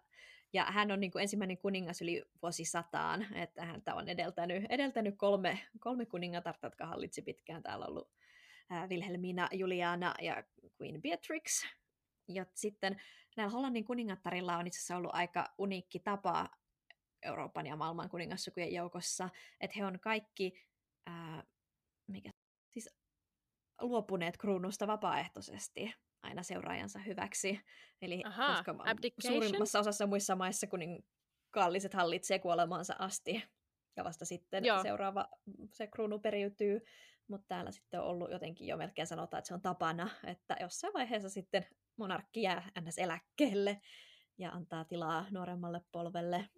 ja 0.53 0.65
hän 0.65 0.91
on 0.91 1.01
niin 1.01 1.13
kuin 1.13 1.23
ensimmäinen 1.23 1.59
kuningas 1.59 2.03
yli 2.03 2.23
vuosisataan, 2.43 3.27
että 3.35 3.65
häntä 3.65 3.95
on 3.95 4.09
edeltänyt, 4.09 4.65
edeltänyt 4.69 5.15
kolme, 5.19 5.59
kolme 5.81 6.07
kuningatarta, 6.07 6.67
jotka 6.67 6.87
hallitsi 6.87 7.23
pitkään. 7.23 7.63
Täällä 7.63 7.85
on 7.85 7.91
ollut 7.91 8.11
Wilhelmina, 8.89 9.49
Juliana 9.53 10.15
ja 10.23 10.45
Queen 10.81 11.03
Beatrix. 11.03 11.65
Ja 12.29 12.47
sitten 12.55 13.01
näillä 13.37 13.53
Hollannin 13.53 13.85
kuningattarilla 13.85 14.57
on 14.57 14.67
itse 14.67 14.79
asiassa 14.79 14.97
ollut 14.97 15.15
aika 15.15 15.55
uniikki 15.59 15.99
tapa 15.99 16.49
Euroopan 17.23 17.67
ja 17.67 17.77
maailman 17.77 18.09
kuningassukujen 18.09 18.73
joukossa, 18.73 19.29
että 19.61 19.75
he 19.79 19.87
on 19.87 20.01
kaikki 20.01 20.53
ää, 21.07 21.45
mikä, 22.07 22.31
siis 22.71 22.91
luopuneet 23.81 24.37
kruunusta 24.37 24.87
vapaaehtoisesti 24.87 25.95
aina 26.23 26.43
seuraajansa 26.43 26.99
hyväksi. 26.99 27.61
Eli 28.03 28.23
Ahaa, 28.25 28.57
koska 28.57 28.75
suurimmassa 29.19 29.81
osassa 29.81 30.07
muissa 30.07 30.37
maissa 30.37 30.67
kuninkaalliset 30.67 31.95
hallitsee 31.95 32.39
kuolemaansa 32.39 32.97
asti 32.99 33.45
ja 33.97 34.05
vasta 34.05 34.25
sitten 34.25 34.65
Joo. 34.65 34.83
seuraava 34.83 35.29
se 35.73 35.87
kruunu 35.87 36.19
periytyy, 36.19 36.81
mutta 37.29 37.47
täällä 37.49 37.71
sitten 37.71 38.01
on 38.01 38.07
ollut 38.07 38.31
jotenkin 38.31 38.67
jo 38.67 38.77
melkein 38.77 39.07
sanotaan, 39.07 39.39
että 39.39 39.49
se 39.49 39.55
on 39.55 39.63
tapana, 39.63 40.11
että 40.25 40.57
jossain 40.61 40.95
vaiheessa 40.95 41.29
sitten 41.29 41.67
monarkki 41.97 42.43
jää 42.43 42.71
ns. 42.81 42.99
eläkkeelle 42.99 43.81
ja 44.39 44.51
antaa 44.51 44.85
tilaa 44.85 45.27
nuoremmalle 45.31 45.81
polvelle. 45.93 46.49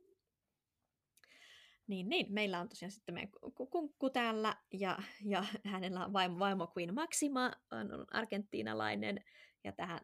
Niin, 1.86 2.08
niin, 2.08 2.26
meillä 2.32 2.60
on 2.60 2.68
tosiaan 2.68 2.92
sitten 2.92 3.14
meidän 3.14 3.30
ku- 3.30 3.50
ku- 3.50 3.66
kunkku 3.66 4.10
täällä 4.10 4.56
ja, 4.72 4.98
ja 5.24 5.44
hänellä 5.64 6.04
on 6.04 6.12
vaimo, 6.12 6.38
vaimo 6.38 6.72
Queen 6.78 6.94
Maxima, 6.94 7.52
on 7.70 8.06
argentiinalainen 8.10 9.24
ja 9.64 9.72
tähän 9.72 10.00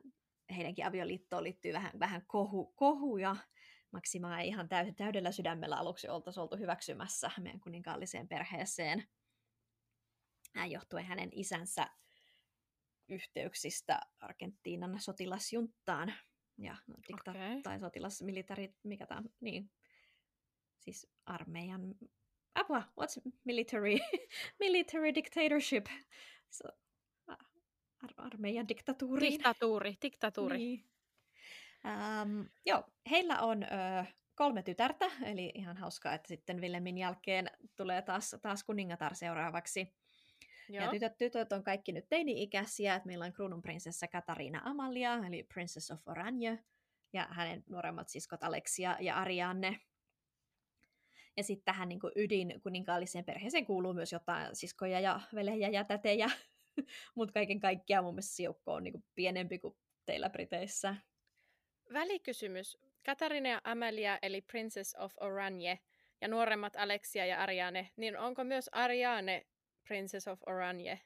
heidänkin 0.57 0.87
avioliittoon 0.87 1.45
liittyy 1.45 1.73
vähän, 1.73 1.93
vähän 1.99 2.27
kohu, 2.27 2.67
kohuja. 2.77 3.37
Maxima 3.91 4.41
ei 4.41 4.49
ihan 4.49 4.69
täy, 4.69 4.93
täydellä 4.93 5.33
sydämellä 5.33 5.77
aluksi 5.77 6.09
oltaisi 6.09 6.41
oltu 6.41 6.57
hyväksymässä 6.57 7.31
meidän 7.41 7.61
kuninkaalliseen 7.61 8.29
perheeseen. 8.29 9.09
Johtuen 10.69 11.05
hänen 11.05 11.29
isänsä 11.33 11.91
yhteyksistä 13.09 14.01
Argentiinan 14.21 15.01
sotilasjunttaan. 15.01 16.15
Ja 16.59 16.77
no, 16.87 16.95
dikta- 17.09 17.31
Okei. 17.31 17.63
tai 17.63 17.81
sotilasmilitari, 17.81 18.75
mikä 18.83 19.07
tämä 19.07 19.19
on, 19.19 19.31
niin, 19.41 19.71
siis 20.79 21.07
armeijan, 21.27 21.95
apua, 22.55 22.83
what's 23.01 23.31
military, 23.45 23.97
military 24.61 25.15
dictatorship, 25.15 25.87
so, 26.51 26.69
ar- 28.03 28.27
armeijan 28.27 28.69
diktatuuri. 28.69 29.31
Diktatuuri, 29.31 29.97
diktatuuri. 30.03 30.59
Niin. 30.59 30.85
Ähm, 31.87 32.41
joo, 32.67 32.85
heillä 33.11 33.41
on 33.41 33.63
ö, 33.63 33.67
kolme 34.35 34.63
tytärtä, 34.63 35.11
eli 35.23 35.53
ihan 35.55 35.77
hauskaa, 35.77 36.15
että 36.15 36.29
sitten 36.29 36.61
Villemin 36.61 36.99
jälkeen 36.99 37.51
tulee 37.77 38.03
taas, 38.03 38.37
taas 38.43 38.65
kuningatar 38.65 39.15
seuraavaksi. 39.15 39.95
Joo. 40.69 40.85
Ja 40.85 40.91
tytöt, 40.91 41.19
tytöt 41.19 41.53
on 41.53 41.63
kaikki 41.63 41.93
nyt 41.93 42.09
teini-ikäisiä, 42.09 42.95
että 42.95 43.07
meillä 43.07 43.25
on 43.25 43.33
kruununprinsessa 43.33 44.09
Katariina 44.09 44.61
Amalia, 44.65 45.21
eli 45.27 45.43
Princess 45.43 45.91
of 45.91 46.09
Orange, 46.09 46.59
ja 47.13 47.29
hänen 47.31 47.65
nuoremmat 47.69 48.09
siskot 48.09 48.45
Alexia 48.45 48.97
ja 49.01 49.17
Arianne. 49.17 49.81
Ja 51.37 51.45
sitten 51.45 51.65
tähän 51.65 51.89
niin 51.89 52.01
ydin 52.17 52.61
kuninkaalliseen 52.63 53.25
perheeseen 53.25 53.67
kuuluu 53.67 53.95
myös 53.95 54.13
jotain 54.13 54.57
siskoja 54.57 55.01
ja 55.01 55.21
velejä 55.35 55.69
ja 55.69 55.85
tätejä, 55.85 56.31
mutta 57.15 57.33
kaiken 57.33 57.61
kaikkiaan 57.61 58.05
mun 58.05 58.15
mielestä 58.15 58.43
joukko 58.43 58.75
on 58.75 58.83
niin 58.83 59.05
pienempi 59.15 59.59
kuin 59.59 59.77
teillä 60.07 60.31
Briteissä. 60.31 60.97
Välikysymys. 61.93 62.79
Katarina 63.05 63.49
ja 63.49 63.61
Amelia, 63.65 64.19
eli 64.23 64.41
Princess 64.41 64.95
of 64.99 65.13
Oranje, 65.21 65.79
ja 66.21 66.29
nuoremmat 66.29 66.77
Alexia 66.77 67.27
ja 67.27 67.43
Ariane, 67.43 67.91
niin 67.97 68.19
onko 68.19 68.45
myös 68.45 68.69
Ariane 68.73 69.47
Princess 69.89 70.29
of 70.29 70.41
Oranje? 70.47 71.01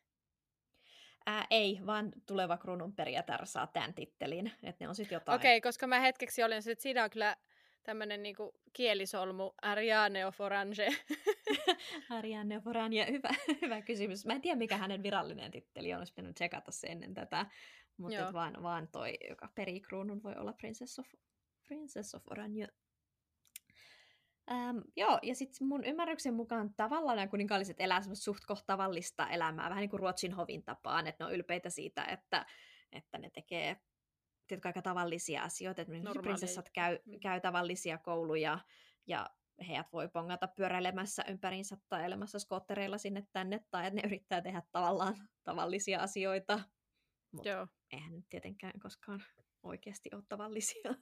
Ää, 1.27 1.47
ei, 1.51 1.81
vaan 1.87 2.13
tuleva 2.27 2.57
kruununperijätär 2.57 3.47
saa 3.47 3.67
tämän 3.67 3.95
tittelin, 3.95 4.53
että 4.63 4.85
ne 4.85 4.89
on 4.89 4.95
sitten 4.95 5.17
jotain. 5.17 5.37
Okei, 5.37 5.59
okay, 5.59 5.69
koska 5.69 5.87
mä 5.87 6.01
hetkeksi 6.01 6.43
olin, 6.43 6.59
että 6.59 6.83
siinä 6.83 7.05
on 7.05 7.11
kyllä 7.11 7.37
tämmöinen 7.85 8.23
niinku 8.23 8.55
kielisolmu, 8.73 9.53
Ariane 9.63 10.27
of 10.27 10.41
Orange. 10.41 10.89
Arianne 12.19 12.61
Forania, 12.61 13.07
hyvä, 13.07 13.29
hyvä 13.63 13.83
kysymys. 13.83 14.27
Mä 14.27 14.33
en 14.33 14.41
tiedä, 14.41 14.57
mikä 14.57 14.77
hänen 14.77 15.03
virallinen 15.03 15.51
titteli 15.51 15.93
on, 15.93 15.99
olisi 15.99 16.13
pitänyt 16.13 16.35
tsekata 16.35 16.71
se 16.73 16.87
ennen 16.87 17.15
tätä, 17.15 17.47
mutta 17.97 18.33
vaan, 18.33 18.63
vaan 18.63 18.89
toi, 18.89 19.19
joka 19.29 19.49
perii 19.55 19.81
kruunun, 19.81 20.23
voi 20.23 20.35
olla 20.37 20.53
Princess 20.53 20.99
of, 20.99 21.07
Princess 21.69 22.15
of 22.15 22.23
Orange. 22.31 22.69
Ähm, 24.51 24.79
joo, 24.97 25.19
ja 25.23 25.35
sitten 25.35 25.67
mun 25.67 25.85
ymmärryksen 25.85 26.35
mukaan 26.35 26.75
tavallaan 26.75 27.17
nämä 27.17 27.29
kuninkaalliset 27.29 27.81
elää 27.81 28.01
suht 28.15 28.45
tavallista 28.67 29.29
elämää, 29.29 29.71
vähän 29.71 29.81
niin 29.81 29.91
kuin 29.91 30.01
Ruotsin 30.01 30.33
hovin 30.33 30.65
tapaan, 30.65 31.07
että 31.07 31.25
ne 31.25 31.29
on 31.29 31.35
ylpeitä 31.35 31.71
siitä, 31.71 32.05
että, 32.05 32.47
että 32.93 33.19
ne 33.19 33.31
tekee 33.31 33.77
tiedätkö, 34.47 34.69
aika 34.69 34.83
tavallisia 34.83 35.43
asioita, 35.43 35.83
että 35.83 35.95
Normaaleja. 35.95 36.23
prinsessat 36.23 36.71
käy, 36.71 36.99
Mm. 37.07 37.21
käy 37.21 37.41
tavallisia 37.41 37.99
kouluja, 37.99 38.59
ja 39.07 39.31
heidät 39.69 39.93
voi 39.93 40.09
pongata 40.09 40.49
pyöräilemässä 40.49 41.25
ympäriinsä 41.29 41.77
tai 41.89 42.05
elämässä 42.05 42.39
skoottereilla 42.39 42.99
sinne 42.99 43.27
tänne, 43.33 43.65
tai 43.71 43.87
että 43.87 44.01
ne 44.01 44.07
yrittää 44.07 44.41
tehdä 44.41 44.63
tavallaan 44.73 45.15
tavallisia 45.45 46.01
asioita, 46.01 46.61
mutta 47.33 47.49
eihän 47.91 48.13
nyt 48.15 48.25
tietenkään 48.29 48.81
koskaan 48.81 49.23
oikeasti 49.63 50.11
ole 50.15 50.23
tavallisia. 50.29 50.95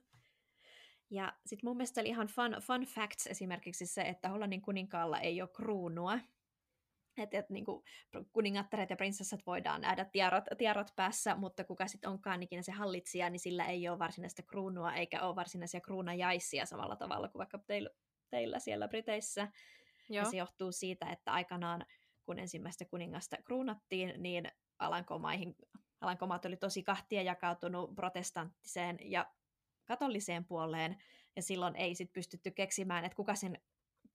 Ja 1.10 1.32
sitten 1.46 1.68
mun 1.68 1.76
mielestä 1.76 2.00
oli 2.00 2.08
ihan 2.08 2.26
fun, 2.26 2.56
fun 2.62 2.82
facts 2.86 3.26
esimerkiksi 3.26 3.86
se, 3.86 4.02
että 4.02 4.28
Hollannin 4.28 4.62
kuninkaalla 4.62 5.20
ei 5.20 5.42
ole 5.42 5.48
kruunua. 5.52 6.18
Että 7.16 7.38
et, 7.38 7.50
niinku, 7.50 7.84
kuningattaret 8.32 8.90
ja 8.90 8.96
prinsessat 8.96 9.40
voidaan 9.46 9.80
nähdä 9.80 10.04
tiarat, 10.04 10.44
tiarat 10.58 10.92
päässä, 10.96 11.34
mutta 11.34 11.64
kuka 11.64 11.86
sitten 11.86 12.10
onkaan 12.10 12.42
ikinä 12.42 12.62
se 12.62 12.72
hallitsija, 12.72 13.30
niin 13.30 13.40
sillä 13.40 13.64
ei 13.64 13.88
ole 13.88 13.98
varsinaista 13.98 14.42
kruunua 14.42 14.94
eikä 14.94 15.22
ole 15.22 15.36
varsinaisia 15.36 15.80
kruunajaisia 15.80 16.66
samalla 16.66 16.96
tavalla 16.96 17.28
kuin 17.28 17.38
vaikka 17.38 17.58
teillä, 17.58 17.90
teillä 18.30 18.58
siellä 18.58 18.88
Briteissä. 18.88 19.48
Joo. 20.08 20.24
Ja 20.24 20.30
se 20.30 20.36
johtuu 20.36 20.72
siitä, 20.72 21.10
että 21.10 21.32
aikanaan, 21.32 21.86
kun 22.26 22.38
ensimmäistä 22.38 22.84
kuningasta 22.84 23.36
kruunattiin, 23.44 24.22
niin 24.22 24.50
Alankomaihin, 24.78 25.54
Alankomaat 26.00 26.44
oli 26.44 26.56
tosi 26.56 26.82
kahtia 26.82 27.22
jakautunut 27.22 27.94
protestanttiseen 27.94 28.98
ja 29.00 29.32
katoliseen 29.84 30.44
puoleen, 30.44 31.02
ja 31.36 31.42
silloin 31.42 31.76
ei 31.76 31.94
sit 31.94 32.12
pystytty 32.12 32.50
keksimään, 32.50 33.04
että 33.04 33.16
kuka 33.16 33.34
sen 33.34 33.58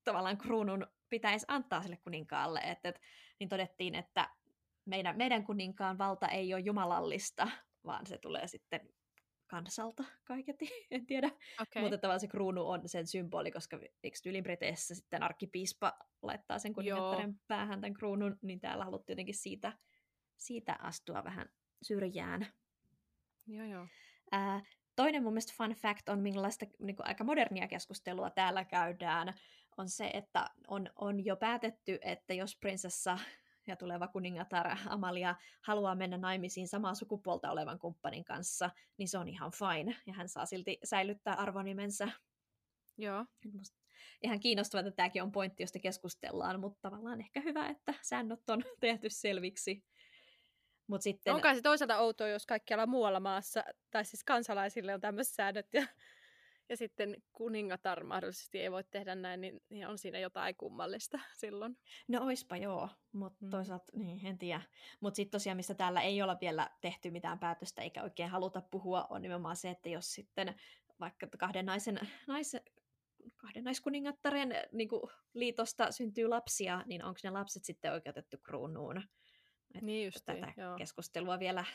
tavallaan 0.03 0.37
kruunun 0.37 0.87
pitäisi 1.09 1.45
antaa 1.49 1.81
sille 1.81 1.97
kuninkaalle. 1.97 2.59
Et, 2.59 2.85
et, 2.85 3.01
niin 3.39 3.49
todettiin, 3.49 3.95
että 3.95 4.29
meidän, 4.85 5.17
meidän 5.17 5.43
kuninkaan 5.43 5.97
valta 5.97 6.27
ei 6.27 6.53
ole 6.53 6.61
jumalallista, 6.61 7.47
vaan 7.85 8.05
se 8.05 8.17
tulee 8.17 8.47
sitten 8.47 8.89
kansalta 9.47 10.03
kaiketi, 10.23 10.69
en 10.91 11.05
tiedä. 11.05 11.27
Okay. 11.61 11.81
Mutta 11.81 11.97
tavallaan 11.97 12.19
se 12.19 12.27
kruunu 12.27 12.69
on 12.69 12.89
sen 12.89 13.07
symboli, 13.07 13.51
koska 13.51 13.79
eikö 14.03 14.17
tyylin 14.23 14.43
Briteissä 14.43 14.95
sitten 14.95 15.23
arkkipiispa 15.23 15.99
laittaa 16.21 16.59
sen 16.59 16.73
kuningattaren 16.73 17.39
päähän 17.47 17.81
tämän 17.81 17.93
kruunun, 17.93 18.37
niin 18.41 18.59
täällä 18.59 18.85
haluttiin 18.85 19.13
jotenkin 19.13 19.35
siitä, 19.35 19.73
siitä 20.37 20.77
astua 20.79 21.23
vähän 21.23 21.49
syrjään. 21.81 22.47
Joo, 23.47 23.65
joo. 23.65 23.87
Ää, 24.31 24.61
toinen 24.95 25.23
mun 25.23 25.33
mielestä 25.33 25.53
fun 25.57 25.71
fact 25.71 26.09
on, 26.09 26.19
millaista 26.19 26.65
niin 26.79 26.95
kuin, 26.95 27.07
aika 27.07 27.23
modernia 27.23 27.67
keskustelua 27.67 28.29
täällä 28.29 28.65
käydään, 28.65 29.33
on 29.77 29.89
se, 29.89 30.11
että 30.13 30.49
on, 30.67 30.89
on 30.95 31.25
jo 31.25 31.35
päätetty, 31.35 31.99
että 32.01 32.33
jos 32.33 32.55
prinsessa 32.55 33.17
ja 33.67 33.75
tuleva 33.75 34.07
kuningatar 34.07 34.77
Amalia 34.85 35.35
haluaa 35.61 35.95
mennä 35.95 36.17
naimisiin 36.17 36.67
samaa 36.67 36.95
sukupuolta 36.95 37.51
olevan 37.51 37.79
kumppanin 37.79 38.25
kanssa, 38.25 38.69
niin 38.97 39.07
se 39.07 39.17
on 39.17 39.29
ihan 39.29 39.51
fine, 39.51 39.97
ja 40.05 40.13
hän 40.13 40.29
saa 40.29 40.45
silti 40.45 40.79
säilyttää 40.83 41.35
arvonimensä. 41.35 42.09
Joo. 42.97 43.25
Musta 43.53 43.77
ihan 44.23 44.39
kiinnostavaa, 44.39 44.87
että 44.87 44.95
tämäkin 44.95 45.23
on 45.23 45.31
pointti, 45.31 45.63
josta 45.63 45.79
keskustellaan, 45.79 46.59
mutta 46.59 46.79
tavallaan 46.81 47.19
ehkä 47.19 47.41
hyvä, 47.41 47.69
että 47.69 47.93
säännöt 48.01 48.49
on 48.49 48.63
tehty 48.79 49.09
selviksi. 49.09 49.83
Mut 50.87 51.01
sitten... 51.01 51.33
Onko 51.33 51.55
se 51.55 51.61
toisaalta 51.61 51.97
outoa, 51.97 52.27
jos 52.27 52.45
kaikkialla 52.45 52.85
muualla 52.85 53.19
maassa, 53.19 53.63
tai 53.91 54.05
siis 54.05 54.23
kansalaisille 54.23 54.93
on 54.93 55.01
tämmöiset 55.01 55.33
säännöt, 55.33 55.73
ja 55.73 55.87
ja 56.69 56.77
sitten 56.77 57.23
kuningatar 57.33 58.03
mahdollisesti 58.03 58.59
ei 58.59 58.71
voi 58.71 58.83
tehdä 58.83 59.15
näin, 59.15 59.41
niin, 59.41 59.61
niin 59.69 59.87
on 59.87 59.97
siinä 59.97 60.19
jotain 60.19 60.55
kummallista 60.55 61.19
silloin. 61.41 61.77
No 62.07 62.25
oispa 62.25 62.57
joo, 62.57 62.89
mutta 63.11 63.45
mm. 63.45 63.49
toisaalta 63.49 63.91
niin, 63.95 64.25
en 64.25 64.37
tiedä. 64.37 64.61
Mutta 64.99 65.15
sitten 65.15 65.31
tosiaan, 65.31 65.57
mistä 65.57 65.73
täällä 65.73 66.01
ei 66.01 66.21
olla 66.21 66.37
vielä 66.41 66.69
tehty 66.81 67.11
mitään 67.11 67.39
päätöstä 67.39 67.81
eikä 67.81 68.03
oikein 68.03 68.29
haluta 68.29 68.61
puhua, 68.61 69.07
on 69.09 69.21
nimenomaan 69.21 69.55
se, 69.55 69.69
että 69.69 69.89
jos 69.89 70.13
sitten 70.13 70.55
vaikka 70.99 71.27
kahden 71.39 71.65
naisen, 71.65 71.99
naisen 72.27 72.61
kahden 73.35 73.63
naiskuningattaren 73.63 74.53
niin 74.71 74.89
kuin, 74.89 75.01
liitosta 75.33 75.91
syntyy 75.91 76.27
lapsia, 76.27 76.83
niin 76.85 77.03
onko 77.03 77.19
ne 77.23 77.29
lapset 77.29 77.63
sitten 77.63 77.93
oikeutettu 77.93 78.37
kruunuun? 78.43 79.03
Niin 79.81 80.05
just, 80.05 80.25
tätä 80.25 80.53
joo. 80.57 80.77
keskustelua 80.77 81.39
vielä 81.39 81.65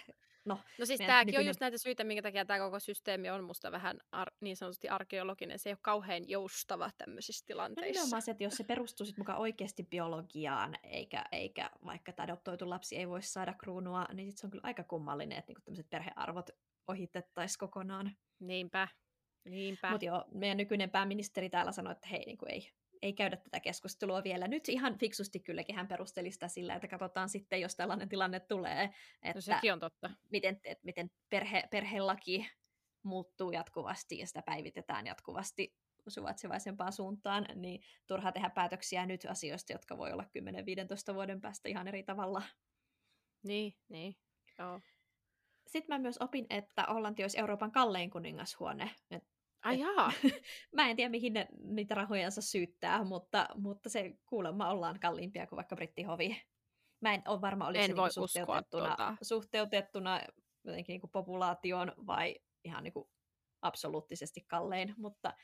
No, 0.45 0.59
no 0.79 0.87
siis 0.87 0.99
tämäkin 0.99 1.27
nykyinen... 1.27 1.41
on 1.41 1.47
just 1.47 1.61
näitä 1.61 1.79
syitä, 1.79 2.05
minkä 2.05 2.23
takia 2.23 2.45
tämä 2.45 2.59
koko 2.59 2.81
systeemi 2.81 3.31
on 3.31 3.45
musta 3.45 3.73
vähän 3.73 4.01
ar- 4.13 4.33
niin 4.41 4.57
sanotusti 4.57 4.89
arkeologinen. 4.89 5.59
Se 5.59 5.69
ei 5.69 5.73
ole 5.73 5.79
kauhean 5.83 6.29
joustava 6.29 6.91
tämmöisissä 6.99 7.47
tilanteissa. 7.47 8.17
No 8.17 8.21
se, 8.21 8.31
että 8.31 8.45
jos 8.45 8.55
se 8.55 8.65
perustuu 8.65 9.07
sit 9.07 9.19
mukaan 9.19 9.39
oikeasti 9.39 9.83
biologiaan, 9.83 10.77
eikä, 10.83 11.25
eikä 11.33 11.71
vaikka 11.85 12.13
tämä 12.13 12.25
adoptoitu 12.25 12.71
lapsi 12.71 12.97
ei 12.97 13.09
voi 13.09 13.23
saada 13.23 13.55
kruunua, 13.55 14.07
niin 14.15 14.31
sit 14.31 14.39
se 14.39 14.47
on 14.47 14.51
kyllä 14.51 14.67
aika 14.67 14.85
kummallinen, 14.85 15.39
että 15.39 15.51
niinku 15.51 15.63
tämmöiset 15.65 15.91
perhearvot 15.91 16.51
ohitettaisiin 16.89 17.59
kokonaan. 17.59 18.17
Niinpä. 18.39 18.89
Niinpä. 19.45 19.91
Mutta 19.91 20.05
joo, 20.05 20.25
meidän 20.35 20.57
nykyinen 20.57 20.91
pääministeri 20.91 21.51
täällä 21.51 21.73
sanoi, 21.73 21.93
että 21.93 22.09
hei, 22.09 22.25
niin 22.27 22.39
kuin 22.39 22.51
ei, 22.51 22.71
ei 23.03 23.13
käydä 23.13 23.37
tätä 23.37 23.61
keskustelua 23.61 24.25
vielä. 24.25 24.49
Nyt 24.49 24.69
ihan 24.69 24.99
fiksusti 24.99 25.41
kylläkin 25.41 25.77
hän 25.77 25.89
perusteli 25.89 26.31
sitä 26.31 26.49
sillä, 26.49 26.75
että 26.75 26.89
katsotaan 26.89 27.29
sitten, 27.29 27.61
jos 27.61 27.77
tällainen 27.77 28.09
tilanne 28.09 28.41
tulee. 28.41 28.87
No 28.87 28.93
että 29.23 29.37
no 29.37 29.41
sekin 29.41 29.73
on 29.73 29.81
totta. 29.81 30.11
Miten, 30.31 30.61
että 30.65 30.85
miten 30.85 31.11
perhe, 31.31 31.63
perhelaki 31.71 32.51
muuttuu 33.03 33.51
jatkuvasti 33.51 34.19
ja 34.19 34.27
sitä 34.27 34.43
päivitetään 34.43 35.07
jatkuvasti 35.07 35.75
suvaitsevaisempaan 36.09 36.93
suuntaan, 36.93 37.47
niin 37.55 37.83
turha 38.07 38.33
tehdä 38.33 38.51
päätöksiä 38.51 39.07
nyt 39.07 39.27
asioista, 39.29 39.73
jotka 39.73 39.99
voi 39.99 40.13
olla 40.13 40.25
10-15 41.11 41.15
vuoden 41.15 41.41
päästä 41.41 41.69
ihan 41.69 41.89
eri 41.89 42.03
tavalla. 42.03 42.43
Niin, 43.43 43.75
niin, 43.89 44.17
joo. 44.59 44.81
Sitten 45.67 45.95
mä 45.95 45.99
myös 45.99 46.19
opin, 46.19 46.47
että 46.51 46.87
Hollanti 46.89 47.25
olisi 47.25 47.39
Euroopan 47.39 47.73
kallein 47.73 48.11
kuningashuone. 48.11 48.91
Et 49.11 49.25
Ai 49.63 49.81
jaa. 49.85 50.13
mä 50.73 50.91
en 50.91 50.97
tiedä, 50.97 51.11
mihin 51.11 51.33
ne 51.33 51.49
niitä 51.65 51.95
rahojansa 51.95 52.43
syyttää, 52.43 53.05
mutta, 53.05 53.49
mutta 53.55 53.89
se 53.89 54.15
kuulemma 54.27 54.71
ollaan 54.71 55.01
kalliimpia 55.01 55.47
kuin 55.47 55.57
vaikka 55.57 55.77
brittihovi. 55.77 56.43
Mä 57.01 57.15
en 57.15 57.23
ole 57.29 57.41
varma, 57.41 57.67
oliko 57.67 57.85
en 57.85 57.91
se 57.91 57.97
voi 57.97 58.09
niinku 58.09 58.27
suhteutettuna, 58.27 58.87
tuota. 58.87 59.17
suhteutettuna 59.23 60.21
jotenkin 60.65 60.93
niinku 60.93 61.09
populaatioon 61.09 61.93
vai 62.07 62.37
ihan 62.65 62.85
niinku 62.85 63.11
absoluuttisesti 63.63 64.45
kallein, 64.49 64.95
mutta 64.97 65.35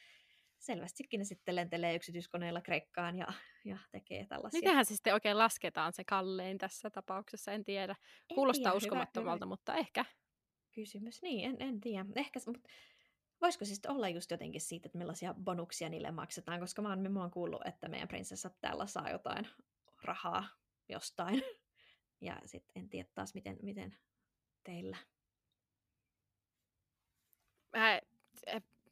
selvästikin 0.58 1.18
ne 1.18 1.24
sitten 1.24 1.56
lentelee 1.56 1.94
yksityiskoneilla 1.94 2.60
Kreikkaan 2.60 3.18
ja, 3.18 3.26
ja 3.64 3.78
tekee 3.90 4.26
tällaisia. 4.26 4.60
Mitähän 4.60 4.84
se 4.84 4.94
sitten 4.94 5.14
oikein 5.14 5.38
lasketaan 5.38 5.92
se 5.92 6.04
kallein 6.04 6.58
tässä 6.58 6.90
tapauksessa, 6.90 7.52
en 7.52 7.64
tiedä. 7.64 7.96
Kuulostaa 8.34 8.60
en 8.60 8.62
tiedä, 8.64 8.76
uskomattomalta, 8.76 9.44
hyvä, 9.44 9.50
mutta 9.50 9.74
ehkä. 9.74 10.04
Kysymys, 10.74 11.22
niin, 11.22 11.50
en, 11.50 11.56
en 11.68 11.80
tiedä. 11.80 12.06
Ehkä, 12.16 12.40
mutta 12.46 12.68
Voisiko 13.40 13.64
siis 13.64 13.80
olla 13.88 14.08
just 14.08 14.30
jotenkin 14.30 14.60
siitä, 14.60 14.86
että 14.86 14.98
millaisia 14.98 15.34
bonuksia 15.34 15.88
niille 15.88 16.10
maksetaan, 16.10 16.60
koska 16.60 16.82
mä 16.82 16.88
oon, 16.88 17.12
mä 17.12 17.20
oon 17.20 17.30
kuullut, 17.30 17.66
että 17.66 17.88
meidän 17.88 18.08
prinsessat 18.08 18.60
täällä 18.60 18.86
saa 18.86 19.10
jotain 19.10 19.48
rahaa 20.02 20.48
jostain. 20.88 21.42
Ja 22.20 22.40
sitten 22.44 22.82
en 22.82 22.88
tiedä 22.88 23.08
taas, 23.14 23.34
miten, 23.34 23.56
miten 23.62 23.96
teillä. 24.64 24.96
Mä, 27.76 28.00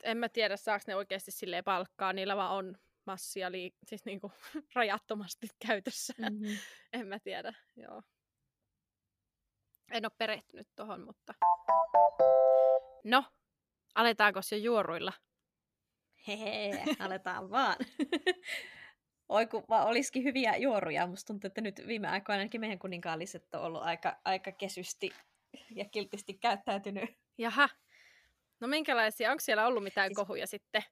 en 0.03 0.19
mä 0.19 0.29
tiedä, 0.29 0.57
saako 0.57 0.85
ne 0.87 0.97
oikeasti 0.97 1.31
silleen 1.31 1.65
palkkaa. 1.65 2.13
Niillä 2.13 2.37
vaan 2.37 2.53
on 2.53 2.79
massia 3.05 3.51
lii- 3.51 3.77
siis 3.87 4.05
niinku 4.05 4.33
rajattomasti 4.75 5.49
käytössä. 5.67 6.15
Mm-hmm. 6.19 6.59
en 7.01 7.07
mä 7.07 7.19
tiedä, 7.19 7.55
joo. 7.77 8.03
En 9.91 10.05
ole 10.05 10.13
perehtynyt 10.19 10.69
tohon, 10.77 11.05
mutta... 11.05 11.35
No, 13.05 13.25
Aletaanko 13.97 14.43
se 14.43 14.57
juoruilla? 14.57 15.13
Hehe, 16.29 16.85
aletaan 16.99 17.51
vaan. 17.51 17.77
Oi 19.29 19.47
kun 19.47 19.65
vaan 19.69 19.87
olisikin 19.87 20.25
hyviä 20.25 20.57
juoruja. 20.57 21.07
Musta 21.07 21.27
tuntuu, 21.27 21.49
että 21.49 21.61
nyt 21.61 21.83
viime 21.87 22.09
aikoina 22.09 22.39
ainakin 22.39 22.61
meidän 22.61 22.79
kuninkaalliset 22.79 23.55
on 23.55 23.61
ollut 23.61 23.83
aika, 23.83 24.17
aika 24.25 24.53
kesysti 24.53 25.11
ja 25.71 25.85
kiltisti 25.85 26.35
käyttäytynyt. 26.35 27.11
Jaha. 27.39 27.69
No 28.61 28.69
minkälaisia? 28.69 29.31
Onko 29.31 29.41
siellä 29.41 29.67
ollut 29.67 29.83
mitään 29.83 30.09
siis... 30.09 30.17
kohuja 30.17 30.47
sitten? 30.47 30.83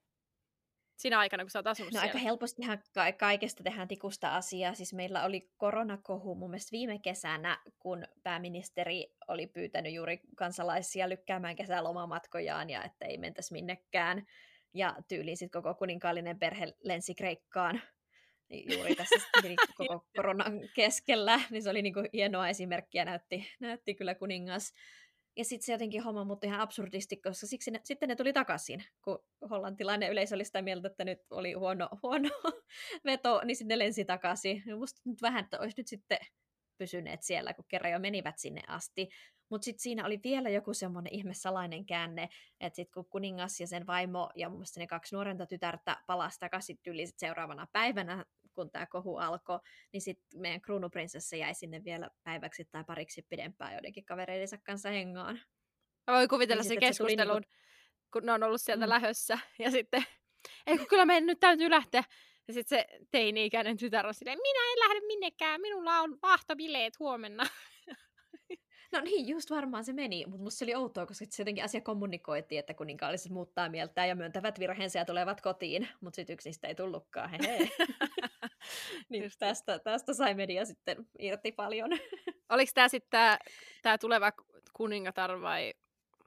Siinä 0.97 1.19
aikana, 1.19 1.43
kun 1.43 1.49
sä 1.49 1.59
oot 1.59 1.67
asunut 1.67 1.93
no, 1.93 1.99
siellä? 1.99 2.11
aika 2.11 2.17
helposti 2.17 2.61
ka- 2.93 3.11
kaikesta 3.11 3.63
tehdään 3.63 3.87
tikusta 3.87 4.35
asiaa. 4.35 4.73
Siis 4.73 4.93
meillä 4.93 5.25
oli 5.25 5.49
koronakohu 5.57 6.35
mun 6.35 6.49
mielestä 6.49 6.71
viime 6.71 6.99
kesänä, 6.99 7.59
kun 7.79 8.03
pääministeri 8.23 9.13
oli 9.27 9.47
pyytänyt 9.47 9.93
juuri 9.93 10.19
kansalaisia 10.35 11.09
lykkäämään 11.09 11.55
kesälomamatkojaan 11.55 12.69
ja 12.69 12.83
että 12.83 13.05
ei 13.05 13.17
mentäisi 13.17 13.53
minnekään. 13.53 14.25
Ja 14.73 14.95
tyyliin 15.07 15.37
sitten 15.37 15.63
koko 15.63 15.75
kuninkaallinen 15.75 16.39
perhe 16.39 16.73
lensi 16.83 17.15
Kreikkaan 17.15 17.81
juuri 18.49 18.95
tässä 18.95 19.15
koko 19.77 20.05
koronan 20.15 20.59
keskellä, 20.75 21.41
niin 21.49 21.63
se 21.63 21.69
oli 21.69 21.81
niinku 21.81 22.03
hienoa 22.13 22.49
esimerkkiä, 22.49 23.05
näytti, 23.05 23.47
näytti 23.59 23.95
kyllä 23.95 24.15
kuningas. 24.15 24.73
Ja 25.37 25.45
sitten 25.45 25.65
se 25.65 25.71
jotenkin 25.71 26.03
homma 26.03 26.23
muuttui 26.23 26.47
ihan 26.47 26.61
absurdisti, 26.61 27.17
koska 27.17 27.47
siksi 27.47 27.71
ne, 27.71 27.81
sitten 27.83 28.09
ne 28.09 28.15
tuli 28.15 28.33
takaisin, 28.33 28.83
kun 29.01 29.19
hollantilainen 29.49 30.11
yleisö 30.11 30.35
oli 30.35 30.45
sitä 30.45 30.61
mieltä, 30.61 30.87
että 30.87 31.05
nyt 31.05 31.19
oli 31.29 31.53
huono, 31.53 31.89
huono 32.03 32.29
veto, 33.05 33.41
niin 33.45 33.55
sitten 33.55 33.79
ne 33.79 33.79
lensi 33.79 34.05
takaisin. 34.05 34.63
Musta 34.79 35.01
nyt 35.05 35.21
vähän, 35.21 35.43
että 35.43 35.59
olisi 35.59 35.77
nyt 35.77 35.87
sitten 35.87 36.17
pysyneet 36.77 37.23
siellä, 37.23 37.53
kun 37.53 37.65
kerran 37.67 37.91
jo 37.91 37.99
menivät 37.99 38.37
sinne 38.37 38.61
asti. 38.67 39.09
Mutta 39.49 39.65
sitten 39.65 39.81
siinä 39.81 40.05
oli 40.05 40.19
vielä 40.23 40.49
joku 40.49 40.73
semmoinen 40.73 41.13
ihme 41.13 41.33
salainen 41.33 41.85
käänne, 41.85 42.29
että 42.59 42.75
sitten 42.75 42.93
kun 42.93 43.09
kuningas 43.09 43.59
ja 43.59 43.67
sen 43.67 43.87
vaimo 43.87 44.29
ja 44.35 44.49
mun 44.49 44.63
ne 44.77 44.87
kaksi 44.87 45.15
nuorenta 45.15 45.45
tytärtä 45.45 45.97
palasi 46.07 46.39
takaisin 46.39 46.79
yli 46.87 47.07
seuraavana 47.07 47.67
päivänä, 47.71 48.25
kun 48.55 48.71
tämä 48.71 48.85
kohu 48.85 49.17
alkoi, 49.17 49.59
niin 49.91 50.01
sitten 50.01 50.41
meidän 50.41 50.61
kruunuprinsessa 50.61 51.35
jäi 51.35 51.53
sinne 51.53 51.83
vielä 51.83 52.09
päiväksi 52.23 52.65
tai 52.65 52.83
pariksi 52.83 53.25
pidempään 53.29 53.73
joidenkin 53.73 54.05
kavereidensa 54.05 54.57
kanssa 54.57 54.89
hengaan. 54.89 55.39
Mä 56.07 56.13
voin 56.13 56.29
kuvitella 56.29 56.61
niin 56.61 56.69
sen 56.69 56.79
keskustelun, 56.79 57.35
niinku... 57.35 57.49
kun 58.13 58.25
ne 58.25 58.31
on 58.31 58.43
ollut 58.43 58.61
sieltä 58.61 58.85
mm. 58.85 58.89
lähössä, 58.89 59.39
ja 59.63 59.71
sitten, 59.71 60.05
ei 60.67 60.77
kun 60.77 60.87
kyllä 60.87 61.05
meidän 61.05 61.25
nyt 61.25 61.39
täytyy 61.39 61.69
lähteä. 61.69 62.03
Ja 62.47 62.53
sitten 62.53 62.79
se 62.79 62.99
teini-ikäinen 63.11 63.77
tytär 63.77 64.07
on 64.07 64.13
silleen, 64.13 64.39
minä 64.41 64.59
en 64.71 64.79
lähde 64.79 65.07
minnekään, 65.07 65.61
minulla 65.61 65.99
on 65.99 66.17
vaahtobileet 66.21 66.99
huomenna. 66.99 67.43
No 68.91 69.01
niin, 69.01 69.27
just 69.27 69.49
varmaan 69.49 69.85
se 69.85 69.93
meni, 69.93 70.25
mutta 70.25 70.43
musta 70.43 70.57
se 70.57 70.65
oli 70.65 70.75
outoa, 70.75 71.05
koska 71.05 71.25
se 71.29 71.41
jotenkin 71.41 71.63
asia 71.63 71.81
kommunikoitiin, 71.81 72.59
että 72.59 72.73
kuninkaalliset 72.73 73.31
muuttaa 73.31 73.69
mieltä 73.69 74.05
ja 74.05 74.15
myöntävät 74.15 74.59
virheensä 74.59 74.99
ja 74.99 75.05
tulevat 75.05 75.41
kotiin, 75.41 75.87
mutta 76.01 76.15
sitten 76.15 76.33
yksi 76.33 76.49
niistä 76.49 76.67
ei 76.67 76.75
tullutkaan, 76.75 77.29
hehe. 77.29 77.69
niin 79.09 79.31
tästä, 79.39 79.79
tästä 79.79 80.13
sai 80.13 80.33
media 80.33 80.65
sitten 80.65 81.07
irti 81.19 81.51
paljon. 81.51 81.89
Oliko 82.49 82.71
tämä 82.75 82.89
sitten 82.89 83.37
tämä 83.81 83.97
tuleva 83.97 84.31
kuningatar 84.73 85.41
vai, 85.41 85.73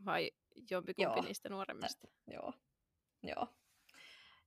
vai 0.05 0.31
jompikumpi 0.71 1.19
joo. 1.19 1.27
niistä 1.27 1.49
nuoremmista? 1.49 2.07
Tä, 2.07 2.33
joo, 2.35 2.53
joo. 3.23 3.47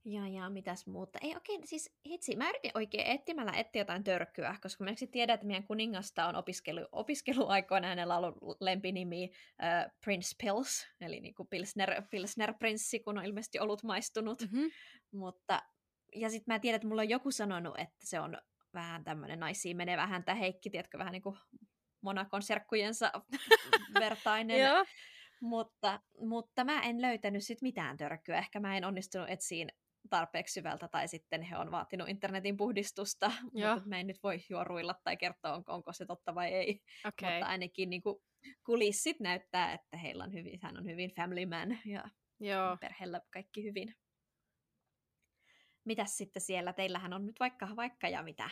Ja, 0.05 0.27
ja 0.27 0.49
mitäs 0.49 0.87
muuta? 0.87 1.19
Ei 1.21 1.35
oikein, 1.35 1.67
siis 1.67 1.95
hitsi, 2.05 2.35
mä 2.35 2.49
yritin 2.49 2.71
oikein 2.75 3.07
etsimällä 3.07 3.51
etsiä 3.51 3.81
jotain 3.81 4.03
törkyä, 4.03 4.55
koska 4.61 4.83
mä 4.83 4.91
tiedän, 5.11 5.33
että 5.33 5.47
meidän 5.47 5.67
kuningasta 5.67 6.25
on 6.25 6.35
opiskelu, 6.35 6.87
opiskeluaikoina 6.91 7.87
hänellä 7.87 8.17
ollut 8.17 8.37
lempinimi 8.59 9.23
uh, 9.23 9.93
Prince 10.05 10.35
Pils, 10.43 10.87
eli 11.01 11.19
niin 11.19 11.35
kuin 11.35 11.47
Pilsner, 11.47 12.01
Pilsner 12.09 12.53
Prinssi, 12.53 12.99
kun 12.99 13.17
on 13.17 13.25
ilmeisesti 13.25 13.59
ollut 13.59 13.83
maistunut. 13.83 14.41
Mm-hmm. 14.41 14.71
Mutta, 15.11 15.61
ja 16.15 16.29
sitten 16.29 16.53
mä 16.53 16.59
tiedän, 16.59 16.75
että 16.75 16.87
mulla 16.87 17.01
on 17.01 17.09
joku 17.09 17.31
sanonut, 17.31 17.79
että 17.79 18.05
se 18.05 18.19
on 18.19 18.37
vähän 18.73 19.03
tämmöinen 19.03 19.39
naisiin 19.39 19.77
menevä 19.77 20.07
häntä 20.07 20.35
Heikki, 20.35 20.69
tiedätkö, 20.69 20.97
vähän 20.97 21.11
niin 21.11 21.21
kuin 21.21 21.37
Monakon 22.01 22.41
serkkujensa 22.41 23.11
vertainen. 23.99 24.57
mutta, 25.41 25.99
mutta 26.19 26.63
mä 26.63 26.81
en 26.81 27.01
löytänyt 27.01 27.43
sit 27.43 27.61
mitään 27.61 27.97
törkyä. 27.97 28.37
Ehkä 28.37 28.59
mä 28.59 28.77
en 28.77 28.85
onnistunut 28.85 29.29
etsiin 29.29 29.71
tarpeeksi 30.09 30.53
syvältä, 30.53 30.87
tai 30.87 31.07
sitten 31.07 31.41
he 31.41 31.57
on 31.57 31.71
vaatinut 31.71 32.09
internetin 32.09 32.57
puhdistusta, 32.57 33.31
Joo. 33.53 33.73
mutta 33.73 33.89
mä 33.89 33.99
en 33.99 34.07
nyt 34.07 34.23
voi 34.23 34.39
juoruilla 34.49 34.95
tai 35.03 35.17
kertoa, 35.17 35.53
onko, 35.53 35.73
onko 35.73 35.93
se 35.93 36.05
totta 36.05 36.35
vai 36.35 36.53
ei. 36.53 36.81
Okay. 37.07 37.33
Mutta 37.33 37.45
ainakin 37.45 37.89
niin 37.89 38.01
kuin, 38.01 38.15
kulissit 38.65 39.19
näyttää, 39.19 39.73
että 39.73 39.97
heillä 39.97 40.23
on 40.23 40.33
hyvin, 40.33 40.59
hän 40.63 40.77
on 40.77 40.85
hyvin 40.85 41.11
family 41.15 41.45
man, 41.45 41.79
ja 41.85 42.03
Joo. 42.39 42.77
perheellä 42.81 43.21
kaikki 43.33 43.63
hyvin. 43.63 43.95
Mitäs 45.85 46.17
sitten 46.17 46.41
siellä? 46.41 46.73
Teillähän 46.73 47.13
on 47.13 47.25
nyt 47.25 47.39
vaikka, 47.39 47.67
vaikka 47.75 48.07
ja 48.07 48.23
mitä? 48.23 48.49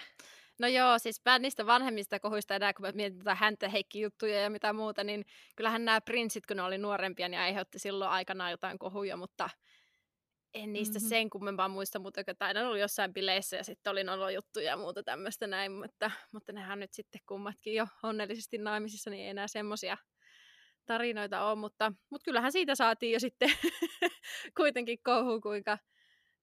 No 0.59 0.67
joo, 0.67 0.99
siis 0.99 1.21
mä 1.25 1.39
niistä 1.39 1.65
vanhemmista 1.65 2.19
kohuista 2.19 2.55
enää, 2.55 2.73
kun 2.73 2.85
mä 2.85 2.91
mietin 2.91 3.17
tätä 3.17 3.35
häntä 3.35 3.69
Heikki-juttuja 3.69 4.41
ja 4.41 4.49
mitä 4.49 4.73
muuta, 4.73 5.03
niin 5.03 5.25
kyllähän 5.55 5.85
nämä 5.85 6.01
prinssit, 6.01 6.45
kun 6.45 6.57
ne 6.57 6.63
oli 6.63 6.77
nuorempia, 6.77 7.29
niin 7.29 7.39
aiheutti 7.39 7.79
silloin 7.79 8.12
aikanaan 8.12 8.51
jotain 8.51 8.79
kohuja, 8.79 9.17
mutta 9.17 9.49
en 10.53 10.73
niistä 10.73 10.99
mm-hmm. 10.99 11.09
sen 11.09 11.29
kummempaa 11.29 11.67
muista, 11.67 11.99
mutta 11.99 12.21
taidan 12.39 12.65
ollut 12.65 12.79
jossain 12.79 13.13
bileissä 13.13 13.57
ja 13.57 13.63
sitten 13.63 13.91
oli 13.91 14.03
nolojuttuja 14.03 14.65
ja 14.65 14.77
muuta 14.77 15.03
tämmöistä 15.03 15.47
näin, 15.47 15.71
mutta, 15.71 16.12
mutta 16.33 16.51
nehän 16.51 16.79
nyt 16.79 16.93
sitten 16.93 17.21
kummatkin 17.25 17.75
jo 17.75 17.88
onnellisesti 18.03 18.57
naimisissa, 18.57 19.09
niin 19.09 19.23
ei 19.23 19.29
enää 19.29 19.47
semmoisia 19.47 19.97
tarinoita 20.85 21.45
ole, 21.45 21.55
mutta, 21.55 21.93
mutta 22.09 22.25
kyllähän 22.25 22.51
siitä 22.51 22.75
saatiin 22.75 23.13
jo 23.13 23.19
sitten 23.19 23.49
kuitenkin 24.57 24.99
kohu, 25.03 25.41
kuinka, 25.41 25.77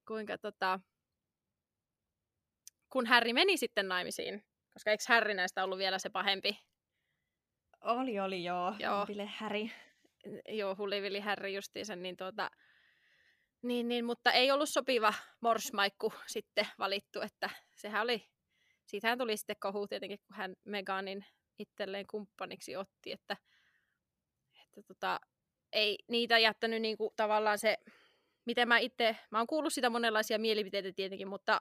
kuinka 0.08 0.38
tota, 0.38 0.80
kun 2.92 3.06
Harry 3.06 3.32
meni 3.32 3.56
sitten 3.56 3.88
naimisiin, 3.88 4.44
koska 4.72 4.90
eikö 4.90 5.04
Harry 5.08 5.34
näistä 5.34 5.64
ollut 5.64 5.78
vielä 5.78 5.98
se 5.98 6.10
pahempi? 6.10 6.58
Oli, 7.80 8.20
oli 8.20 8.44
joo. 8.44 8.74
joo. 8.78 9.04
Ville 9.08 9.26
Harry. 9.26 9.68
Joo, 10.48 10.76
Hullivili 10.78 11.20
Harry 11.20 11.48
justiinsa, 11.48 11.96
niin 11.96 12.16
tuota, 12.16 12.50
niin, 13.62 13.88
niin, 13.88 14.04
mutta 14.04 14.32
ei 14.32 14.50
ollut 14.50 14.68
sopiva 14.68 15.14
morsmaikku 15.40 16.12
sitten 16.26 16.66
valittu, 16.78 17.20
että 17.20 17.50
sehän 17.74 18.02
oli, 18.02 18.28
siitähän 18.86 19.18
tuli 19.18 19.36
sitten 19.36 19.56
kohu 19.60 19.86
tietenkin, 19.86 20.18
kun 20.26 20.36
hän 20.36 20.54
Meganin 20.64 21.24
itselleen 21.58 22.06
kumppaniksi 22.06 22.76
otti, 22.76 23.12
että, 23.12 23.36
että 24.62 24.82
tota, 24.82 25.20
ei 25.72 25.98
niitä 26.08 26.38
jättänyt 26.38 26.82
niinku 26.82 27.12
tavallaan 27.16 27.58
se, 27.58 27.76
miten 28.44 28.68
mä 28.68 28.78
itse, 28.78 29.16
mä 29.30 29.38
oon 29.38 29.46
kuullut 29.46 29.72
sitä 29.72 29.90
monenlaisia 29.90 30.38
mielipiteitä 30.38 30.92
tietenkin, 30.96 31.28
mutta 31.28 31.60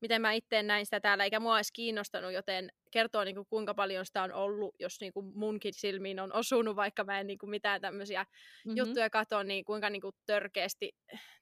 miten 0.00 0.22
mä 0.22 0.32
itse 0.32 0.62
näin 0.62 0.86
sitä 0.86 1.00
täällä, 1.00 1.24
eikä 1.24 1.40
mua 1.40 1.58
edes 1.58 1.72
kiinnostanut, 1.72 2.32
joten 2.32 2.72
kertoo 2.90 3.24
niin 3.24 3.34
kuin, 3.34 3.46
kuinka 3.46 3.74
paljon 3.74 4.06
sitä 4.06 4.22
on 4.22 4.32
ollut, 4.32 4.74
jos 4.78 5.00
niin 5.00 5.12
kuin, 5.12 5.32
munkin 5.34 5.74
silmiin 5.74 6.20
on 6.20 6.32
osunut, 6.32 6.76
vaikka 6.76 7.04
mä 7.04 7.20
en 7.20 7.26
niin 7.26 7.38
kuin, 7.38 7.50
mitään 7.50 7.80
tämmöisiä 7.80 8.22
mm-hmm. 8.22 8.76
juttuja 8.76 9.10
katso, 9.10 9.42
niin 9.42 9.64
kuinka 9.64 9.90
niin 9.90 10.02
kuin, 10.02 10.14
törkeästi 10.26 10.92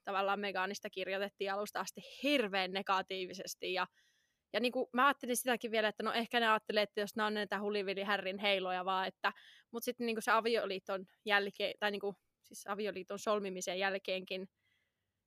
tavallaan 0.05 0.40
Megaanista 0.40 0.90
kirjoitettiin 0.90 1.53
alusta 1.53 1.81
asti 1.81 2.01
hirveän 2.23 2.73
negatiivisesti 2.73 3.73
ja 3.73 3.87
ja 4.53 4.61
niin 4.61 4.73
kuin, 4.73 4.87
mä 4.92 5.07
ajattelin 5.07 5.37
sitäkin 5.37 5.71
vielä, 5.71 5.88
että 5.88 6.03
no 6.03 6.12
ehkä 6.12 6.40
ne 6.40 6.49
ajattelee, 6.49 6.83
että 6.83 7.01
jos 7.01 7.16
nämä 7.16 7.27
on 7.27 7.35
näitä 7.35 7.61
Hulivili 7.61 8.03
Härrin 8.03 8.38
heiloja 8.38 8.85
vaan, 8.85 9.09
että, 9.09 9.33
mutta 9.71 9.85
sitten 9.85 10.07
niin 10.07 10.16
kuin 10.16 10.23
se 10.23 10.31
avioliiton 10.31 11.07
jälkeen, 11.25 11.75
tai 11.81 11.90
niin 11.90 12.01
kuin, 12.01 12.16
siis 12.42 12.66
avioliiton 12.66 13.18
solmimisen 13.18 13.79
jälkeenkin 13.79 14.49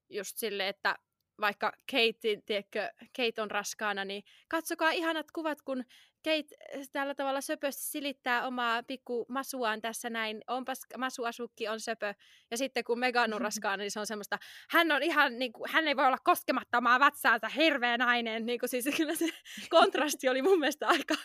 just 0.10 0.38
sille, 0.38 0.68
että 0.68 0.96
vaikka 1.42 1.72
Kate, 1.92 2.42
tiedätkö, 2.46 2.90
Kate 3.18 3.42
on 3.42 3.52
raskaana, 3.52 4.06
niin 4.06 4.24
katsokaa 4.50 4.92
ihanat 4.92 5.32
kuvat, 5.32 5.62
kun 5.62 5.84
Kate 6.24 6.56
eh, 6.70 6.90
tällä 6.92 7.16
tavalla 7.16 7.42
söpösti 7.42 7.84
silittää 7.84 8.48
omaa 8.48 8.84
pikku 8.84 9.26
masuaan 9.30 9.82
tässä 9.82 10.10
näin. 10.10 10.42
Onpas 10.48 10.80
masuasukki 10.98 11.68
on 11.68 11.80
söpö. 11.80 12.14
Ja 12.52 12.58
sitten 12.58 12.84
kun 12.84 13.00
Megan 13.00 13.34
on 13.34 13.42
raskaana, 13.48 13.82
niin 13.82 13.92
se 13.92 14.00
on 14.00 14.08
semmoista, 14.08 14.38
hän 14.70 14.92
on 14.92 15.04
ihan, 15.04 15.40
niin 15.40 15.54
kuin, 15.54 15.72
hän 15.72 15.88
ei 15.88 15.96
voi 15.96 16.06
olla 16.06 16.18
koskematta 16.24 16.78
omaa 16.78 17.00
vatsaansa, 17.00 17.50
hirveä 17.50 17.98
nainen. 17.98 18.46
Niin 18.46 18.60
kuin, 18.60 18.70
siis 18.70 18.86
kyllä 18.98 19.16
se 19.16 19.30
kontrasti 19.70 20.30
oli 20.30 20.42
mun 20.42 20.60
mielestä 20.60 20.88
aika, 20.88 21.16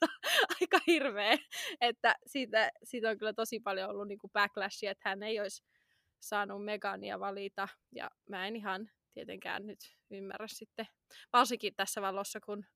aika 0.60 0.80
hirveä. 0.86 1.38
Että 1.80 2.14
siitä, 2.26 2.70
siitä 2.84 3.08
on 3.08 3.18
kyllä 3.18 3.32
tosi 3.32 3.60
paljon 3.60 3.90
ollut 3.90 4.08
niin 4.08 4.18
kuin 4.18 4.30
backlashia, 4.32 4.90
että 4.90 5.08
hän 5.08 5.22
ei 5.22 5.40
olisi 5.40 5.62
saanut 6.20 6.64
Megania 6.64 7.20
valita. 7.20 7.68
Ja 7.94 8.10
mä 8.28 8.46
en 8.46 8.56
ihan 8.56 8.90
tietenkään 9.12 9.66
nyt 9.66 9.78
ymmärrä 10.10 10.46
sitten, 10.48 10.86
varsinkin 11.32 11.74
tässä 11.74 12.02
valossa, 12.02 12.40
kun 12.40 12.66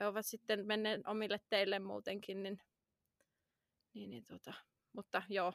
he 0.00 0.06
ovat 0.06 0.26
sitten 0.26 0.66
menneet 0.66 1.00
omille 1.06 1.40
teille 1.48 1.78
muutenkin, 1.78 2.42
niin, 2.42 2.60
niin, 3.94 4.10
niin 4.10 4.26
tota, 4.26 4.54
mutta 4.92 5.22
joo, 5.28 5.52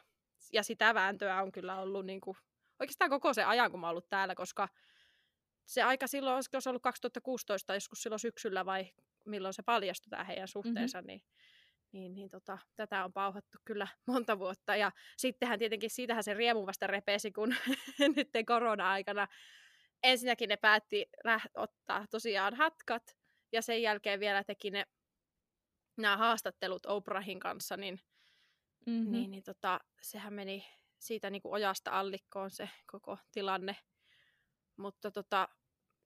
ja 0.52 0.62
sitä 0.62 0.94
vääntöä 0.94 1.42
on 1.42 1.52
kyllä 1.52 1.80
ollut 1.80 2.06
niin 2.06 2.20
kuin, 2.20 2.36
oikeastaan 2.80 3.10
koko 3.10 3.34
se 3.34 3.44
ajan, 3.44 3.70
kun 3.70 3.80
mä 3.80 3.86
oon 3.86 3.90
ollut 3.90 4.08
täällä, 4.08 4.34
koska 4.34 4.68
se 5.66 5.82
aika 5.82 6.06
silloin, 6.06 6.34
olisiko 6.34 6.60
se 6.60 6.70
ollut 6.70 6.82
2016 6.82 7.74
joskus 7.74 8.02
silloin 8.02 8.20
syksyllä 8.20 8.66
vai 8.66 8.92
milloin 9.24 9.54
se 9.54 9.62
paljastui 9.62 10.10
tämä 10.10 10.24
heidän 10.24 10.48
suhteensa, 10.48 10.98
mm-hmm. 10.98 11.06
niin, 11.06 11.22
niin, 11.92 12.14
niin 12.14 12.30
tota, 12.30 12.58
tätä 12.76 13.04
on 13.04 13.12
pauhattu 13.12 13.58
kyllä 13.64 13.88
monta 14.06 14.38
vuotta. 14.38 14.76
Ja 14.76 14.92
sittenhän 15.16 15.58
tietenkin 15.58 15.90
siitähän 15.90 16.24
se 16.24 16.34
riemu 16.34 16.66
vasta 16.66 16.86
repesi, 16.86 17.32
kun 17.32 17.54
nyt 18.16 18.28
korona-aikana 18.46 19.28
ensinnäkin 20.04 20.48
ne 20.48 20.56
päätti 20.56 21.06
ottaa 21.54 22.06
tosiaan 22.10 22.54
hatkat, 22.54 23.16
ja 23.52 23.62
sen 23.62 23.82
jälkeen 23.82 24.20
vielä 24.20 24.44
teki 24.44 24.70
ne 24.70 24.84
nämä 25.96 26.16
haastattelut 26.16 26.86
Oprahin 26.86 27.40
kanssa, 27.40 27.76
niin, 27.76 28.00
mm-hmm. 28.86 29.12
niin, 29.12 29.30
niin 29.30 29.42
tota, 29.42 29.80
sehän 30.02 30.32
meni 30.32 30.66
siitä 30.98 31.30
niin 31.30 31.42
kuin 31.42 31.52
ojasta 31.52 31.90
allikkoon 31.90 32.50
se 32.50 32.68
koko 32.92 33.18
tilanne. 33.32 33.76
Mutta 34.76 35.10
tota, 35.10 35.48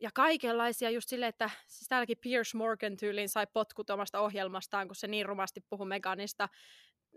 ja 0.00 0.10
kaikenlaisia 0.14 0.90
just 0.90 1.08
silleen, 1.08 1.28
että 1.28 1.50
siis 1.66 1.88
täälläkin 1.88 2.18
Piers 2.20 2.54
Morgan 2.54 2.96
tyyliin 2.96 3.28
sai 3.28 3.46
potkut 3.52 3.90
omasta 3.90 4.20
ohjelmastaan, 4.20 4.88
kun 4.88 4.96
se 4.96 5.06
niin 5.06 5.26
rumasti 5.26 5.60
puhui 5.60 5.86
Meganista. 5.86 6.48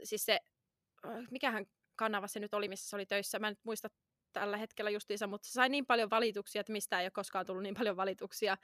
Siis 0.04 0.26
se, 0.26 0.40
mikähän 1.32 1.66
kanava 1.96 2.28
se 2.28 2.40
nyt 2.40 2.54
oli, 2.54 2.68
missä 2.68 2.90
se 2.90 2.96
oli 2.96 3.06
töissä, 3.06 3.40
mä 3.40 3.48
en 3.48 3.52
nyt 3.52 3.66
muista 3.66 3.90
tällä 4.34 4.58
hetkellä 4.58 4.90
justiinsa, 4.90 5.28
mutta 5.28 5.48
se 5.48 5.52
sai 5.52 5.70
niin 5.70 5.86
paljon 5.86 6.10
valituksia, 6.10 6.60
että 6.60 6.74
mistä 6.74 7.00
ei 7.00 7.06
ole 7.06 7.12
koskaan 7.12 7.46
tullut 7.46 7.64
niin 7.64 7.76
paljon 7.76 7.98
valituksia 7.98 8.58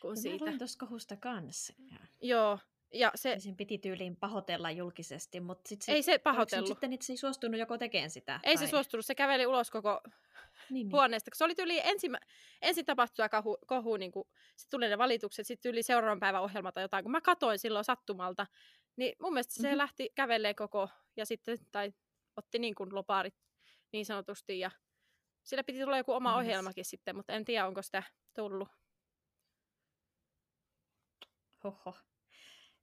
kuin 0.00 0.12
ja 0.16 0.22
siitä. 0.22 0.50
Mä 0.50 0.58
tuosta 0.58 0.86
kohusta 0.86 1.16
kanssa. 1.16 1.74
Joo, 2.22 2.58
ja 2.92 3.12
se... 3.14 3.36
Sen 3.38 3.56
piti 3.56 3.78
tyyliin 3.78 4.16
pahoitella 4.16 4.70
julkisesti, 4.70 5.40
mutta 5.40 5.68
sit 5.68 5.82
se, 5.82 5.92
ei 5.92 6.02
se 6.02 6.18
pahoitellut. 6.18 6.68
Sitten 6.68 6.92
itse 6.92 7.12
ei 7.12 7.16
suostunut 7.16 7.60
joko 7.60 7.78
tekemään 7.78 8.10
sitä. 8.10 8.40
Ei 8.42 8.54
tai... 8.56 8.66
se 8.66 8.70
suostunut, 8.70 9.06
se 9.06 9.14
käveli 9.14 9.46
ulos 9.46 9.70
koko 9.70 10.00
niin, 10.04 10.14
niin. 10.70 10.92
huoneesta. 10.92 11.30
Se 11.34 11.44
oli 11.44 11.54
tyyli 11.54 11.80
ensin, 11.84 12.16
ensin 12.62 12.84
tapahtui 12.84 13.28
kohu, 13.28 13.58
kohu 13.66 13.96
niin 13.96 14.12
kuin, 14.12 14.28
sit 14.56 14.70
tuli 14.70 14.88
ne 14.88 14.98
valitukset, 14.98 15.46
sitten 15.46 15.70
yli 15.70 15.82
seuraavan 15.82 16.20
päivän 16.20 16.42
ohjelma 16.42 16.72
tai 16.72 16.84
jotain. 16.84 17.04
Kun 17.04 17.12
mä 17.12 17.20
katoin 17.20 17.58
silloin 17.58 17.84
sattumalta, 17.84 18.46
niin 18.96 19.16
mun 19.22 19.32
mielestä 19.32 19.54
se 19.54 19.62
mm-hmm. 19.62 19.78
lähti 19.78 20.10
kävelee 20.14 20.54
koko, 20.54 20.88
ja 21.16 21.26
sitten, 21.26 21.58
tai 21.72 21.92
otti 22.36 22.58
niin 22.58 22.74
kuin 22.74 22.94
lopaarit 22.94 23.34
niin 23.94 24.06
sanotusti, 24.06 24.58
ja 24.58 24.70
sillä 25.42 25.64
piti 25.64 25.80
tulla 25.80 25.96
joku 25.96 26.12
oma 26.12 26.30
yes. 26.30 26.38
ohjelmakin 26.38 26.84
sitten, 26.84 27.16
mutta 27.16 27.32
en 27.32 27.44
tiedä, 27.44 27.66
onko 27.66 27.82
sitä 27.82 28.02
tullut. 28.34 28.68
Hoho. 31.64 31.94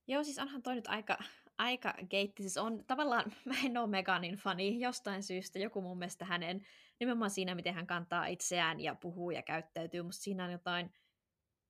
Joo, 0.07 0.23
siis 0.23 0.39
onhan 0.39 0.61
toi 0.61 0.75
nyt 0.75 0.87
aika, 0.87 1.17
aika 1.57 1.93
geitti. 2.09 2.43
Siis 2.43 2.57
on 2.57 2.85
tavallaan, 2.87 3.31
mä 3.45 3.53
en 3.65 3.77
ole 3.77 3.87
Meganin 3.87 4.35
fani 4.35 4.79
jostain 4.79 5.23
syystä. 5.23 5.59
Joku 5.59 5.81
mun 5.81 5.97
mielestä 5.97 6.25
hänen, 6.25 6.67
nimenomaan 6.99 7.31
siinä, 7.31 7.55
miten 7.55 7.73
hän 7.73 7.87
kantaa 7.87 8.25
itseään 8.25 8.79
ja 8.79 8.95
puhuu 8.95 9.31
ja 9.31 9.41
käyttäytyy. 9.41 10.01
Musta 10.01 10.23
siinä 10.23 10.45
on 10.45 10.51
jotain, 10.51 10.93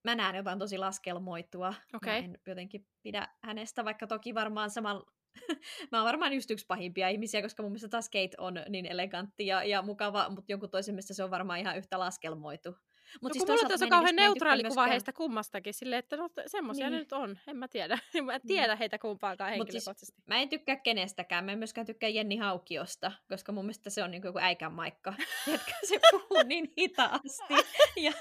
mä 0.04 0.16
näen 0.16 0.36
jotain 0.36 0.60
tosi 0.60 0.78
laskelmoitua. 0.78 1.74
Okay. 1.94 2.14
Mä 2.14 2.18
en 2.18 2.40
jotenkin 2.48 2.88
pidä 3.02 3.28
hänestä, 3.44 3.86
vaikka 3.86 4.08
toki 4.08 4.36
varmaan 4.36 4.70
samalla 4.70 5.12
mä 5.92 5.98
oon 5.98 6.06
varmaan 6.06 6.34
just 6.34 6.52
yksi 6.52 6.66
pahimpia 6.66 7.10
ihmisiä, 7.10 7.42
koska 7.42 7.64
mun 7.64 7.72
mielestä 7.72 7.90
taas 7.90 8.10
Kate 8.10 8.36
on 8.38 8.54
niin 8.70 8.86
elegantti 8.86 9.46
ja, 9.46 9.64
ja 9.64 9.82
mukava, 9.82 10.30
mutta 10.30 10.52
jonkun 10.52 10.70
toisen 10.70 10.96
mielestä 10.96 11.14
se 11.14 11.24
on 11.24 11.32
varmaan 11.32 11.60
ihan 11.60 11.78
yhtä 11.78 12.00
laskelmoitu. 12.00 12.76
Mut 13.22 13.30
no, 13.30 13.34
siis 13.34 13.48
mulla 13.48 13.76
on 13.76 13.84
en 13.84 13.90
kauhean 13.90 14.10
en 14.10 14.16
neutraali 14.16 14.64
kuva 14.64 14.70
myöskään- 14.70 14.90
heistä 14.90 15.14
kummastakin, 15.14 15.74
silleen, 15.74 16.00
että 16.00 16.18
no, 16.18 16.30
semmoisia 16.48 16.86
Niin. 16.86 16.94
ne 16.94 17.00
nyt 17.00 17.12
on, 17.12 17.40
en 17.48 17.58
mä 17.58 17.68
tiedä. 17.68 18.00
mä 18.26 18.34
en 18.36 18.42
tiedä 18.48 18.76
heitä 18.76 19.00
kumpaakaan 19.00 19.50
siis- 19.54 19.60
henkilökohtaisesti. 19.60 20.22
Mä 20.28 20.36
en 20.38 20.50
tykkää 20.50 20.76
kenestäkään. 20.76 21.46
Mä 21.46 21.52
en 21.52 21.58
myöskään 21.58 21.88
tykkää 21.88 22.10
Jenni 22.10 22.38
Haukiosta, 22.38 23.12
koska 23.30 23.52
mun 23.52 23.66
mielestä 23.66 23.90
se 23.90 24.04
on 24.04 24.12
niin 24.12 24.22
kuin 24.22 24.30
joku 24.30 24.40
äikän 24.40 24.74
maikka. 24.74 25.14
Se 25.90 26.00
puhuu 26.12 26.44
niin 26.46 26.74
hitaasti 26.78 27.54
ja 28.06 28.12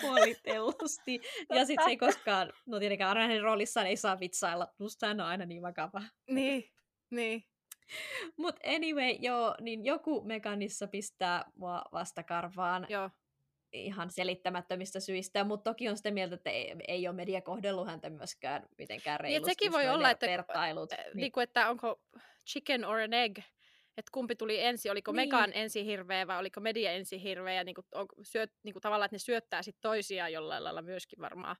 puolitellusti. 0.00 1.20
Ja 1.54 1.64
sit 1.66 1.80
se 1.84 1.90
ei 1.90 1.96
koskaan, 1.96 2.52
no 2.66 2.78
tietenkään 2.78 3.08
aina 3.08 3.20
hänen 3.20 3.42
roolissaan 3.42 3.86
ei 3.86 3.96
saa 3.96 4.20
vitsailla. 4.20 4.68
Musta 4.78 5.06
hän 5.06 5.20
on 5.20 5.26
aina 5.26 5.46
niin 5.46 5.62
vakava. 5.62 6.02
Niin, 6.30 6.70
niin. 7.10 7.44
Mut 8.36 8.56
anyway, 8.66 9.10
joo, 9.18 9.54
niin 9.60 9.84
joku 9.84 10.22
mekanissa 10.24 10.86
pistää 10.86 11.44
mua 11.56 11.82
vastakarvaan 11.92 12.86
Joo. 12.88 13.10
Ihan 13.72 14.10
selittämättömistä 14.10 15.00
syistä, 15.00 15.44
mutta 15.44 15.70
toki 15.70 15.88
on 15.88 15.96
sitä 15.96 16.10
mieltä, 16.10 16.34
että 16.34 16.50
ei, 16.50 16.74
ei 16.88 17.08
ole 17.08 17.16
media 17.16 17.40
kohdellut 17.40 17.86
häntä 17.86 18.10
myöskään 18.10 18.62
mitenkään 18.78 19.14
Niin, 19.14 19.20
reilusti. 19.22 19.50
et 19.50 19.54
sekin 19.58 19.72
voi 19.72 19.88
olla, 19.88 20.10
että- 20.10 20.26
vertailut. 20.26 20.90
Niin. 20.90 21.16
niin 21.16 21.32
kuin, 21.32 21.44
että 21.44 21.70
onko 21.70 22.00
chicken 22.50 22.84
or 22.84 22.98
an 23.00 23.12
egg, 23.12 23.38
että 23.96 24.10
kumpi 24.12 24.36
tuli 24.36 24.60
ensin, 24.60 24.92
oliko 24.92 25.12
Niin. 25.12 25.28
Megan 25.28 25.50
ensin 25.54 25.84
hirveä 25.84 26.26
vai 26.26 26.38
oliko 26.38 26.60
media 26.60 26.92
ensin 26.92 27.20
hirveä, 27.20 27.54
ja 27.54 27.64
niin 27.64 27.74
kuin, 27.74 27.84
on, 27.94 28.06
syöt, 28.22 28.52
niin 28.62 28.72
kuin 28.74 28.82
tavallaan, 28.82 29.06
että 29.06 29.14
ne 29.14 29.18
syöttää 29.18 29.62
sit 29.62 29.76
toisiaan 29.80 30.32
jollain 30.32 30.64
lailla 30.64 30.82
myöskin 30.82 31.20
varmaan. 31.20 31.56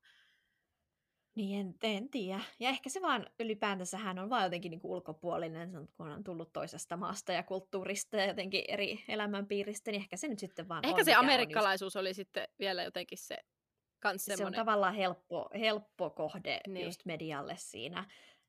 Niin, 1.34 1.60
en, 1.60 1.74
en 1.82 2.08
tiedä. 2.08 2.40
Ja 2.60 2.68
ehkä 2.68 2.90
se 2.90 3.02
vaan 3.02 3.26
ylipäätänsä 3.40 3.98
hän 3.98 4.18
on 4.18 4.30
vaan 4.30 4.44
jotenkin 4.44 4.70
niin 4.70 4.80
ulkopuolinen, 4.84 5.88
kun 5.96 6.08
on 6.08 6.24
tullut 6.24 6.52
toisesta 6.52 6.96
maasta 6.96 7.32
ja 7.32 7.42
kulttuurista 7.42 8.16
ja 8.16 8.26
jotenkin 8.26 8.64
eri 8.68 9.04
elämänpiiristä, 9.08 9.90
niin 9.90 10.00
ehkä 10.00 10.16
se 10.16 10.28
nyt 10.28 10.38
sitten 10.38 10.68
vaan 10.68 10.84
Ehkä 10.84 10.98
on, 10.98 11.04
se 11.04 11.10
mikä 11.10 11.18
on 11.18 11.24
amerikkalaisuus 11.24 11.96
oli 11.96 12.14
sitten 12.14 12.48
vielä 12.58 12.82
jotenkin 12.82 13.18
se 13.18 13.38
kans 14.00 14.28
just, 14.28 14.38
se 14.38 14.44
on 14.44 14.52
tavallaan 14.52 14.94
helppo, 14.94 15.50
helppo 15.60 16.10
kohde 16.10 16.60
Niin. 16.66 16.86
just 16.86 17.04
medialle 17.04 17.54
siinä. 17.56 18.04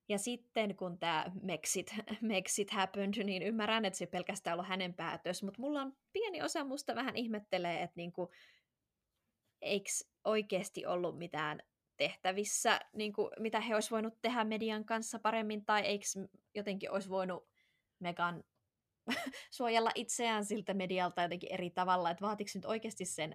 Ja 0.10 0.18
sitten 0.18 0.76
kun 0.76 1.00
tämä 1.00 1.26
Mexit, 1.42 1.96
Mexit 2.22 2.72
happened, 2.72 3.24
niin 3.24 3.44
ymmärrän, 3.44 3.86
että 3.86 3.98
se 3.98 4.06
pelkästään 4.06 4.54
ollut 4.54 4.70
hänen 4.70 4.94
päätös, 4.94 5.44
mutta 5.44 5.62
mulla 5.62 5.82
on 5.82 5.94
pieni 6.14 6.42
osa 6.42 6.64
musta 6.64 6.96
vähän 6.96 7.16
ihmettelee, 7.16 7.82
että 7.84 7.94
niinku, 7.96 8.32
eikö 9.62 9.90
oikeasti 10.24 10.86
ollut 10.86 11.18
mitään 11.18 11.60
tehtävissä, 12.02 12.80
niin 12.94 13.14
kuin, 13.14 13.32
mitä 13.40 13.60
he 13.60 13.76
olisi 13.76 13.92
voinut 13.92 14.22
tehdä 14.22 14.44
median 14.44 14.86
kanssa 14.86 15.20
paremmin, 15.20 15.66
tai 15.66 15.82
eikö 15.82 16.06
jotenkin 16.56 16.92
olisi 16.92 17.10
voinut 17.10 17.48
Megan 18.00 18.44
suojella 19.58 19.92
itseään 19.96 20.46
siltä 20.46 20.74
medialta 20.74 21.22
jotenkin 21.22 21.54
eri 21.54 21.70
tavalla, 21.70 22.12
että 22.12 22.26
vaatiko 22.26 22.52
nyt 22.56 22.66
oikeasti 22.66 23.06
sen 23.06 23.34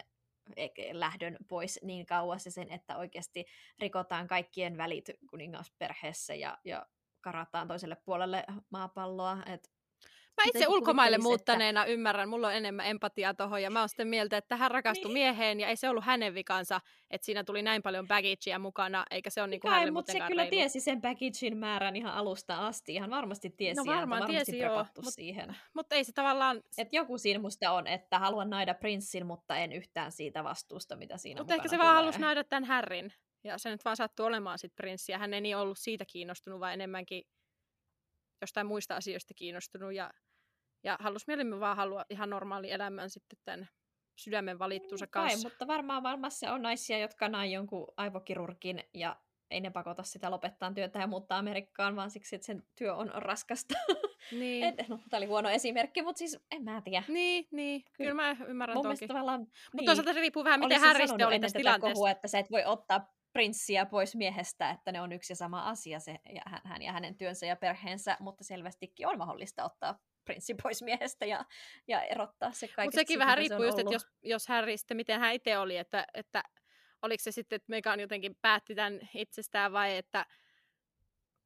e- 0.56 0.68
lähdön 0.92 1.36
pois 1.48 1.80
niin 1.82 2.06
kauas 2.06 2.44
ja 2.44 2.50
sen, 2.50 2.72
että 2.72 2.96
oikeasti 2.96 3.44
rikotaan 3.78 4.26
kaikkien 4.26 4.76
välit 4.76 5.10
kuningasperheessä 5.30 6.34
ja, 6.34 6.58
ja 6.64 6.86
karataan 7.20 7.68
toiselle 7.68 7.96
puolelle 8.04 8.44
maapalloa. 8.70 9.38
Et 9.46 9.70
Mä 10.36 10.42
itse 10.46 10.58
jotenkin 10.58 10.74
ulkomaille 10.76 11.16
kuvittelis, 11.16 11.40
että- 11.40 11.52
muuttaneena 11.52 11.84
ymmärrän, 11.84 12.28
mulla 12.28 12.46
on 12.46 12.54
enemmän 12.54 12.86
empatiaa 12.86 13.34
tohon, 13.34 13.62
ja 13.62 13.70
mä 13.70 13.80
oon 13.80 13.88
sitä 13.88 14.04
mieltä, 14.04 14.36
että 14.36 14.56
hän 14.56 14.70
rakastui 14.70 15.04
Niin. 15.04 15.12
mieheen, 15.12 15.60
ja 15.60 15.68
ei 15.68 15.76
se 15.76 15.88
ollut 15.88 16.04
hänen 16.04 16.34
vikansa, 16.34 16.80
että 17.10 17.24
siinä 17.24 17.44
tuli 17.44 17.62
näin 17.62 17.82
paljon 17.82 18.08
bagagea 18.08 18.58
mukana, 18.58 19.04
eikä 19.10 19.30
se 19.30 19.40
ole 19.40 19.48
niin 19.48 19.60
kuin 19.60 19.70
hänelle 19.70 19.90
mutta 19.90 20.12
se 20.12 20.18
kyllä 20.20 20.42
reilu. 20.42 20.50
tiesi 20.50 20.80
sen 20.80 21.00
packagein 21.00 21.56
määrän 21.56 21.96
ihan 21.96 22.14
alusta 22.14 22.66
asti. 22.66 22.94
Ihan 22.94 23.10
varmasti 23.10 23.50
tiesi. 23.50 23.76
No 23.84 23.92
ja 23.92 23.96
varmaan 23.96 24.20
varmasti 24.22 24.52
tiesi, 24.52 24.64
joo, 24.64 24.86
mut- 25.02 25.14
siihen. 25.14 25.56
Mutta 25.74 25.94
ei 25.94 26.04
se 26.04 26.12
tavallaan, 26.12 26.62
Et 26.78 26.88
joku 26.92 27.18
siinä 27.18 27.40
musta 27.40 27.72
on, 27.72 27.86
että 27.86 28.18
haluan 28.18 28.50
naida 28.50 28.74
prinssin, 28.74 29.26
mutta 29.26 29.56
en 29.56 29.72
yhtään 29.72 30.12
siitä 30.12 30.44
vastuusta, 30.44 30.96
mitä 30.96 31.16
siinä 31.16 31.40
mutta 31.40 31.54
ehkä 31.54 31.68
se 31.68 31.78
vaan 31.78 31.88
tulee. 31.88 32.00
halusi 32.02 32.20
nähdä 32.20 32.44
tämän 32.44 32.64
Härrin, 32.64 33.12
ja 33.44 33.58
se 33.58 33.70
nyt 33.70 33.84
vaan 33.84 33.96
sattuu 33.96 34.26
olemaan 34.26 34.58
sit 34.58 34.74
prinssi, 34.74 35.12
ja 35.12 35.18
hän 35.18 35.34
ei 35.34 35.40
niin 35.40 35.56
ollut 35.56 35.78
siitä 35.78 36.04
kiinnostunut, 36.04 36.60
vaan 36.60 36.74
enemmänkin 36.74 37.22
jostain 38.40 38.66
muista 38.66 38.96
asioista 38.96 39.34
kiinnostunut, 39.34 39.92
ja, 39.94 40.10
ja 40.86 40.96
halusi 41.00 41.24
mieluummin 41.26 41.60
vaan 41.60 41.76
halua 41.76 42.04
ihan 42.10 42.30
normaali 42.30 42.70
elämän 42.70 43.10
sitten 43.10 43.38
tämän 43.44 43.68
sydämen 44.18 44.58
valittuunsa 44.58 45.06
Kai, 45.06 45.28
kanssa. 45.28 45.48
mutta 45.48 45.66
varmaan 45.66 46.02
maailmassa 46.02 46.52
on 46.52 46.62
naisia, 46.62 46.98
jotka 46.98 47.28
näin 47.28 47.52
jonkun 47.52 47.86
aivokirurgin 47.96 48.82
ja 48.94 49.16
ei 49.50 49.60
ne 49.60 49.70
pakota 49.70 50.02
sitä 50.02 50.30
lopettaa 50.30 50.72
työtä 50.72 50.98
ja 50.98 51.06
muuttaa 51.06 51.38
Amerikkaan, 51.38 51.96
vaan 51.96 52.10
siksi, 52.10 52.36
että 52.36 52.46
sen 52.46 52.62
työ 52.78 52.94
on 52.94 53.10
raskasta. 53.14 53.74
Niin, 54.32 54.64
Et, 54.64 54.88
no, 54.88 54.98
tämä 55.10 55.18
oli 55.18 55.26
huono 55.26 55.50
esimerkki, 55.50 56.02
mutta 56.02 56.18
siis 56.18 56.38
en 56.50 56.64
mä 56.64 56.80
tiedä. 56.80 57.02
niin, 57.08 57.48
niin. 57.50 57.84
Kyllä. 57.84 57.94
kyllä 57.96 58.14
mä 58.14 58.36
ymmärrän 58.48 58.76
Mun 58.76 58.82
toki. 58.82 59.06
Mutta 59.08 59.46
niin, 59.72 59.86
toisaalta 59.86 60.12
se 60.12 60.20
riippuu 60.20 60.44
vähän, 60.44 60.60
miten 60.60 60.80
sanonut 60.80 61.22
oli 61.22 61.40
tässä 61.40 61.58
tilanteessa. 61.58 61.94
Kohua, 61.94 62.10
että 62.10 62.28
sä 62.28 62.38
et 62.38 62.50
voi 62.50 62.64
ottaa 62.64 63.15
prinssiä 63.36 63.86
pois 63.86 64.16
miehestä, 64.16 64.70
että 64.70 64.92
ne 64.92 65.00
on 65.00 65.12
yksi 65.12 65.32
ja 65.32 65.36
sama 65.36 65.68
asia, 65.68 66.00
se, 66.00 66.18
ja 66.34 66.42
hän, 66.46 66.60
hän 66.64 66.82
ja 66.82 66.92
hänen 66.92 67.16
työnsä 67.16 67.46
ja 67.46 67.56
perheensä, 67.56 68.16
mutta 68.20 68.44
selvästikin 68.44 69.08
on 69.08 69.18
mahdollista 69.18 69.64
ottaa 69.64 69.98
prinssi 70.24 70.54
pois 70.62 70.82
miehestä 70.82 71.26
ja, 71.26 71.44
ja 71.88 72.02
erottaa 72.02 72.52
se 72.52 72.68
kaikesta. 72.68 72.82
Mutta 72.82 72.96
sekin 72.96 73.14
siitä, 73.14 73.24
vähän 73.26 73.38
mitä 73.38 73.48
se 73.48 73.48
riippuu 73.48 73.64
just, 73.64 73.78
että 73.78 73.94
jos, 73.94 74.06
jos 74.22 74.48
Harry 74.48 74.76
sitten, 74.76 74.96
miten 74.96 75.20
hän 75.20 75.34
itse 75.34 75.58
oli, 75.58 75.76
että, 75.76 76.06
että 76.14 76.42
oliko 77.02 77.22
se 77.22 77.32
sitten, 77.32 77.56
että 77.56 77.70
Megan 77.70 78.00
jotenkin 78.00 78.36
päätti 78.42 78.74
tämän 78.74 79.00
itsestään 79.14 79.72
vai 79.72 79.96
että 79.96 80.26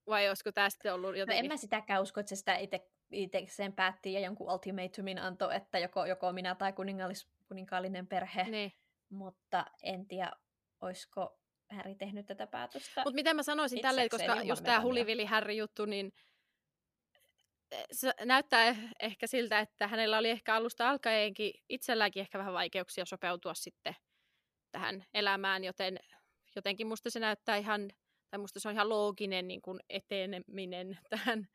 vai 0.06 0.28
olisiko 0.28 0.52
tämä 0.52 0.70
sitten 0.70 0.94
ollut 0.94 1.10
No 1.10 1.16
jotenkin... 1.16 1.44
en 1.44 1.52
mä 1.52 1.56
sitäkään 1.56 2.02
usko, 2.02 2.20
että 2.20 2.28
se 2.28 2.36
sitä 2.36 2.56
itse 2.56 2.88
itsekseen 3.12 3.72
päätti 3.72 4.12
ja 4.12 4.20
jonkun 4.20 4.52
ultimatumin 4.52 5.18
antoi, 5.18 5.56
että 5.56 5.78
joko, 5.78 6.06
joko 6.06 6.32
minä 6.32 6.54
tai 6.54 6.72
kuningallis, 6.72 7.28
kuninkaallinen 7.48 8.06
perhe, 8.06 8.44
Niin. 8.44 8.72
mutta 9.08 9.66
en 9.82 10.06
tiedä, 10.06 10.32
olisiko 10.80 11.39
Häri 11.70 11.94
tehnyt 11.94 12.26
tätä 12.26 12.46
päätöstä. 12.46 13.00
Mutta 13.04 13.14
miten 13.14 13.36
mä 13.36 13.42
sanoisin 13.42 13.80
tälleen, 13.80 14.08
koska 14.08 14.42
just 14.42 14.64
tämä. 14.64 14.80
Hulivili 14.80 15.24
Harry 15.24 15.52
juttu, 15.52 15.84
niin 15.84 16.12
eh, 17.70 17.84
se 17.92 18.12
näyttää 18.24 18.72
eh- 18.72 18.76
ehkä 19.00 19.26
siltä, 19.26 19.60
että 19.60 19.88
hänellä 19.88 20.18
oli 20.18 20.30
ehkä 20.30 20.54
alusta 20.54 20.90
alkaenkin 20.90 21.52
itselläänkin 21.68 22.20
ehkä 22.20 22.38
vähän 22.38 22.54
vaikeuksia 22.54 23.04
sopeutua 23.04 23.54
sitten 23.54 23.94
tähän 24.72 25.04
elämään, 25.14 25.64
joten 25.64 25.98
jotenkin 26.56 26.86
musta 26.86 27.10
se 27.10 27.20
näyttää 27.20 27.56
ihan, 27.56 27.90
tai 28.30 28.38
musta 28.40 28.60
se 28.60 28.68
on 28.68 28.74
ihan 28.74 28.88
looginen 28.88 29.48
niin 29.48 29.62
kuin 29.62 29.80
eteneminen 29.88 30.98
tähän. 31.10 31.48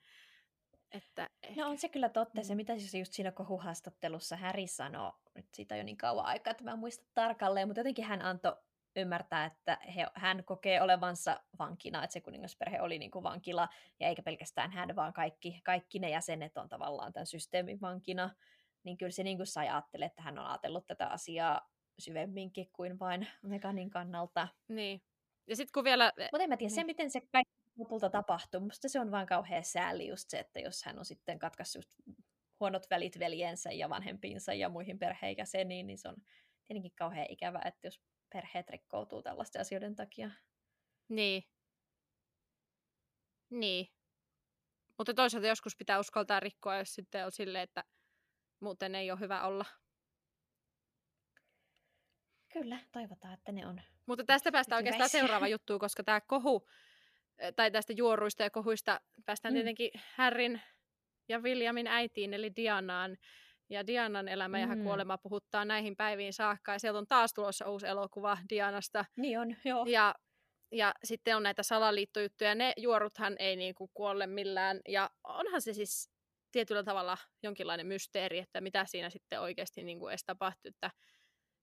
Että 0.91 1.29
ehkä, 1.43 1.61
No 1.61 1.69
on 1.69 1.77
se 1.77 1.89
kyllä 1.89 2.09
totta, 2.09 2.43
se 2.43 2.53
Mm. 2.53 2.57
mitä 2.57 2.79
se 2.79 2.97
just 2.97 3.13
siinä 3.13 3.31
kohuhaastattelussa 3.31 4.35
Häri 4.35 4.67
sanoi, 4.67 5.11
nyt 5.35 5.45
siitä 5.53 5.75
on 5.75 5.79
jo 5.79 5.83
niin 5.83 5.97
kauan 5.97 6.25
aikaa, 6.25 6.51
että 6.51 6.63
mä 6.63 6.71
en 6.71 6.79
muista 6.79 7.05
tarkalleen, 7.13 7.67
mutta 7.67 7.79
jotenkin 7.79 8.05
hän 8.05 8.21
antoi 8.21 8.55
ymmärtää, 8.95 9.45
että 9.45 9.77
he, 9.95 10.07
hän 10.13 10.43
kokee 10.43 10.81
olevansa 10.81 11.39
vankina, 11.59 12.03
että 12.03 12.13
se 12.13 12.21
kuningasperhe 12.21 12.81
oli 12.81 12.99
niin 12.99 13.11
kuin 13.11 13.23
vankila, 13.23 13.69
ja 13.99 14.07
eikä 14.07 14.23
pelkästään 14.23 14.71
hän, 14.71 14.95
vaan 14.95 15.13
kaikki, 15.13 15.61
kaikki 15.63 15.99
ne 15.99 16.09
jäsenet 16.09 16.57
on 16.57 16.69
tavallaan 16.69 17.13
tämän 17.13 17.25
systeemin 17.25 17.81
vankina, 17.81 18.29
niin 18.83 18.97
kyllä 18.97 19.11
se 19.11 19.23
niin 19.23 19.37
kuin 19.37 19.47
sai 19.47 19.69
ajattele, 19.69 20.05
että 20.05 20.21
hän 20.21 20.39
on 20.39 20.45
ajatellut 20.45 20.87
tätä 20.87 21.07
asiaa 21.07 21.69
syvemminkin 21.99 22.69
kuin 22.73 22.99
vain 22.99 23.27
Meganin 23.41 23.89
kannalta. 23.89 24.47
niin. 24.67 25.01
Ja 25.47 25.55
sitten 25.55 25.73
kun 25.73 25.83
vielä, 25.83 26.11
Mutta 26.31 26.43
en 26.43 26.49
mä 26.49 26.57
tiedä, 26.57 26.69
se 26.69 26.75
Niin. 26.75 26.85
miten 26.85 27.11
se 27.11 27.21
kaikki 27.21 27.53
lopulta 27.77 28.09
tapahtuu, 28.09 28.59
musta 28.61 28.89
se 28.89 28.99
on 28.99 29.11
vaan 29.11 29.25
kauhean 29.25 29.63
sääli 29.63 30.07
just 30.07 30.29
se, 30.29 30.39
että 30.39 30.59
jos 30.59 30.83
hän 30.83 30.99
on 30.99 31.05
sitten 31.05 31.39
katkaissut 31.39 31.85
huonot 32.59 32.89
välit 32.89 33.19
veljensä 33.19 33.71
ja 33.71 33.89
vanhempiinsa 33.89 34.53
ja 34.53 34.69
muihin 34.69 34.99
perheenjäseniin, 34.99 35.87
niin 35.87 35.97
se 35.97 36.09
on 36.09 36.15
tietenkin 36.67 36.91
kauhean 36.95 37.27
ikävä, 37.29 37.61
että 37.65 37.87
jos 37.87 38.01
perheet 38.35 38.69
rikkoutuu 38.69 39.21
tällaisten 39.23 39.61
asioiden 39.61 39.95
takia. 39.95 40.29
Niin. 41.09 41.43
Niin. 43.49 43.87
Mutta 44.97 45.13
toisaalta 45.13 45.47
joskus 45.47 45.75
pitää 45.77 45.99
uskaltaa 45.99 46.39
rikkoa, 46.39 46.77
jos 46.77 46.93
sitten 46.93 47.25
on 47.25 47.31
silleen, 47.31 47.63
että 47.63 47.83
muuten 48.59 48.95
ei 48.95 49.11
ole 49.11 49.19
hyvä 49.19 49.43
olla. 49.43 49.65
Kyllä, 52.53 52.79
toivotaan, 52.91 53.33
että 53.33 53.51
ne 53.51 53.67
on. 53.67 53.81
Mutta 54.05 54.23
tästä 54.23 54.51
päästään 54.51 54.77
oikeastaan 54.79 55.01
Tyytyväisiä. 55.11 55.27
seuraava 55.27 55.47
juttuun, 55.47 55.79
koska 55.79 56.03
tämä 56.03 56.21
kohu, 56.21 56.67
eh, 57.37 57.53
tai 57.55 57.71
tästä 57.71 57.93
juoruista 57.93 58.43
ja 58.43 58.49
kohuista 58.49 59.01
päästään 59.25 59.53
Mm. 59.53 59.55
tietenkin 59.55 59.91
Harryn 60.15 60.61
ja 61.29 61.39
Williamin 61.39 61.87
äitiin, 61.87 62.33
eli 62.33 62.55
Dianaan. 62.55 63.17
Ja 63.69 63.87
Dianan 63.87 64.27
elämä 64.27 64.59
ja 64.59 64.67
Mm. 64.67 64.83
kuolema 64.83 65.17
puhuttaa 65.17 65.65
näihin 65.65 65.95
päiviin 65.95 66.33
saakka. 66.33 66.71
Ja 66.73 66.79
sieltä 66.79 66.99
on 66.99 67.07
taas 67.07 67.33
tulossa 67.33 67.69
uusi 67.69 67.87
elokuva 67.87 68.37
Dianasta. 68.49 69.05
Niin 69.17 69.39
on, 69.39 69.55
joo. 69.65 69.85
Ja, 69.87 70.15
ja 70.71 70.93
sitten 71.03 71.35
on 71.35 71.43
näitä 71.43 71.63
salaliittojuttuja. 71.63 72.55
Ne 72.55 72.73
juoruthan 72.77 73.35
ei 73.39 73.55
niinku 73.55 73.87
kuolle 73.93 74.27
millään. 74.27 74.79
Ja 74.87 75.09
onhan 75.23 75.61
se 75.61 75.73
siis 75.73 76.09
tietyllä 76.51 76.83
tavalla 76.83 77.17
jonkinlainen 77.43 77.87
mysteeri, 77.87 78.39
että 78.39 78.61
mitä 78.61 78.85
siinä 78.85 79.09
sitten 79.09 79.41
oikeasti 79.41 79.83
niinku 79.83 80.07
edes 80.07 80.23
tapahtui. 80.25 80.69
Että, 80.69 80.91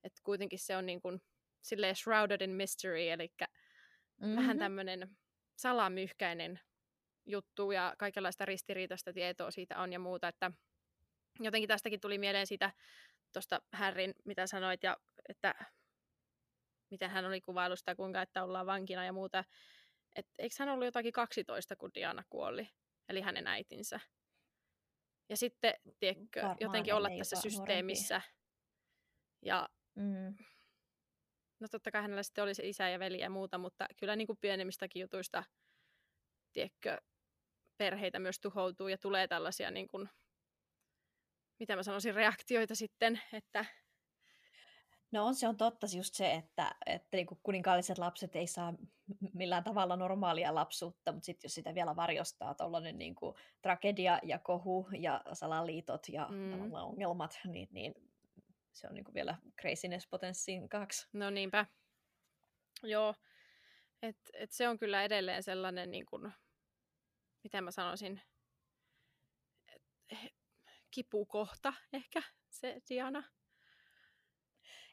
että 0.05 0.21
kuitenkin 0.25 0.59
se 0.59 0.77
on 0.77 0.87
niinku, 0.87 1.19
silleen 1.63 1.97
shrouded 1.97 2.41
in 2.41 2.51
mystery, 2.51 3.09
eli 3.09 3.29
mm-hmm. 4.21 4.37
vähän 4.37 4.59
tämmöinen 4.59 5.09
salamyhkäinen 5.57 6.61
juttu 7.27 7.71
ja 7.71 7.95
kaikenlaista 7.99 8.45
ristiriitaista 8.45 9.13
tietoa 9.13 9.51
siitä 9.51 9.79
on 9.79 9.93
ja 9.93 9.99
muuta, 9.99 10.29
että 10.29 10.51
jotenkin 11.41 11.69
tästäkin 11.69 12.01
tuli 12.01 12.19
mieleen 12.19 12.47
siitä 12.47 12.73
tuosta 13.33 13.63
Härrin, 13.73 14.15
mitä 14.25 14.47
sanoit, 14.47 14.83
ja 14.83 14.97
että 15.29 15.55
miten 16.91 17.11
hän 17.11 17.25
oli 17.25 17.41
kuvailu 17.41 17.77
sitä, 17.77 17.95
kuinka 17.95 18.23
että 18.23 18.45
ollaan 18.45 18.67
vankina 18.67 19.05
ja 19.05 19.13
muuta. 19.13 19.45
Et 20.17 20.27
eikö 20.39 20.55
hän 20.59 20.69
ollut 20.69 20.85
jotakin 20.85 21.13
12, 21.13 21.77
kun 21.77 21.91
Diana 21.95 22.25
kuoli, 22.31 22.69
eli 23.09 23.21
hänen 23.21 23.47
äitinsä. 23.47 24.01
Ja 25.29 25.37
sitten, 25.37 25.75
tiedätkö, 26.01 26.41
Varmaan 26.41 26.57
jotenkin 26.61 26.95
olla 26.95 27.09
tässä 27.19 27.37
systeemissä. 27.37 28.23
Ja 29.43 29.69
Mm. 29.95 30.35
no 31.61 31.69
totta 31.71 31.91
kai 31.91 32.03
hänellä 32.03 32.23
sitten 32.23 32.45
oli 32.45 32.55
se 32.55 32.69
isä 32.69 32.89
ja 32.89 32.99
veli 32.99 33.21
ja 33.21 33.31
muuta, 33.31 33.59
mutta 33.59 33.87
kyllä 33.97 34.17
niin 34.17 34.27
kuin 34.27 34.39
pienemmistäkin 34.41 35.01
jutuista, 35.01 35.45
tiedätkö, 36.53 36.99
perheitä 37.77 38.19
myös 38.19 38.41
tuhoutuu 38.41 38.89
ja 38.89 38.99
tulee 38.99 39.29
tällaisia, 39.29 39.71
niin 39.71 39.89
kuin, 39.89 40.09
mitä 41.63 41.77
mä 41.77 41.83
sanoisin, 41.83 42.15
reaktioita 42.15 42.75
sitten, 42.75 43.21
että 43.33 43.65
No 45.13 45.27
on 45.27 45.35
se 45.35 45.49
on 45.49 45.57
totta 45.57 45.87
just 45.97 46.15
se, 46.15 46.33
että, 46.35 46.75
että 46.87 47.17
niin 47.17 47.27
kuninkaalliset 47.43 47.99
lapset 47.99 48.37
ei 48.37 48.47
saa 48.47 48.75
millään 49.35 49.65
tavalla 49.65 49.97
normaalia 49.97 50.55
lapsuutta, 50.55 51.13
mutta 51.13 51.27
sitten 51.27 51.49
jos 51.49 51.55
sitä 51.55 51.75
vielä 51.75 51.97
varjostaa 51.97 52.55
tuollainen 52.55 52.99
niin 52.99 53.15
tragedia 53.63 54.19
ja 54.23 54.39
kohu 54.39 54.89
ja 54.99 55.23
salaliitot 55.33 56.09
ja 56.09 56.27
Mm. 56.31 56.73
ongelmat, 56.73 57.39
niin, 57.45 57.69
niin 57.71 57.95
se 58.73 58.89
on 58.89 58.95
niin 58.95 59.05
kuin 59.05 59.15
vielä 59.15 59.39
craziness 59.61 60.07
potenssiin 60.07 60.69
kaksi. 60.69 61.09
no 61.13 61.31
niinpä, 61.31 61.67
joo, 62.83 63.15
et, 64.03 64.19
et 64.33 64.53
se 64.53 64.69
on 64.69 64.79
kyllä 64.79 65.05
edelleen 65.05 65.43
sellainen, 65.43 65.91
niin 65.91 66.07
kuin, 66.07 66.33
miten 67.45 67.65
mä 67.65 67.71
sanoisin, 67.71 68.23
et, 69.75 69.83
eh, 70.13 70.33
kipukohta 70.95 71.73
ehkä 71.93 72.23
se 72.51 72.83
Diana. 72.91 73.23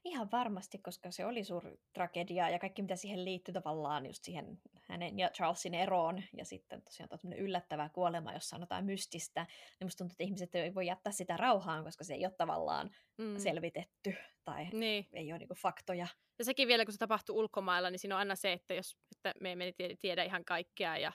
Ihan 0.05 0.31
varmasti, 0.31 0.77
koska 0.77 1.11
se 1.11 1.25
oli 1.25 1.43
suuri 1.43 1.77
tragedia 1.93 2.49
ja 2.49 2.59
kaikki 2.59 2.81
mitä 2.81 2.95
siihen 2.95 3.25
liittyy 3.25 3.53
tavallaan 3.53 4.05
just 4.05 4.23
siihen 4.23 4.61
hänen 4.81 5.19
ja 5.19 5.29
Charlesin 5.29 5.73
eroon 5.73 6.23
ja 6.37 6.45
sitten 6.45 6.81
tosiaan 6.81 7.09
tämmöinen 7.09 7.39
yllättävä 7.45 7.89
kuolema, 7.89 8.33
jossa 8.33 8.55
on 8.55 8.61
jotain 8.61 8.85
mystistä, 8.85 9.41
niin 9.79 9.85
musta 9.85 9.97
tuntuu, 9.97 10.13
että 10.13 10.23
ihmiset 10.23 10.55
ei 10.55 10.75
voi 10.75 10.85
jättää 10.87 11.11
sitä 11.13 11.37
rauhaan, 11.37 11.83
koska 11.83 12.03
se 12.03 12.13
ei 12.13 12.25
ole 12.25 12.33
tavallaan 12.37 12.95
Mm. 13.17 13.37
selvitetty 13.39 14.15
tai 14.43 14.65
Niin. 14.73 15.07
ei 15.13 15.31
ole 15.31 15.39
niinku 15.39 15.55
faktoja. 15.55 16.07
Ja 16.39 16.45
sekin 16.45 16.67
vielä, 16.67 16.85
kun 16.85 16.91
se 16.93 16.97
tapahtuu 16.97 17.37
ulkomailla, 17.39 17.89
niin 17.89 17.99
siinä 17.99 18.15
on 18.15 18.19
aina 18.19 18.35
se, 18.35 18.53
että, 18.53 18.73
jos, 18.73 18.97
että 19.11 19.33
me 19.41 19.51
emme 19.51 19.71
tie- 19.71 19.95
tiedä 19.99 20.23
ihan 20.23 20.45
kaikkea 20.45 20.97
ja 20.97 21.11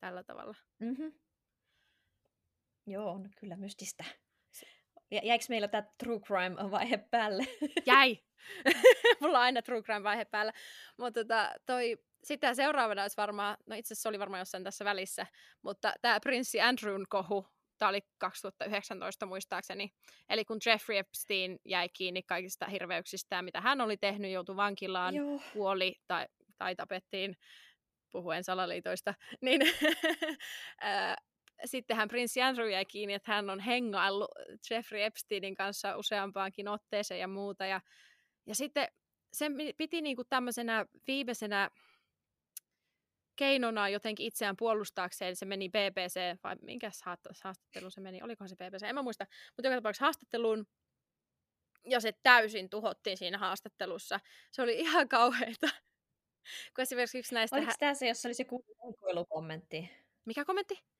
tällä 0.00 0.22
tavalla. 0.24 0.54
Mm-hmm. 0.78 1.12
Joo, 2.86 3.10
on 3.10 3.30
kyllä 3.40 3.56
mystistä. 3.56 4.04
Jäikö 5.22 5.44
meillä 5.48 5.68
tämä 5.68 5.86
true 5.98 6.18
crime-vaihe 6.18 6.98
päälle? 7.10 7.44
Jäi! 7.86 8.18
Mulla 9.20 9.38
on 9.38 9.44
aina 9.44 9.62
true 9.62 9.82
crime 9.82 10.02
vaihe 10.02 10.24
päällä. 10.24 10.52
Mutta 10.98 11.20
tota, 11.20 11.52
toi, 11.66 11.98
sitä 12.24 12.54
seuraavana 12.54 13.02
olisi 13.02 13.16
varmaan, 13.16 13.56
no 13.66 13.76
itse 13.76 13.94
asiassa 13.94 14.02
se 14.02 14.08
oli 14.08 14.18
varmaan 14.18 14.40
jossain 14.40 14.64
tässä 14.64 14.84
välissä, 14.84 15.26
mutta 15.62 15.92
tämä 16.00 16.20
prinssi 16.20 16.60
Andrewn 16.60 17.04
kohu, 17.08 17.46
tämä 17.78 17.88
oli 17.88 18.00
2019 18.18 19.26
muistaakseni. 19.26 19.92
Eli 20.28 20.44
kun 20.44 20.58
Jeffrey 20.66 20.98
Epstein 20.98 21.58
jäi 21.64 21.88
kiinni 21.88 22.22
kaikista 22.22 22.66
hirveyksistä, 22.66 23.42
mitä 23.42 23.60
hän 23.60 23.80
oli 23.80 23.96
tehnyt, 23.96 24.32
joutui 24.32 24.56
vankilaan, 24.56 25.14
Joo. 25.14 25.40
kuoli 25.52 26.00
tai, 26.06 26.26
tai 26.58 26.76
tapettiin, 26.76 27.36
puhuen 28.12 28.44
salaliitoista, 28.44 29.14
niin 29.40 29.60
sittenhän 31.64 32.08
prinssi 32.08 32.42
Andrew 32.42 32.70
jäi 32.70 32.84
kiinni, 32.84 33.14
että 33.14 33.32
hän 33.32 33.50
on 33.50 33.60
hengaillut 33.60 34.30
Jeffrey 34.70 35.02
Epsteinin 35.02 35.54
kanssa 35.54 35.96
useampaankin 35.96 36.68
otteeseen 36.68 37.20
ja 37.20 37.28
muuta. 37.28 37.66
Ja, 37.66 37.80
ja 38.46 38.54
sitten 38.54 38.88
se 39.32 39.50
piti 39.76 40.00
niinku 40.00 40.24
tämmöisenä 40.24 40.86
viimeisenä 41.06 41.70
keinona 43.36 43.88
jotenkin 43.88 44.26
itseään 44.26 44.56
puolustaakseen. 44.56 45.36
Se 45.36 45.46
meni 45.46 45.68
BBC, 45.68 46.20
vai 46.44 46.56
minkä 46.62 46.90
haastatteluun 47.04 47.90
se 47.90 48.00
meni, 48.00 48.22
olikohan 48.22 48.48
se 48.48 48.56
BBC, 48.56 48.82
en 48.82 48.94
mä 48.94 49.02
muista. 49.02 49.26
Mutta 49.56 49.68
joka 49.68 49.76
tapauksessa 49.76 50.04
haastatteluun, 50.04 50.66
ja 51.84 52.00
se 52.00 52.12
täysin 52.22 52.70
tuhottiin 52.70 53.16
siinä 53.16 53.38
haastattelussa. 53.38 54.20
Se 54.50 54.62
oli 54.62 54.78
ihan 54.78 55.08
kauheita. 55.16 55.68
Kun 56.74 56.82
esimerkiksi 56.82 57.18
yksi 57.18 57.34
näistä... 57.34 57.56
Oliko 57.56 57.72
tämä 57.78 57.94
se, 57.94 58.08
jossa 58.08 58.28
oli 58.28 58.34
se 58.34 58.44
hikoilukommentti? 58.88 59.90
Mikä 60.24 60.44
kommentti? 60.44 60.91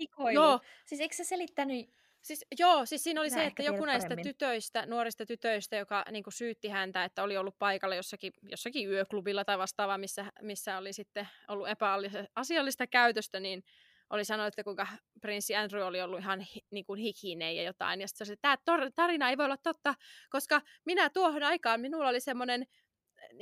Hikoilu. 0.00 0.34
Joo. 0.34 0.60
Siis 0.86 1.00
eikö 1.00 1.14
se 1.14 1.24
selittänyt... 1.24 1.90
Siis, 2.22 2.44
joo, 2.58 2.86
siis 2.86 3.04
siinä 3.04 3.20
oli 3.20 3.30
Sinä 3.30 3.42
se, 3.42 3.46
että 3.46 3.62
joku 3.62 3.84
näistä 3.84 4.08
paremmin. 4.08 4.24
tytöistä, 4.24 4.86
nuorista 4.86 5.26
tytöistä, 5.26 5.76
joka 5.76 6.04
niin 6.10 6.24
kuin, 6.24 6.32
syytti 6.32 6.68
häntä, 6.68 7.04
että 7.04 7.22
oli 7.22 7.36
ollut 7.36 7.58
paikalla 7.58 7.94
jossakin, 7.94 8.32
jossakin 8.42 8.90
yöklubilla 8.90 9.44
tai 9.44 9.58
vastaavaa, 9.58 9.98
missä, 9.98 10.32
missä 10.42 10.78
oli 10.78 10.92
sitten 10.92 11.28
ollut 11.48 11.68
epäasiallista 11.68 12.86
käytöstä, 12.86 13.40
niin 13.40 13.64
oli 14.10 14.24
sanonut, 14.24 14.48
että 14.48 14.64
kuinka 14.64 14.86
prinssi 15.20 15.56
Andrew 15.56 15.86
oli 15.86 16.00
ollut 16.02 16.18
ihan 16.18 16.46
niin 16.70 16.84
kuin 16.84 17.00
hikinen 17.00 17.56
ja 17.56 17.62
jotain. 17.62 18.00
Ja 18.00 18.08
sitten 18.08 18.26
se, 18.26 18.32
että 18.32 18.56
tämä 18.64 18.90
tarina 18.94 19.30
ei 19.30 19.38
voi 19.38 19.44
olla 19.44 19.56
totta, 19.56 19.94
koska 20.30 20.60
minä 20.84 21.10
tuohon 21.10 21.42
aikaan, 21.42 21.80
minulla 21.80 22.08
oli 22.08 22.20
semmoinen 22.20 22.66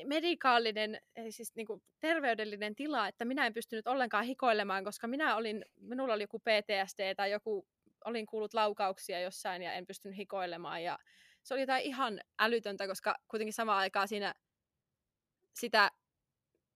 medikaalinen, 0.05 1.01
siis 1.31 1.55
niin 1.55 1.67
kuin 1.67 1.83
terveydellinen 2.01 2.75
tila, 2.75 3.09
että 3.09 3.25
minä 3.25 3.47
en 3.47 3.55
pystynyt 3.55 3.87
ollenkaan 3.87 4.25
hikoilemaan, 4.25 4.85
koska 4.85 5.07
minä 5.07 5.37
olin, 5.37 5.65
minulla 5.81 6.15
oli 6.15 6.23
joku 6.23 6.39
PTSD 6.39 7.15
tai 7.15 7.31
joku, 7.31 7.67
olin 8.05 8.27
kuullut 8.27 8.55
laukauksia 8.55 9.21
jossain 9.21 9.63
ja 9.63 9.73
en 9.73 9.87
pystynyt 9.87 10.19
hikoilemaan. 10.19 10.83
Ja 10.83 10.99
se 11.43 11.55
oli 11.55 11.61
jotain 11.61 11.85
ihan 11.85 12.21
älytöntä, 12.39 12.87
koska 12.87 13.17
kuitenkin 13.29 13.53
samaan 13.53 13.79
aikaan 13.79 14.09
siinä 14.09 14.35
sitä 15.55 15.91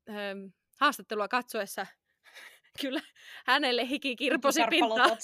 ähm, 0.08 0.46
haastattelua 0.80 1.28
katsoessa 1.28 1.86
kyllä 2.82 3.00
hänelle 3.46 3.88
hiki 3.88 4.16
kirposi 4.16 4.60
pintaa. 4.70 5.16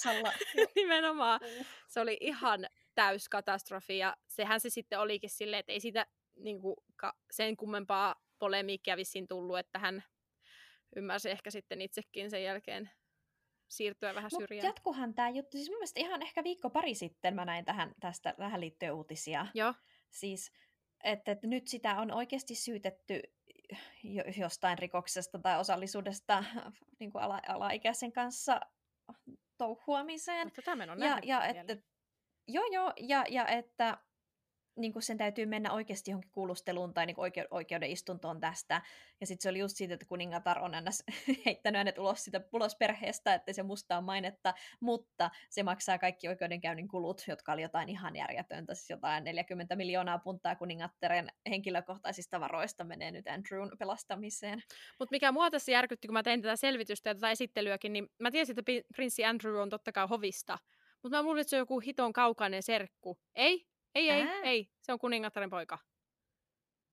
Nimenomaan. 0.77 1.41
Se 1.89 2.01
oli 2.01 2.19
ihan 2.21 2.67
täys 2.95 3.29
katastrofi 3.29 3.99
ja 3.99 4.17
sehän 4.27 4.61
se 4.61 4.71
sitten 4.71 5.01
olikin 5.01 5.31
silleen, 5.31 5.61
että 5.61 5.73
ei 5.73 5.81
sitä 5.81 6.07
niin 6.37 6.61
kuin, 6.61 6.77
sen 7.31 7.57
kummempaa 7.57 8.15
polemiikkia 8.39 8.97
vissiin 8.97 9.29
tullut, 9.29 9.59
että 9.59 9.79
hän 9.79 10.05
ymmärsi 10.97 11.31
ehkä 11.31 11.51
sitten 11.51 11.81
itsekin 11.81 12.31
sen 12.31 12.43
jälkeen 12.43 12.91
siirtyä 13.69 14.15
vähän 14.15 14.31
Mut 14.33 14.43
syrjään. 14.43 14.67
jatkuhan 14.67 15.15
tämä 15.15 15.29
juttu. 15.29 15.57
Siis 15.57 15.69
mun 15.69 15.77
mielestä 15.77 16.01
ihan 16.01 16.23
ehkä 16.23 16.45
viikko 16.45 16.71
pari 16.71 16.95
sitten 16.95 17.35
mä 17.35 17.45
näin 17.45 17.65
tähän, 17.65 17.93
tästä 18.01 18.35
vähän 18.39 18.61
liittyen 18.61 18.95
uutisia. 18.95 19.47
Joo. 19.55 19.75
Siis, 20.11 20.53
että, 21.05 21.33
että 21.33 21.47
nyt 21.47 21.69
sitä 21.69 22.01
on 22.01 22.13
oikeasti 22.13 22.55
syytetty 22.55 23.23
jo, 24.05 24.25
jostain 24.41 24.79
rikoksesta 24.79 25.39
tai 25.39 25.61
osallisuudesta 25.61 26.45
niin 27.01 27.13
kuin 27.13 27.23
ala, 27.23 27.41
alaikäisen 27.49 28.13
kanssa 28.13 28.61
touhuamiseen. 29.59 30.47
No, 30.47 30.51
tätä 30.57 30.77
mä 30.77 30.83
en 30.83 30.91
ole 30.91 31.07
ja, 31.07 31.19
ja, 31.23 31.47
että, 31.47 31.77
joo, 32.49 32.65
joo, 32.73 32.93
ja, 32.97 33.25
ja 33.29 33.47
että 33.47 33.99
niin 34.77 34.93
kuin 34.93 35.03
sen 35.03 35.19
täytyy 35.19 35.47
mennä 35.47 35.73
oikeasti 35.73 36.11
johonkin 36.11 36.31
kuulusteluun 36.33 36.95
tai 36.95 37.07
niin 37.07 37.17
oike- 37.17 37.49
oikeuden 37.51 37.91
istuntoon 37.91 38.41
tästä. 38.41 38.83
Ja 39.21 39.27
sitten 39.27 39.43
se 39.43 39.49
oli 39.49 39.59
just 39.59 39.77
siitä, 39.77 39.95
että 39.95 40.07
kuningatar 40.07 40.59
on 40.59 40.73
ns. 40.89 41.05
heittänyt 41.47 41.79
hänet 41.79 41.99
ulos, 41.99 42.25
sitä, 42.25 42.41
ulos 42.53 42.77
perheestä, 42.77 43.35
että 43.35 43.53
se 43.53 43.63
mustaa 43.63 44.01
mainetta, 44.01 44.55
mutta 44.81 45.31
se 45.51 45.63
maksaa 45.63 45.99
kaikki 45.99 46.29
oikeudenkäynnin 46.29 46.89
kulut, 46.89 47.25
jotka 47.29 47.53
oli 47.53 47.63
jotain 47.63 47.89
ihan 47.89 48.17
järjetöntä, 48.17 48.75
siis 48.75 48.91
jotain 48.91 49.25
40 49.25 49.77
miljoonaa 49.77 50.19
puntaa 50.19 50.57
kuningattaren 50.57 51.29
henkilökohtaisista 51.51 52.41
varoista 52.41 52.85
menee 52.85 53.11
nyt 53.11 53.29
Andrewn 53.29 53.71
pelastamiseen. 53.79 54.63
Mutta 54.99 55.13
mikä 55.13 55.33
mua 55.33 55.51
tässä 55.51 55.73
järkytti, 55.73 56.09
kun 56.09 56.13
mä 56.13 56.23
tein 56.23 56.43
tätä 56.43 56.57
selvitystä 56.57 57.11
ja 57.11 57.15
tätä 57.15 57.31
esittelyäkin, 57.31 57.93
niin 57.93 58.09
mä 58.23 58.31
tiesin, 58.31 58.59
että 58.59 58.73
prinssi 58.97 59.25
Andrew 59.25 59.57
on 59.57 59.71
totta 59.71 59.93
kai 59.93 60.07
hovista. 60.09 60.59
Mutta 61.03 61.19
mä 61.19 61.23
luulin, 61.23 61.41
että 61.41 61.51
se 61.51 61.57
on 61.57 61.61
joku 61.61 61.81
hiton 61.81 62.13
kaukainen 62.13 62.63
serkku. 62.63 63.19
Ei, 63.35 63.67
ei, 63.97 64.11
ei, 64.11 64.23
Ää. 64.23 64.41
ei. 64.41 64.71
Se 64.83 64.93
on 64.93 64.99
kuningattaren 64.99 65.51
poika. 65.51 65.79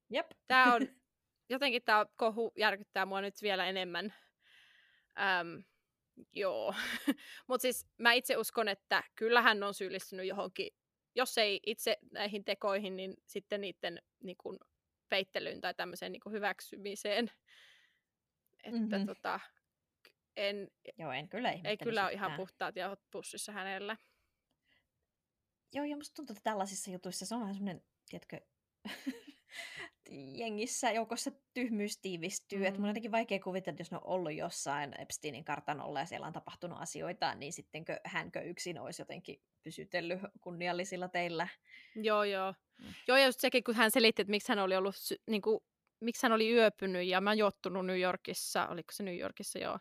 Jep. 0.09 0.31
Tämä 0.47 0.73
on, 0.75 0.81
jotenkin 1.49 1.83
tämä 1.83 2.05
kohu 2.15 2.51
järkyttää 2.57 3.05
mua 3.05 3.21
nyt 3.21 3.41
vielä 3.41 3.65
enemmän. 3.65 4.13
Öm, 5.41 5.63
joo. 6.33 6.75
Mutta 7.47 7.61
siis 7.61 7.87
mä 7.97 8.13
itse 8.13 8.37
uskon, 8.37 8.67
että 8.67 9.03
kyllä 9.15 9.41
hän 9.41 9.63
on 9.63 9.73
syyllistynyt 9.73 10.25
johonkin, 10.27 10.69
jos 11.15 11.37
ei 11.37 11.59
itse 11.65 11.97
näihin 12.11 12.45
tekoihin, 12.45 12.95
niin 12.95 13.13
sitten 13.25 13.61
niiden 13.61 14.01
niin 14.23 14.37
kuin, 14.37 14.57
peittelyyn 15.09 15.61
tai 15.61 15.73
tämmöiseen 15.73 16.11
niin 16.11 16.31
hyväksymiseen. 16.31 17.31
Että 18.63 18.97
Mhm. 18.97 19.05
tota, 19.07 19.39
en, 20.35 20.67
Joo, 20.97 21.11
en 21.11 21.29
kyllä 21.29 21.51
ei 21.51 21.77
kyllä 21.77 22.03
ole 22.03 22.13
ihan 22.13 22.33
puhtaat 22.37 22.75
jauhot 22.75 22.99
pussissa 23.11 23.51
hänellä. 23.51 23.97
Joo, 25.73 25.85
ja 25.85 25.95
musta 25.95 26.15
tuntuu, 26.15 26.33
että 26.33 26.49
tällaisissa 26.49 26.91
jutuissa 26.91 27.25
se 27.25 27.35
on 27.35 27.41
vähän 27.41 27.55
semmoinen, 27.55 27.83
tiedätkö, 28.09 28.41
jengissä 30.35 30.91
joukossa 30.91 31.31
tyhmyys 31.53 31.97
tiivistyy. 31.97 32.59
Mm. 32.59 32.65
Että 32.65 32.79
mun 32.79 32.83
on 32.85 32.87
Mm. 32.87 32.89
jotenkin 32.89 33.11
vaikea 33.11 33.39
kuvitella, 33.39 33.73
että 33.73 33.81
jos 33.81 33.91
ne 33.91 33.97
on 33.97 34.07
ollut 34.07 34.33
jossain 34.33 35.01
Epsteinin 35.01 35.43
kartanolla 35.43 35.99
ja 35.99 36.05
siellä 36.05 36.27
on 36.27 36.33
tapahtunut 36.33 36.81
asioita, 36.81 37.35
niin 37.35 37.53
sittenkö 37.53 37.99
hänkö 38.05 38.41
yksin 38.41 38.79
olisi 38.79 39.01
jotenkin 39.01 39.41
pysytellyt 39.63 40.19
kunniallisilla 40.41 41.07
teillä. 41.07 41.47
Joo, 41.95 42.23
joo. 42.23 42.53
Mm. 42.79 42.93
Joo, 43.07 43.17
ja 43.17 43.25
just 43.25 43.39
sekin, 43.39 43.63
kun 43.63 43.75
hän 43.75 43.91
selitti, 43.91 44.21
että 44.21 44.31
miksi 44.31 44.51
hän 44.51 44.59
oli 44.59 44.75
ollut 44.75 44.95
niin 45.27 45.41
kuin 45.41 45.59
miksi 45.99 46.25
hän 46.25 46.31
oli 46.31 46.53
yöpynyt 46.53 47.07
ja 47.07 47.21
majoittunut 47.21 47.85
New 47.85 47.99
Yorkissa, 47.99 48.67
oliko 48.67 48.91
se 48.91 49.03
New 49.03 49.17
Yorkissa 49.17 49.59
jo 49.59 49.79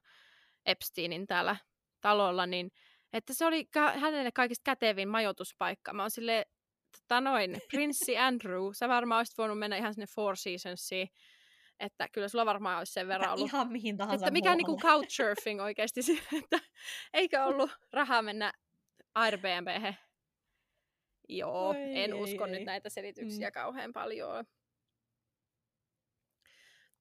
Epsteinin 0.66 1.26
täällä 1.26 1.56
talolla, 2.00 2.46
niin 2.46 2.72
että 3.12 3.34
se 3.34 3.44
oli 3.46 3.64
ka- 3.64 3.92
hänelle 3.92 4.32
kaikista 4.32 4.62
kätevin 4.64 5.08
majoituspaikka. 5.08 5.92
Mä 5.92 6.02
oon 6.02 6.10
silleen, 6.10 6.44
tota 6.98 7.20
noin, 7.20 7.58
Prinssi 7.70 8.18
Andrew, 8.28 8.62
sä 8.72 8.88
varmaan 8.88 9.18
olisit 9.18 9.38
voinut 9.38 9.58
mennä 9.58 9.76
ihan 9.76 9.94
sinne 9.94 10.06
Four 10.14 10.36
Seasonsiin, 10.36 11.08
että 11.80 12.08
kyllä 12.12 12.28
sulla 12.28 12.46
varmaan 12.46 12.78
olisi 12.78 12.92
sen 12.92 13.08
verran 13.08 13.32
ollut. 13.32 13.48
Ihan 13.48 13.72
mihin 13.72 13.96
tahansa 13.96 14.26
Että 14.26 14.30
mikä 14.32 14.54
niinku 14.54 14.78
couchsurfing 14.78 15.62
oikeasti, 15.68 16.00
että 16.38 16.58
eikö 17.14 17.44
ollut 17.44 17.70
rahaa 17.92 18.22
mennä 18.22 18.52
Airbnb. 19.14 19.94
Joo, 21.28 21.68
Oi, 21.68 21.76
en 21.76 21.96
ei, 21.96 22.12
usko 22.12 22.46
ei. 22.46 22.52
nyt 22.52 22.64
näitä 22.64 22.88
selityksiä 22.90 23.48
Mm. 23.48 23.52
kauhean 23.52 23.92
paljon. 23.92 24.44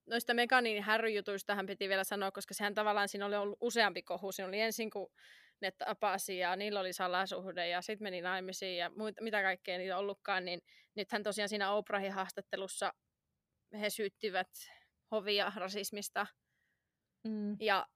Noista 0.05 0.33
Meganin 0.33 0.83
Harry-jutuista 0.83 1.55
hän 1.55 1.65
piti 1.65 1.89
vielä 1.89 2.03
sanoa, 2.03 2.31
koska 2.31 2.53
sehän 2.53 2.73
tavallaan 2.73 3.09
siinä 3.09 3.25
oli 3.25 3.35
ollut 3.35 3.57
useampi 3.61 4.01
kohu. 4.01 4.31
Siinä 4.31 4.47
oli 4.47 4.59
ensin, 4.59 4.89
kun 4.89 5.11
ne 5.61 5.71
tapasi 5.71 6.37
ja 6.37 6.55
niillä 6.55 6.79
oli 6.79 6.93
salasuhde 6.93 7.67
ja 7.67 7.81
sitten 7.81 8.03
meni 8.05 8.21
naimisiin 8.21 8.77
ja 8.77 8.89
muita, 8.89 9.23
mitä 9.23 9.41
kaikkea 9.41 9.77
niillä 9.77 9.97
ollutkaan, 9.97 10.45
niin 10.45 10.61
nythän 10.95 11.23
tosiaan 11.23 11.49
siinä 11.49 11.71
Oprahin 11.71 12.11
haastattelussa 12.11 12.93
he 13.79 13.89
syyttivät 13.89 14.49
hovia 15.11 15.51
rasismista 15.55 16.27
Mm. 17.27 17.57
ja 17.59 17.87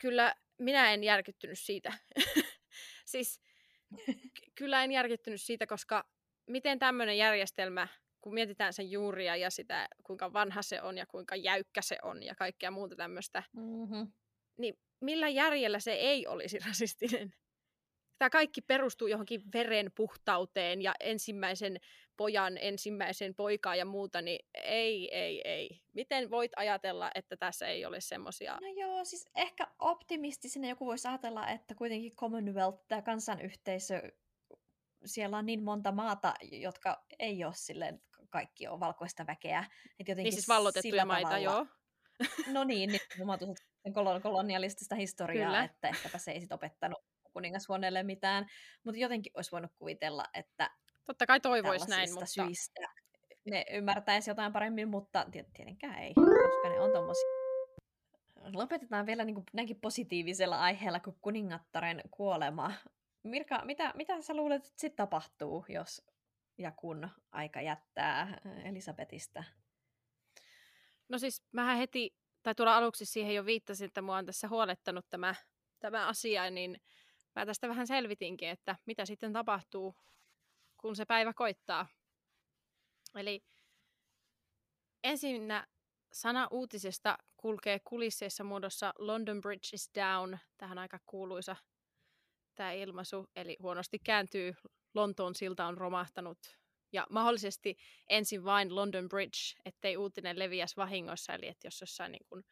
kyllä 0.00 0.34
minä 0.58 0.92
en 0.92 1.04
järkyttynyt 1.04 1.58
siitä. 1.58 1.92
siis 3.12 3.40
ky- 4.06 4.50
kyllä 4.54 4.84
en 4.84 4.92
järkyttynyt 4.92 5.42
siitä, 5.42 5.66
koska 5.66 6.04
miten 6.46 6.78
tämmöinen 6.78 7.18
järjestelmä, 7.18 7.88
kun 8.20 8.34
mietitään 8.34 8.72
sen 8.72 8.90
juuria 8.90 9.36
ja 9.36 9.50
sitä, 9.50 9.88
kuinka 10.02 10.32
vanha 10.32 10.62
se 10.62 10.82
on 10.82 10.98
ja 10.98 11.06
kuinka 11.06 11.36
jäykkä 11.36 11.82
se 11.82 11.98
on 12.02 12.22
ja 12.22 12.34
kaikkea 12.34 12.70
muuta 12.70 12.96
tämmöistä, 12.96 13.42
Mm-hmm. 13.56 14.12
niin 14.58 14.74
millä 15.00 15.28
järjellä 15.28 15.80
se 15.80 15.92
ei 15.92 16.26
olisi 16.26 16.58
rasistinen? 16.68 17.34
Tämä 18.18 18.30
kaikki 18.30 18.60
perustuu 18.60 19.08
johonkin 19.08 19.42
veren 19.54 19.92
puhtauteen 19.94 20.82
ja 20.82 20.94
ensimmäisen 21.00 21.80
pojan, 22.16 22.58
ensimmäisen 22.60 23.34
poikaa 23.34 23.76
ja 23.76 23.84
muuta, 23.84 24.22
niin 24.22 24.46
ei, 24.54 25.16
ei, 25.16 25.48
ei. 25.48 25.82
Miten 25.92 26.30
voit 26.30 26.52
ajatella, 26.56 27.10
että 27.14 27.36
tässä 27.36 27.66
ei 27.66 27.84
ole 27.84 28.00
semmoisia... 28.00 28.58
No 28.60 28.68
joo, 28.76 29.04
siis 29.04 29.28
ehkä 29.34 29.66
optimistisena 29.78 30.68
joku 30.68 30.86
voisi 30.86 31.08
ajatella, 31.08 31.48
että 31.48 31.74
kuitenkin 31.74 32.16
Commonwealth, 32.16 32.84
tämä 32.88 33.02
kansanyhteisö, 33.02 34.02
siellä 35.04 35.38
on 35.38 35.46
niin 35.46 35.62
monta 35.62 35.92
maata, 35.92 36.34
jotka 36.52 37.04
ei 37.18 37.44
ole 37.44 37.54
silleen, 37.56 38.02
kaikki 38.30 38.68
on 38.68 38.80
valkoista 38.80 39.26
väkeä. 39.26 39.58
Että 39.98 40.10
jotenkin 40.12 40.24
Niin 40.24 40.32
siis 40.32 40.48
vallotettuja 40.48 41.04
maita, 41.04 41.28
tavalla, 41.28 41.44
joo. 41.44 41.66
No 42.52 42.64
niin, 42.64 42.90
niin 42.92 43.00
kolonialistista 44.22 44.94
historiaa, 44.94 45.46
Kyllä. 45.46 45.64
että 45.64 45.88
ehkäpä 45.88 46.18
se 46.18 46.30
ei 46.30 46.40
sit 46.40 46.52
opettanut 46.52 47.04
kuningashuoneelle 47.32 48.02
mitään. 48.02 48.46
Mutta 48.84 49.00
jotenkin 49.00 49.32
olisi 49.36 49.52
voinut 49.52 49.72
kuvitella, 49.78 50.24
että 50.34 50.70
Totta 51.08 51.26
kai 51.26 51.40
toivoisi 51.40 51.88
näin, 51.88 52.10
mutta 52.10 52.26
syistä 52.26 52.88
ne 53.50 53.64
ymmärtäisi 53.70 54.30
jotain 54.30 54.52
paremmin, 54.52 54.88
mutta 54.88 55.26
tiet- 55.30 55.50
tietenkään 55.54 55.98
ei, 55.98 56.14
koska 56.14 56.68
ne 56.68 56.80
on 56.80 56.92
tommosia. 56.92 57.28
Lopetetaan 58.52 59.06
vielä 59.06 59.24
niin 59.24 59.34
kuin 59.34 59.44
näinkin 59.52 59.80
positiivisella 59.80 60.60
aiheella 60.60 61.00
kuin 61.00 61.16
kuningattaren 61.20 62.00
kuolema. 62.10 62.72
Mirka, 63.22 63.64
mitä, 63.64 63.92
mitä 63.96 64.22
sä 64.22 64.34
luulet, 64.34 64.66
että 64.66 64.80
sitten 64.80 64.96
tapahtuu, 64.96 65.64
jos 65.68 66.06
ja 66.58 66.70
kun 66.70 67.08
aika 67.32 67.60
jättää 67.60 68.40
Elisabetista? 68.64 69.44
No 71.08 71.18
siis 71.18 71.42
mähän 71.52 71.78
heti, 71.78 72.16
tai 72.42 72.54
tuolla 72.54 72.76
aluksi 72.76 73.04
siihen 73.04 73.34
jo 73.34 73.44
viittasin, 73.44 73.86
että 73.86 74.02
mua 74.02 74.16
on 74.16 74.26
tässä 74.26 74.48
huolettanut 74.48 75.06
tämä, 75.10 75.34
tämä 75.80 76.06
asia, 76.06 76.50
niin 76.50 76.80
mä 77.36 77.46
tästä 77.46 77.68
vähän 77.68 77.86
selvitinkin, 77.86 78.48
että 78.48 78.76
mitä 78.86 79.06
sitten 79.06 79.32
tapahtuu, 79.32 79.94
kun 80.76 80.96
se 80.96 81.04
päivä 81.04 81.32
koittaa. 81.32 81.86
Eli 83.14 83.44
ensinnä 85.04 85.66
sana 86.12 86.48
uutisesta 86.50 87.18
kulkee 87.36 87.78
kulisseissa 87.84 88.44
muodossa 88.44 88.92
London 88.98 89.40
Bridge 89.40 89.68
is 89.72 89.90
down, 89.94 90.38
tähän 90.58 90.78
aika 90.78 90.98
kuuluisa 91.06 91.56
tämä 92.54 92.72
ilmaisu, 92.72 93.26
eli 93.36 93.56
huonosti 93.62 93.98
kääntyy, 93.98 94.54
Lontoon 94.94 95.34
silta 95.34 95.66
on 95.66 95.78
romahtanut, 95.78 96.38
ja 96.92 97.06
mahdollisesti 97.10 97.76
ensin 98.08 98.44
vain 98.44 98.74
London 98.74 99.08
Bridge, 99.08 99.60
ettei 99.64 99.96
uutinen 99.96 100.38
leviäisi 100.38 100.76
vahingossa, 100.76 101.34
eli 101.34 101.48
että 101.48 101.66
jos 101.66 101.80
jossain 101.80 102.12
niin 102.12 102.26
kuin 102.28 102.44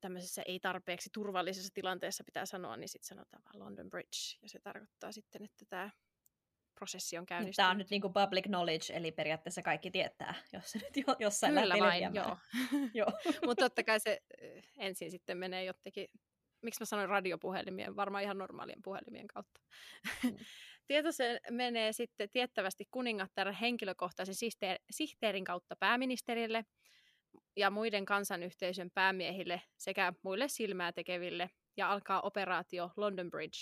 tämmöisessä 0.00 0.42
ei 0.46 0.60
tarpeeksi 0.60 1.10
turvallisessa 1.12 1.74
tilanteessa 1.74 2.24
pitää 2.24 2.46
sanoa, 2.46 2.76
niin 2.76 2.88
sitten 2.88 3.08
sanotaan 3.08 3.42
vaan 3.44 3.58
London 3.58 3.90
Bridge, 3.90 4.38
ja 4.42 4.48
se 4.48 4.58
tarkoittaa 4.58 5.12
sitten, 5.12 5.44
että 5.44 5.64
tämä 5.68 5.90
prosessi 6.74 7.18
on 7.18 7.26
käynnistynyt. 7.26 7.56
Tämä 7.56 7.70
on 7.70 7.78
nyt 7.78 7.90
niin 7.90 8.02
kuin 8.02 8.12
public 8.12 8.44
knowledge, 8.44 8.92
eli 8.92 9.12
periaatteessa 9.12 9.62
kaikki 9.62 9.90
tietää, 9.90 10.34
jos 10.52 10.70
se 10.70 10.78
nyt 10.78 10.96
jo, 10.96 11.16
jossain 11.18 11.54
Kyllä 11.54 11.78
vain, 11.78 12.14
joo. 12.14 12.36
joo. 12.94 13.12
Mutta 13.46 13.64
totta 13.64 13.84
kai 13.84 14.00
se 14.00 14.22
äh, 14.42 14.64
ensin 14.78 15.10
sitten 15.10 15.38
menee 15.38 15.64
jotenkin, 15.64 16.08
miksi 16.62 16.80
mä 16.80 16.84
sanoin 16.84 17.08
radiopuhelimien, 17.08 17.96
varmaan 17.96 18.24
ihan 18.24 18.38
normaalien 18.38 18.82
puhelimien 18.82 19.26
kautta. 19.26 19.60
Tieto 20.88 21.12
se 21.12 21.40
menee 21.50 21.92
sitten 21.92 22.30
tiettävästi 22.30 22.84
kuningattaren 22.90 23.54
henkilökohtaisen 23.54 24.34
sihteer- 24.34 24.84
sihteerin 24.90 25.44
kautta 25.44 25.76
pääministerille 25.76 26.64
ja 27.56 27.70
muiden 27.70 28.04
kansanyhteisön 28.04 28.90
päämiehille 28.94 29.62
sekä 29.76 30.12
muille 30.22 30.48
silmää 30.48 30.92
tekeville 30.92 31.50
ja 31.76 31.92
alkaa 31.92 32.20
operaatio 32.20 32.90
London 32.96 33.30
Bridge, 33.30 33.58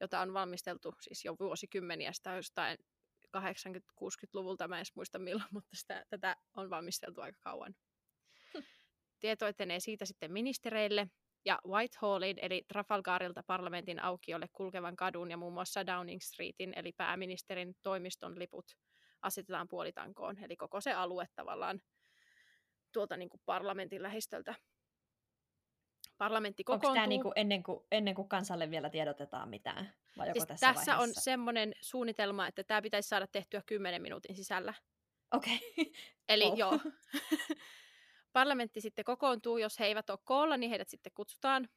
jota 0.00 0.20
on 0.20 0.34
valmisteltu 0.34 0.94
siis 1.00 1.24
jo 1.24 1.36
vuosikymmeniä 1.40 2.12
sitä 2.12 2.36
jostain 2.36 2.78
80-60-luvulta, 3.36 4.68
mä 4.68 4.76
en 4.76 4.78
edes 4.78 4.94
muista 4.94 5.18
milloin, 5.18 5.48
mutta 5.50 5.76
sitä, 5.76 6.04
tätä 6.08 6.36
on 6.56 6.70
valmisteltu 6.70 7.20
aika 7.20 7.38
kauan. 7.40 7.74
Tieto 9.20 9.46
etenee 9.46 9.80
siitä 9.80 10.04
sitten 10.04 10.32
ministereille 10.32 11.08
ja 11.48 11.58
Whitehallin 11.66 12.38
eli 12.42 12.64
Trafalgarilta 12.68 13.42
parlamentin 13.46 14.02
aukiolle 14.02 14.48
kulkevan 14.52 14.96
kadun 14.96 15.30
ja 15.30 15.36
muun 15.36 15.52
muassa 15.52 15.86
Downing 15.86 16.20
Streetin 16.20 16.72
eli 16.76 16.92
pääministerin 16.92 17.76
toimiston 17.82 18.38
liput 18.38 18.76
asetetaan 19.22 19.68
puolitankoon. 19.68 20.38
Eli 20.44 20.56
koko 20.56 20.80
se 20.80 20.92
alue 20.92 21.28
tavallaan 21.34 21.80
tuolta 22.92 23.16
niin 23.16 23.28
kuin 23.28 23.40
parlamentin 23.46 24.02
lähistöltä. 24.02 24.54
Parlamentti 26.18 26.62
Onko 26.62 26.72
kokoontuu. 26.72 26.94
tämä 26.94 27.06
niinku 27.06 27.32
ennen, 27.36 27.62
kuin, 27.62 27.86
ennen 27.92 28.14
kuin 28.14 28.28
kansalle 28.28 28.70
vielä 28.70 28.90
tiedotetaan 28.90 29.48
mitään? 29.48 29.92
Vai 30.18 30.32
siis 30.32 30.46
tässä, 30.46 30.72
tässä 30.72 30.98
on 30.98 31.08
semmoinen 31.12 31.74
suunnitelma, 31.80 32.46
että 32.46 32.64
tämä 32.64 32.82
pitäisi 32.82 33.08
saada 33.08 33.26
tehtyä 33.26 33.62
10 33.66 34.02
minuutin 34.02 34.36
sisällä. 34.36 34.74
Okei. 35.32 35.56
Okay. 35.56 35.92
Eli 36.28 36.44
Wow. 36.44 36.58
joo. 36.58 36.78
Parlamentti 38.32 38.80
sitten 38.80 39.04
kokoontuu, 39.04 39.58
jos 39.58 39.78
he 39.78 39.86
eivät 39.86 40.10
ole 40.10 40.18
koolla, 40.24 40.56
niin 40.56 40.70
heidät 40.70 40.88
sitten 40.88 41.12
kutsutaan. 41.14 41.68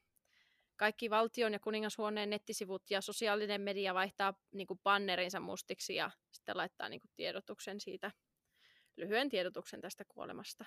Kaikki 0.76 1.10
valtion 1.10 1.52
ja 1.52 1.60
kuningashuoneen 1.60 2.30
nettisivut 2.30 2.90
ja 2.90 3.00
sosiaalinen 3.00 3.60
media 3.60 3.94
vaihtaa 3.94 4.34
niin 4.52 4.66
kuin 4.66 4.80
bannerinsa 4.82 5.40
mustiksi 5.40 5.94
ja 5.94 6.10
sitten 6.30 6.56
laittaa 6.56 6.88
niin 6.88 7.00
kuin 7.00 7.10
tiedotuksen 7.16 7.80
siitä, 7.80 8.10
lyhyen 8.96 9.28
tiedotuksen 9.28 9.80
tästä 9.80 10.04
kuolemasta. 10.08 10.64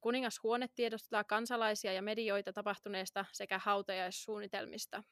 Kuningashuone 0.00 0.68
tiedostaa 0.74 1.24
kansalaisia 1.24 1.92
ja 1.92 2.02
medioita 2.02 2.52
tapahtuneesta 2.52 3.24
sekä 3.32 3.58
hautajaissuunnitelmista. 3.58 5.02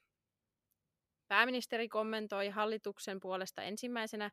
Pääministeri 1.28 1.88
kommentoi 1.88 2.48
hallituksen 2.48 3.20
puolesta 3.20 3.62
ensimmäisenä 3.62 4.30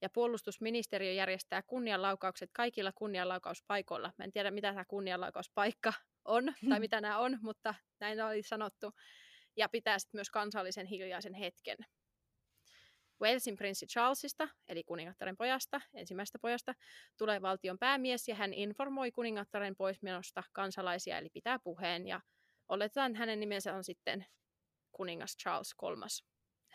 ja 0.00 0.10
puolustusministeriö 0.10 1.12
järjestää 1.12 1.62
kunnianlaukaukset 1.62 2.50
kaikilla 2.52 2.92
kunnianlaukauspaikoilla. 2.92 4.12
Mä 4.18 4.24
en 4.24 4.32
tiedä, 4.32 4.50
mitä 4.50 4.70
tämä 4.72 4.84
kunnianlaukauspaikka 4.84 5.92
on 6.24 6.54
tai 6.68 6.80
mitä 6.86 7.00
nämä 7.00 7.18
on, 7.18 7.38
mutta 7.42 7.74
näin 8.00 8.20
oli 8.20 8.42
sanottu. 8.42 8.92
Ja 9.56 9.68
pitää 9.68 9.98
sitten 9.98 10.18
myös 10.18 10.30
kansallisen 10.30 10.86
hiljaisen 10.86 11.34
hetken. 11.34 11.78
Walesin 13.22 13.56
prinssi 13.56 13.86
Charlesista, 13.86 14.48
eli 14.68 14.84
kuningattaren 14.84 15.36
pojasta, 15.36 15.80
ensimmäisestä 15.94 16.38
pojasta, 16.42 16.74
tulee 17.16 17.42
valtion 17.42 17.78
päämies 17.78 18.28
ja 18.28 18.34
hän 18.34 18.54
informoi 18.54 19.10
kuningattaren 19.10 19.76
poismenosta 19.76 20.42
kansalaisia, 20.52 21.18
eli 21.18 21.28
pitää 21.32 21.58
puheen. 21.58 22.06
Ja 22.06 22.20
oletetaan, 22.68 23.10
että 23.10 23.18
hänen 23.18 23.40
nimensä 23.40 23.74
on 23.74 23.84
sitten 23.84 24.26
kuningas 24.92 25.36
Charles 25.36 25.74
kolmas. 25.74 26.24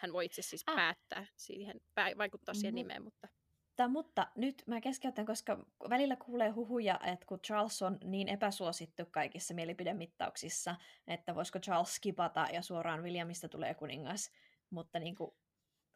Hän 0.04 0.14
voi 0.14 0.26
itse 0.26 0.42
siis 0.42 0.64
Ah. 0.68 0.76
päättää 0.76 1.26
siihen, 1.36 1.82
vaikuttaa 2.18 2.54
siihen 2.54 2.74
Mut- 2.74 2.76
nimeen, 2.76 3.04
mutta 3.04 3.28
Mutta, 3.70 3.88
mutta 3.88 4.28
nyt 4.36 4.64
mä 4.68 4.82
keskeytän, 4.82 5.26
koska 5.26 5.66
välillä 5.90 6.16
kuulee 6.16 6.50
huhuja, 6.50 7.00
että 7.04 7.26
kun 7.26 7.40
Charles 7.40 7.82
on 7.82 7.98
niin 8.04 8.28
epäsuosittu 8.30 9.06
kaikissa 9.12 9.54
mielipidemittauksissa, 9.54 10.76
että 11.08 11.36
voisiko 11.36 11.60
Charles 11.60 11.96
skipata 11.96 12.48
ja 12.54 12.62
suoraan 12.62 13.04
Williamista 13.04 13.50
tulee 13.50 13.74
kuningas. 13.74 14.32
Mutta 14.70 15.00
niin 15.00 15.16
kuin, 15.16 15.32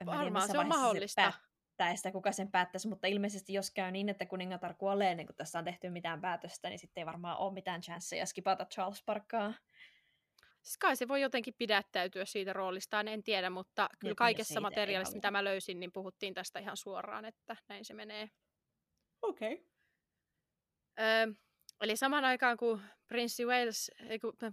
en 0.01 0.07
tiedä, 0.07 0.17
Varmaan 0.17 0.33
missä 0.33 0.51
se 0.51 0.59
on 0.59 0.67
mahdollista. 0.67 1.21
Se 1.21 1.31
pää- 1.31 1.47
päättäessä, 1.77 2.11
kuka 2.11 2.31
sen 2.31 2.51
päättäisi, 2.51 2.87
mutta 2.87 3.07
ilmeisesti 3.07 3.53
jos 3.53 3.71
käy 3.71 3.91
niin, 3.91 4.09
että 4.09 4.25
kuningatar 4.25 4.73
kuolee 4.73 5.11
ennen 5.11 5.25
kuin 5.25 5.35
tässä 5.35 5.59
on 5.59 5.65
tehty 5.65 5.89
mitään 5.89 6.21
päätöstä, 6.21 6.69
niin 6.69 6.79
sitten 6.79 7.01
ei 7.01 7.05
varmaan 7.05 7.37
ole 7.37 7.53
mitään 7.53 7.81
chanceja 7.81 8.25
skipata 8.25 8.65
Charles 8.65 9.03
Parkkaa. 9.03 9.53
Siis 10.67 10.77
kai 10.77 10.95
se 10.95 11.07
voi 11.07 11.21
jotenkin 11.21 11.53
pidättäytyä 11.57 12.25
siitä 12.25 12.53
roolistaan, 12.53 13.07
en 13.07 13.23
tiedä, 13.23 13.49
mutta 13.49 13.89
kyllä 13.99 14.15
kaikessa 14.15 14.61
materiaalissa, 14.61 15.15
mitä 15.15 15.31
mä 15.31 15.43
löysin, 15.43 15.79
niin 15.79 15.91
puhuttiin 15.91 16.33
tästä 16.33 16.59
ihan 16.59 16.77
suoraan, 16.77 17.25
että 17.25 17.55
näin 17.67 17.85
se 17.85 17.93
menee. 17.93 18.29
Okei. 19.21 19.53
Okay. 19.53 19.65
Öö, 20.99 21.33
eli 21.81 21.97
samaan 21.97 22.25
aikaan 22.25 22.57
kuin 22.57 22.81
prinssi 23.07 23.45
Wales, 23.45 23.91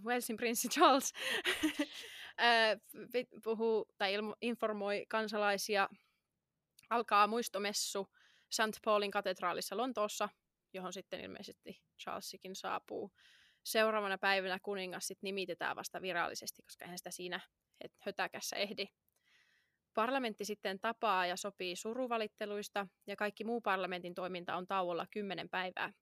Walesin 0.05 0.37
prinssi 0.37 0.69
Charles 0.69 1.13
puhuu 3.43 3.85
tai 3.97 4.13
informoi 4.41 5.05
kansalaisia, 5.09 5.89
alkaa 6.89 7.27
muistomessu 7.27 8.07
St. 8.49 8.81
Paulin 8.85 9.11
katedraalissa 9.11 9.77
Lontoossa, 9.77 10.29
johon 10.73 10.93
sitten 10.93 11.21
ilmeisesti 11.21 11.81
Charlesikin 11.99 12.55
saapuu. 12.55 13.11
Seuraavana 13.65 14.17
päivänä 14.17 14.59
kuningas 14.63 15.07
sit 15.07 15.21
nimitetään 15.21 15.75
vasta 15.75 16.01
virallisesti, 16.01 16.61
koska 16.61 16.85
eihän 16.85 16.97
sitä 16.97 17.11
siinä 17.11 17.39
hötäkässä 17.99 18.55
ehdi. 18.55 18.87
Parlamentti 19.93 20.45
sitten 20.45 20.79
tapaa 20.79 21.25
ja 21.25 21.35
sopii 21.35 21.75
suruvalitteluista, 21.75 22.87
ja 23.07 23.15
kaikki 23.15 23.43
muu 23.43 23.61
parlamentin 23.61 24.15
toiminta 24.15 24.55
on 24.55 24.67
tauolla 24.67 25.07
kymmenen 25.11 25.49
päivää. 25.49 25.93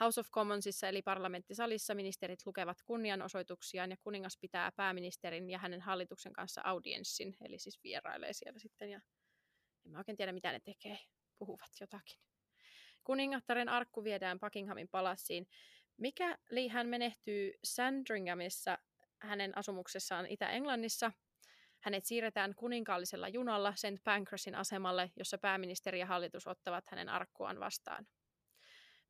House 0.00 0.20
of 0.20 0.30
Commonsissa 0.30 0.88
eli 0.88 1.02
parlamenttisalissa 1.02 1.94
ministerit 1.94 2.46
lukevat 2.46 2.82
kunnianosoituksiaan 2.82 3.90
ja 3.90 3.96
kuningas 4.02 4.38
pitää 4.40 4.72
pääministerin 4.76 5.50
ja 5.50 5.58
hänen 5.58 5.80
hallituksen 5.80 6.32
kanssa 6.32 6.60
audienssin, 6.64 7.36
eli 7.40 7.58
siis 7.58 7.80
vierailee 7.84 8.32
siellä 8.32 8.58
sitten 8.58 8.90
ja 8.90 9.00
en 9.86 9.92
mä 9.92 9.98
oikein 9.98 10.16
tiedä 10.16 10.32
mitä 10.32 10.52
ne 10.52 10.60
tekee, 10.60 10.98
puhuvat 11.38 11.70
jotakin. 11.80 12.18
Kuningattaren 13.04 13.68
arkku 13.68 14.04
viedään 14.04 14.40
Buckinghamin 14.40 14.88
palassiin. 14.88 15.46
Mikäli 15.96 16.68
hän 16.68 16.86
menehtyy 16.86 17.52
Sandringhamissa 17.64 18.78
hänen 19.20 19.58
asumuksessaan 19.58 20.26
Itä-Englannissa, 20.26 21.12
hänet 21.80 22.04
siirretään 22.04 22.54
kuninkaallisella 22.54 23.28
junalla 23.28 23.74
St. 23.76 24.04
Pancrasin 24.04 24.54
asemalle, 24.54 25.10
jossa 25.16 25.38
pääministeri 25.38 25.98
ja 25.98 26.06
hallitus 26.06 26.46
ottavat 26.46 26.84
hänen 26.90 27.08
arkkuaan 27.08 27.60
vastaan. 27.60 28.06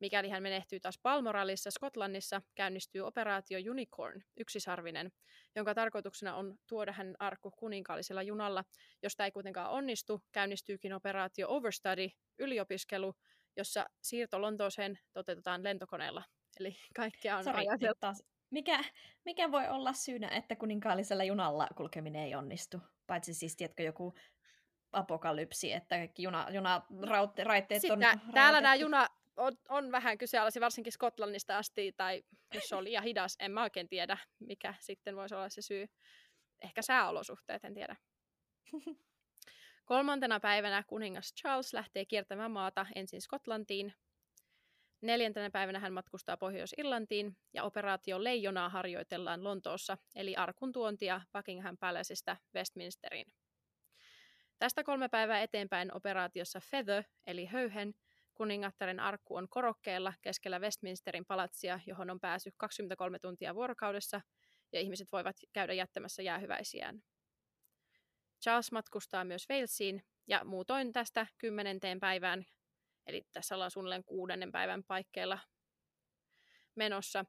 Mikäli 0.01 0.29
hän 0.29 0.43
menehtyy 0.43 0.81
taas 0.81 0.99
Balmoralissa 1.03 1.71
Skotlannissa, 1.71 2.43
käynnistyy 2.55 3.01
operaatio 3.01 3.59
Unicorn, 3.71 4.23
yksisarvinen, 4.37 5.13
jonka 5.55 5.75
tarkoituksena 5.75 6.37
on 6.37 6.59
tuoda 6.67 6.93
hänen 6.93 7.17
arkku 7.19 7.51
kuninkaallisella 7.51 8.23
junalla. 8.23 8.65
Josta 9.03 9.25
ei 9.25 9.31
kuitenkaan 9.31 9.71
onnistu, 9.71 10.23
käynnistyykin 10.33 10.93
operaatio 10.93 11.47
Overstudy, 11.49 12.09
yliopiskelu, 12.39 13.15
jossa 13.57 13.87
siirto 14.03 14.41
Lontooseen 14.41 14.99
toteutetaan 15.13 15.63
lentokoneella. 15.63 16.23
Eli 16.61 16.77
kaikkea 16.97 17.37
on 17.37 17.45
Sorry, 17.45 17.63
taas. 18.01 18.23
Mikä, 18.51 18.85
mikä 19.25 19.53
voi 19.53 19.69
olla 19.69 19.93
syynä, 19.93 20.29
että 20.29 20.57
kuninkaallisella 20.57 21.25
junalla 21.25 21.69
kulkeminen 21.77 22.23
ei 22.23 22.35
onnistu? 22.35 22.81
Paitsi 23.07 23.35
siis, 23.35 23.57
tiedätkö, 23.57 23.83
joku 23.83 24.15
apokalypsi, 24.93 25.73
että 25.73 25.97
juna, 26.19 26.47
juna 26.51 26.83
raute, 27.03 27.45
raitteet 27.45 27.81
Sitten, 27.81 28.09
on 28.09 28.33
Täällä 28.35 28.61
nämä 28.61 28.75
juna, 28.75 29.07
on, 29.37 29.53
on 29.69 29.93
vähän 29.93 30.19
kyseenalaisia, 30.19 30.61
varsinkin 30.61 30.93
Skotlannista 30.93 31.59
asti, 31.59 31.93
tai 31.97 32.23
jos 32.55 32.69
se 32.69 32.77
on 32.77 32.85
liian 32.85 33.05
hidas, 33.05 33.37
en 33.39 33.53
mä 33.53 33.63
oikein 33.63 33.89
tiedä, 33.89 34.19
mikä 34.39 34.75
sitten 34.81 35.17
voisi 35.17 35.35
olla 35.35 35.49
se 35.49 35.63
syy. 35.63 35.87
Ehkä 36.61 36.83
sääolosuhteet, 36.83 37.65
en 37.65 37.75
tiedä. 37.75 37.97
Kolmantena 39.85 40.41
päivänä 40.41 40.83
kuningas 40.87 41.35
Charles 41.35 41.73
lähtee 41.73 42.05
kiertämään 42.05 42.51
maata 42.51 42.87
ensin 42.95 43.21
Skotlantiin. 43.21 43.95
Neljäntenä 45.03 45.51
päivänä 45.51 45.79
hän 45.79 45.93
matkustaa 45.93 46.37
Pohjois-Irlantiin 46.37 47.37
ja 47.53 47.65
operaatio 47.65 48.25
Leijonaa 48.25 48.69
harjoitellaan 48.69 49.45
Lontoossa, 49.45 49.99
eli 50.15 50.37
arkun 50.37 50.73
tuontia 50.73 51.21
Buckingham 51.33 51.77
Palaceista 51.81 52.37
Westminsteriin. 52.55 53.27
Tästä 54.59 54.85
kolme 54.85 55.09
päivää 55.09 55.43
eteenpäin 55.43 55.97
operaatiossa 55.97 56.61
Feather, 56.61 57.05
eli 57.27 57.47
höyhen, 57.47 57.95
Kuningattaren 58.35 59.01
arkku 59.01 59.37
on 59.37 59.49
korokkeella 59.49 60.13
keskellä 60.23 60.59
Westminsterin 60.59 61.25
palatsia, 61.25 61.81
johon 61.87 62.11
on 62.11 62.21
päässyt 62.21 62.55
23 62.57 63.19
tuntia 63.19 63.55
vuorokaudessa, 63.55 64.21
ja 64.73 64.81
ihmiset 64.81 65.13
voivat 65.13 65.37
käydä 65.53 65.73
jättämässä 65.73 66.23
jäähyväisiään. 66.23 67.03
Charles 68.43 68.73
matkustaa 68.73 69.25
myös 69.25 69.47
Walesiin, 69.51 70.03
ja 70.27 70.45
muutoin 70.45 70.93
tästä 70.93 71.27
kymmenenteen 71.39 72.01
päivään, 72.01 72.45
eli 73.07 73.27
tässä 73.33 73.55
ollaan 73.55 73.71
suunnilleen 73.71 74.05
kuudennen 74.05 74.53
päivän 74.53 74.85
paikkeilla 74.85 75.39
menossa, 76.75 77.25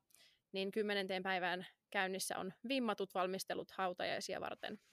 niin 0.51 0.71
kymmenenteen 0.71 1.23
päivään 1.23 1.67
käynnissä 1.89 2.37
on 2.37 2.53
vimmatut 2.67 3.13
valmistelut 3.13 3.71
hautajaisia 3.71 4.41
varten– 4.41 4.79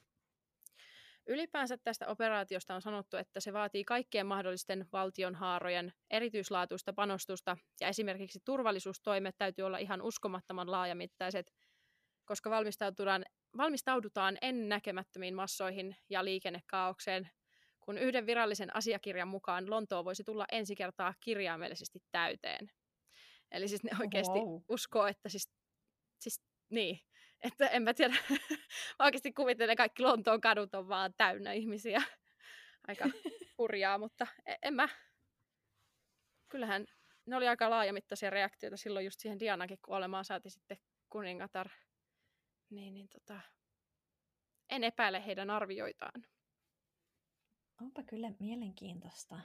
Ylipäänsä 1.26 1.78
tästä 1.78 2.06
operaatiosta 2.06 2.74
on 2.74 2.82
sanottu, 2.82 3.16
että 3.16 3.40
se 3.40 3.52
vaatii 3.52 3.84
kaikkien 3.84 4.26
mahdollisten 4.26 4.86
valtionhaarojen 4.92 5.92
erityislaatuista 6.10 6.92
panostusta 6.92 7.56
ja 7.80 7.88
esimerkiksi 7.88 8.40
turvallisuustoimet 8.44 9.34
täytyy 9.38 9.64
olla 9.64 9.78
ihan 9.78 10.02
uskomattoman 10.02 10.70
laajamittaiset, 10.70 11.52
koska 12.24 12.50
valmistaudutaan, 12.50 13.24
valmistaudutaan 13.56 14.38
ennäkemättömiin 14.40 15.34
massoihin 15.34 15.96
ja 16.08 16.24
liikennekaaukseen, 16.24 17.30
kun 17.90 17.98
yhden 17.98 18.26
virallisen 18.26 18.76
asiakirjan 18.76 19.28
mukaan 19.28 19.70
Lontoa 19.70 20.04
voisi 20.04 20.24
tulla 20.24 20.44
ensi 20.52 20.74
kertaa 20.74 21.14
kirjaimellisesti 21.20 22.02
täyteen. 22.12 22.70
Eli 23.50 23.68
siis 23.68 23.84
ne 23.84 23.90
oikeasti 24.00 24.38
wow. 24.38 24.60
uskoo, 24.68 25.06
että 25.06 25.28
siis, 25.28 25.50
siis 26.18 26.42
niin, 26.68 27.00
että 27.40 27.66
en 27.66 27.82
mä 27.82 27.94
tiedä, 27.94 28.14
mä 28.98 29.04
oikeasti 29.04 29.32
kuvittelen, 29.32 29.70
että 29.70 29.80
kaikki 29.80 30.02
Lontoon 30.02 30.40
kadut 30.40 30.74
on 30.74 30.88
vaan 30.88 31.14
täynnä 31.16 31.52
ihmisiä. 31.52 32.02
Aika 32.88 33.10
hurjaa, 33.58 33.98
mutta 33.98 34.26
e, 34.46 34.54
en 34.62 34.74
mä. 34.74 34.88
Kyllähän 36.48 36.86
ne 37.26 37.36
oli 37.36 37.48
aika 37.48 37.70
laajamittaisia 37.70 38.30
reaktioita 38.30 38.76
silloin 38.76 39.04
just 39.04 39.20
siihen 39.20 39.40
Dianakin 39.40 39.78
kuolemaan 39.84 40.24
saati 40.24 40.50
sitten 40.50 40.78
kuningatar. 41.08 41.68
Niin, 42.70 42.94
niin 42.94 43.08
tota, 43.08 43.40
en 44.68 44.84
epäile 44.84 45.26
heidän 45.26 45.50
arvioitaan. 45.50 46.24
Onpa 47.82 48.02
kyllä 48.02 48.32
mielenkiintoista. 48.38 49.40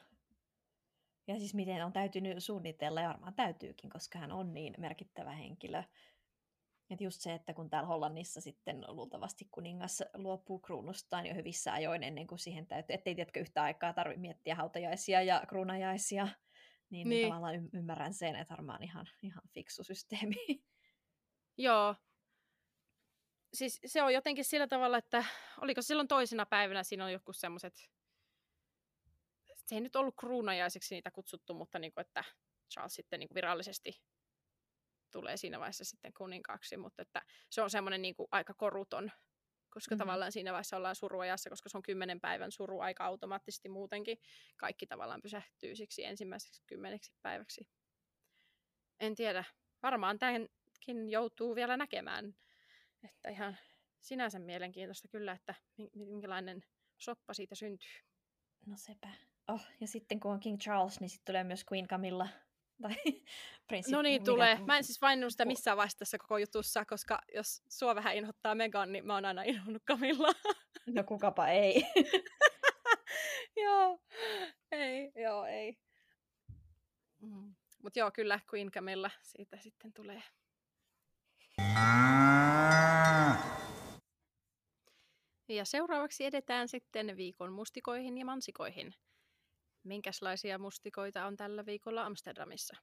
Ja 1.28 1.38
siis 1.40 1.54
miten 1.54 1.86
on 1.86 1.94
täytynyt 1.94 2.44
suunnitella, 2.44 3.02
ja 3.02 3.10
varmaan 3.10 3.34
täytyykin, 3.34 3.90
koska 3.90 4.20
hän 4.20 4.32
on 4.32 4.54
niin 4.54 4.74
merkittävä 4.78 5.32
henkilö. 5.32 5.84
Et 6.90 7.02
just 7.02 7.22
se, 7.22 7.34
että 7.34 7.54
kun 7.54 7.70
täällä 7.70 7.88
Hollannissa 7.88 8.42
sitten 8.42 8.86
luultavasti 8.88 9.48
kuningas 9.52 10.04
luopuu 10.14 10.60
kruunustaan 10.60 11.26
jo 11.26 11.36
hyvissä 11.36 11.74
ajoin 11.74 12.04
ennen 12.04 12.28
kuin 12.28 12.40
siihen 12.40 12.68
täytyy, 12.68 12.94
ettei 12.94 13.16
tiedätkö 13.16 13.40
yhtä 13.40 13.64
aikaa 13.64 13.94
tarvitse 13.94 14.22
miettiä 14.22 14.56
hautajaisia 14.56 15.22
ja 15.22 15.44
kruunajaisia, 15.48 16.28
niin, 16.90 17.10
niin. 17.10 17.28
tavallaan 17.28 17.56
y- 17.56 17.70
ymmärrän 17.74 18.14
sen, 18.14 18.36
että 18.36 18.52
varmaan 18.52 18.84
ihan, 18.84 19.08
ihan 19.22 19.44
fiksu 19.54 19.84
systeemi. 19.84 20.36
Joo. 21.58 21.96
Siis 23.54 23.80
se 23.86 24.04
on 24.04 24.14
jotenkin 24.14 24.46
sillä 24.46 24.68
tavalla, 24.68 24.98
että 24.98 25.26
oliko 25.62 25.82
silloin 25.82 26.08
toisena 26.08 26.46
päivänä 26.46 26.84
siinä 26.84 27.06
on 27.06 27.12
joku 27.12 27.34
semmoiset, 27.34 27.90
se 29.66 29.76
ei 29.76 29.82
nyt 29.82 29.96
ollut 29.96 30.16
kruunajaiseksi 30.20 30.96
niitä 30.96 31.12
kutsuttu, 31.12 31.54
mutta 31.54 31.80
niin 31.80 31.94
kuin, 31.94 32.02
että 32.02 32.24
Charles 32.74 32.94
sitten 32.94 33.20
niin 33.20 33.28
kuin 33.28 33.36
virallisesti 33.36 34.02
tulee 35.12 35.38
siinä 35.38 35.60
vaiheessa 35.60 35.86
sitten 35.86 36.14
kuninkaaksi, 36.14 36.78
mutta 36.78 37.02
että 37.02 37.22
se 37.50 37.62
on 37.62 37.70
semmoinen 37.70 38.02
niin 38.02 38.16
kuin 38.16 38.28
aika 38.32 38.54
koruton, 38.54 39.12
koska 39.70 39.96
mm-hmm. 39.96 40.00
tavallaan 40.00 40.32
siinä 40.32 40.52
vaiheessa 40.52 40.78
ollaan 40.78 40.96
suruajassa, 40.96 41.50
koska 41.50 41.70
se 41.70 41.78
on 41.78 41.84
kymmenen 41.84 42.22
päivän 42.22 42.52
suruaika 42.52 43.06
automaattisesti 43.06 43.70
muutenkin. 43.70 44.18
Kaikki 44.58 44.88
tavallaan 44.88 45.22
pysähtyy 45.22 45.76
siksi 45.76 46.06
ensimmäiseksi 46.06 46.64
kymmeneksi 46.68 47.14
päiväksi. 47.22 47.70
En 49.00 49.16
tiedä. 49.16 49.44
Varmaan 49.84 50.20
tämänkin 50.20 51.10
joutuu 51.10 51.56
vielä 51.56 51.78
näkemään. 51.78 52.36
Että 53.04 53.30
ihan 53.30 53.58
sinänsä 54.02 54.40
mielenkiintoista 54.40 55.08
kyllä, 55.08 55.32
että 55.32 55.56
minkälainen 55.96 56.64
soppa 56.98 57.34
siitä 57.34 57.56
syntyy. 57.56 57.90
No 58.66 58.78
sepä. 58.78 59.08
Oh, 59.48 59.62
ja 59.82 59.88
sitten 59.88 60.20
kun 60.20 60.32
on 60.32 60.40
King 60.40 60.58
Charles, 60.58 61.00
niin 61.00 61.10
sitten 61.10 61.26
tulee 61.26 61.44
myös 61.44 61.66
Queen 61.72 61.88
Camilla 61.88 62.28
tai 62.82 62.96
prinssi... 63.68 63.92
No 63.92 64.02
niin, 64.02 64.24
tulee. 64.24 64.60
Mä 64.66 64.78
en 64.78 64.84
siis 64.84 65.02
vainnut 65.02 65.32
sitä 65.32 65.46
missään 65.46 65.78
vaiheessa 65.78 66.00
tässä 66.00 66.18
koko 66.18 66.38
jutussa, 66.38 66.86
koska 66.86 67.22
jos 67.36 67.64
sua 67.70 67.96
vähän 67.96 68.16
inhottaa 68.16 68.56
Megan, 68.56 68.92
niin 68.92 69.06
mä 69.08 69.14
oon 69.14 69.26
aina 69.26 69.44
inhonnut 69.44 69.84
Camilla. 69.84 70.28
no 70.96 71.04
kukapa 71.04 71.48
ei. 71.48 71.84
joo, 73.66 74.00
ei, 74.72 75.12
joo, 75.16 75.46
ei. 75.46 75.78
Mm. 77.22 77.56
Mutta 77.84 78.00
joo, 78.00 78.12
kyllä 78.12 78.40
Queen 78.54 78.72
Camilla 78.72 79.12
siitä 79.22 79.58
sitten 79.58 79.94
tulee. 79.94 80.24
Ja 85.50 85.66
seuraavaksi 85.66 86.26
edetään 86.26 86.68
sitten 86.68 87.18
viikon 87.18 87.54
mustikoihin 87.54 88.18
ja 88.18 88.26
mansikoihin. 88.26 88.96
Minkälaisia 89.86 90.58
mustikoita 90.60 91.26
on 91.26 91.38
tällä 91.38 91.66
viikolla 91.66 92.06
Amsterdamissa? 92.06 92.76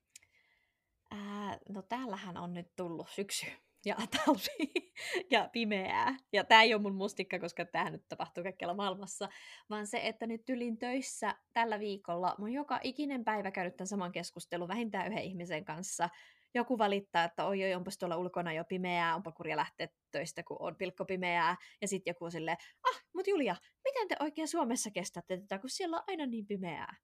Ää, 1.11 1.59
no 1.69 1.83
täällähän 1.83 2.37
on 2.37 2.55
nyt 2.55 2.67
tullut 2.77 3.09
syksy 3.11 3.47
ja 3.85 3.97
talvi 4.17 4.93
ja 5.31 5.49
pimeää. 5.53 6.17
Ja 6.33 6.45
tämä 6.45 6.63
ei 6.63 6.75
ole 6.75 6.83
mun 6.83 6.95
mustikka, 6.95 7.39
koska 7.39 7.65
tämä 7.65 7.91
nyt 7.91 8.09
tapahtuu 8.09 8.43
kaikkialla 8.45 8.75
maailmassa, 8.75 9.29
vaan 9.71 9.87
se, 9.87 10.01
että 10.03 10.27
nyt 10.27 10.45
tylin 10.45 10.79
töissä 10.79 11.35
tällä 11.53 11.79
viikolla 11.79 12.37
oon 12.39 12.53
joka 12.53 12.81
ikinen 12.83 13.25
päivä 13.25 13.51
käynyt 13.51 13.77
tämän 13.77 13.89
saman 13.89 14.13
keskustelun 14.13 14.69
vähintään 14.69 15.13
yhden 15.13 15.25
ihmisen 15.25 15.65
kanssa. 15.65 16.09
Joku 16.55 16.79
valittaa, 16.79 17.25
että 17.25 17.45
oi, 17.45 17.65
oi 17.65 17.75
onpas 17.75 17.99
tuolla 17.99 18.17
ulkona 18.17 18.53
jo 18.53 18.65
pimeää, 18.65 19.15
onpa 19.15 19.33
kurja 19.33 19.57
lähteä 19.57 19.89
töistä, 20.11 20.43
kun 20.43 20.57
on 20.61 20.77
pilkko 20.77 21.05
pimeää. 21.05 21.57
Ja 21.81 21.89
sitten 21.89 22.11
joku 22.11 22.25
on 22.25 22.33
silleen, 22.33 22.57
ah, 22.91 23.05
mut 23.15 23.27
Julia, 23.27 23.57
miten 23.85 24.09
te 24.09 24.17
oikein 24.21 24.49
Suomessa 24.49 24.91
kestätte 24.91 25.37
tätä, 25.37 25.59
kun 25.59 25.71
siellä 25.71 25.97
on 25.97 26.05
aina 26.07 26.27
niin 26.27 26.47
pimeää? 26.47 26.97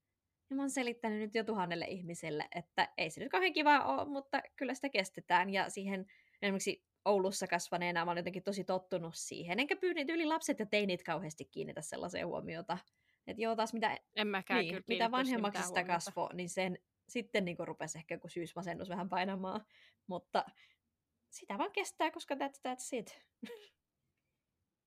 Ja 0.51 0.57
mä 0.57 0.63
oon 0.63 0.71
selittänyt 0.71 1.19
nyt 1.19 1.35
jo 1.35 1.45
tuhannelle 1.45 1.85
ihmiselle, 1.85 2.49
että 2.55 2.89
ei 2.99 3.11
se 3.11 3.21
nyt 3.21 3.31
kauhean 3.31 3.53
kiva 3.53 3.85
ole, 3.85 4.09
mutta 4.09 4.43
kyllä 4.57 4.75
sitä 4.75 4.89
kestetään. 4.89 5.51
Ja 5.51 5.71
siihen 5.71 6.07
esimerkiksi 6.43 6.85
Oulussa 7.05 7.47
kasvaneena 7.47 8.05
mä 8.05 8.11
olen 8.11 8.21
jotenkin 8.21 8.43
tosi 8.43 8.65
tottunut 8.65 9.15
siihen. 9.17 9.61
Enkä 9.61 9.77
pyydä 9.77 10.05
yli 10.09 10.27
lapset 10.27 10.59
ja 10.59 10.67
teinit 10.67 11.03
kauheasti 11.03 11.45
kiinnitä 11.45 11.83
sellaiseen 11.83 12.27
huomiota. 12.27 12.79
Että 13.27 13.43
joo, 13.43 13.57
taas 13.57 13.73
mitä, 13.73 13.99
en 14.17 14.27
mäkään 14.27 14.61
niin, 14.61 14.85
mitä 14.89 15.11
vanhemmaksi 15.11 15.63
sitä 15.63 15.85
kasvo, 15.85 16.31
niin 16.35 16.49
sen 16.49 16.79
sitten 17.09 17.45
niin 17.45 17.57
rupesi 17.59 17.99
ehkä 17.99 18.15
joku 18.15 18.29
syysmasennus 18.29 18.89
vähän 18.89 19.09
painamaan. 19.09 19.67
Mutta 20.07 20.45
sitä 21.31 21.59
vaan 21.59 21.73
kestää, 21.73 22.11
koska 22.11 22.35
that's, 22.35 22.61
that's 22.69 22.89
it. 22.93 23.25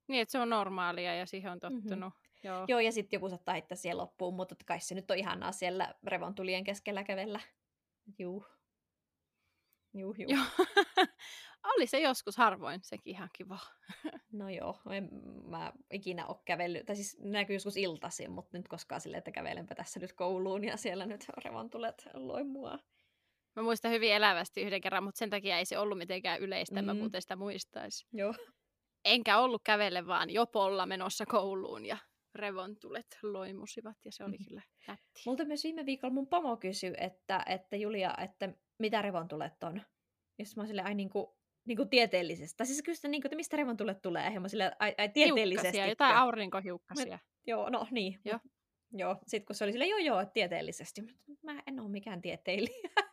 Niin, 0.08 0.22
että 0.22 0.32
se 0.32 0.40
on 0.40 0.50
normaalia 0.50 1.16
ja 1.16 1.26
siihen 1.26 1.52
on 1.52 1.58
mm-hmm. 1.64 1.82
tottunut. 1.82 2.14
Mm-hmm. 2.14 2.32
Joo. 2.44 2.66
Joo, 2.68 2.80
ja 2.80 2.92
sitten 2.92 3.18
joku 3.18 3.30
saattaa 3.30 3.54
heittää 3.54 3.76
siellä 3.76 4.02
loppuun, 4.02 4.36
mutta 4.36 4.56
kai 4.66 4.80
se 4.80 4.96
nyt 4.96 5.12
on 5.12 5.18
ihanaa 5.18 5.52
siellä 5.52 5.96
revontulien 6.04 6.64
keskellä 6.64 7.04
kävellä. 7.04 7.40
Juu. 8.20 8.46
Juu, 9.94 10.16
juu. 10.18 10.30
Joo. 10.30 10.66
Oli 11.76 11.88
se 11.88 12.00
joskus 12.00 12.38
harvoin, 12.38 12.80
sekin 12.84 13.16
ihan 13.16 13.30
kiva. 13.34 13.60
no 14.40 14.50
joo, 14.50 14.80
en 14.90 15.10
mä 15.48 15.74
ikinä 15.92 16.28
ole 16.28 16.38
kävellyt, 16.46 16.86
tai 16.86 16.96
siis 16.96 17.18
näkyy 17.20 17.56
joskus 17.56 17.78
iltaisin, 17.78 18.32
mutta 18.32 18.58
nyt 18.58 18.68
koskaan 18.68 19.02
silleen, 19.02 19.18
että 19.18 19.32
kävelenpä 19.32 19.76
tässä 19.76 20.00
nyt 20.00 20.14
kouluun 20.14 20.64
ja 20.64 20.78
siellä 20.78 21.06
nyt 21.06 21.26
revontulet 21.46 22.08
loi 22.14 22.44
mua. 22.44 22.80
Mä 23.56 23.64
muistan 23.64 23.92
hyvin 23.92 24.14
elävästi 24.14 24.62
yhden 24.62 24.82
kerran, 24.82 25.04
mutta 25.04 25.20
sen 25.20 25.30
takia 25.30 25.58
ei 25.58 25.66
se 25.66 25.78
ollut 25.78 25.98
mitenkään 25.98 26.40
yleistä, 26.40 26.82
mm. 26.82 26.86
mä 26.86 26.94
muuten 26.94 27.22
sitä 27.22 27.36
muistaisi. 27.36 28.08
Joo. 28.14 28.34
Enkä 29.06 29.40
ollut 29.40 29.62
kävelle, 29.66 30.08
vaan 30.08 30.30
jopolla 30.30 30.86
menossa 30.86 31.26
kouluun 31.26 31.86
ja 31.86 31.98
revontulet 32.36 33.20
loimusivat 33.24 33.98
ja 34.06 34.12
se 34.12 34.24
oli 34.24 34.38
mm. 34.38 34.46
kyllä 34.48 34.62
nätti. 34.88 35.22
Multa 35.26 35.46
myös 35.46 35.64
viime 35.64 35.86
viikolla 35.86 36.14
mun 36.14 36.28
pomo 36.28 36.58
kysyi, 36.58 36.94
että, 36.98 37.44
että 37.46 37.76
Julia, 37.76 38.14
että 38.18 38.54
mitä 38.82 39.02
revontulet 39.02 39.64
on? 39.64 39.82
Ja 40.40 40.46
mä 40.56 40.64
olin 40.64 40.86
ai 40.86 40.96
niinku, 40.96 41.38
niinku 41.66 41.86
tieteellisestä. 41.86 42.58
Tai 42.58 42.68
siis 42.68 42.82
kyllä 42.82 42.98
niin 43.10 43.22
kuin, 43.22 43.28
että 43.30 43.36
mistä 43.36 43.58
revontulet 43.58 44.02
tulee. 44.02 44.34
Ja 44.34 44.40
mä 44.40 44.48
silleen, 44.48 44.72
ai, 44.80 44.96
ai 44.98 45.10
tieteellisesti. 45.10 45.68
Hiukkasia, 45.68 45.88
jotain 45.88 46.16
aurinkohiukkasia. 46.16 47.16
Mä, 47.16 47.20
joo, 47.48 47.70
no 47.70 47.88
niin. 47.92 48.20
Joo. 48.26 48.40
Joo, 48.94 49.18
sitten 49.28 49.46
kun 49.46 49.56
se 49.56 49.64
oli 49.64 49.72
silleen, 49.72 49.90
joo 49.90 50.00
joo, 50.00 50.26
tieteellisesti. 50.26 51.02
Mä 51.42 51.64
en 51.68 51.80
ole 51.80 51.90
mikään 51.90 52.22
tieteilijä. 52.22 52.90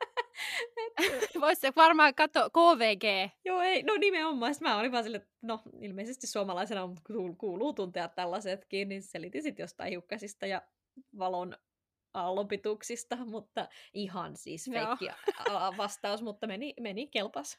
Voisi 1.41 1.67
varmaan 1.77 2.15
katsoa 2.15 2.51
KVG. 2.51 3.33
Joo, 3.45 3.61
ei, 3.61 3.83
no 3.83 3.97
nimenomaan. 3.97 4.55
Sitten 4.55 4.69
mä 4.69 4.79
olin 4.79 4.93
vaan 4.93 5.05
silleen, 5.05 5.27
no 5.43 5.63
ilmeisesti 5.81 6.27
suomalaisena 6.27 6.89
kuuluu 7.39 7.73
tuntea 7.73 8.09
tällaisetkin, 8.09 8.89
niin 8.89 9.03
selitin 9.03 9.43
sitten 9.43 9.63
jostain 9.63 9.91
hiukkasista 9.91 10.47
ja 10.47 10.63
valon 11.19 11.57
aallonpituuksista, 12.21 13.17
mutta 13.35 13.69
ihan 13.95 14.37
siis 14.37 14.71
feikki 14.73 15.09
vastaus, 15.77 16.23
mutta 16.23 16.47
meni, 16.47 16.75
meni 16.81 17.07
kelpas. 17.07 17.59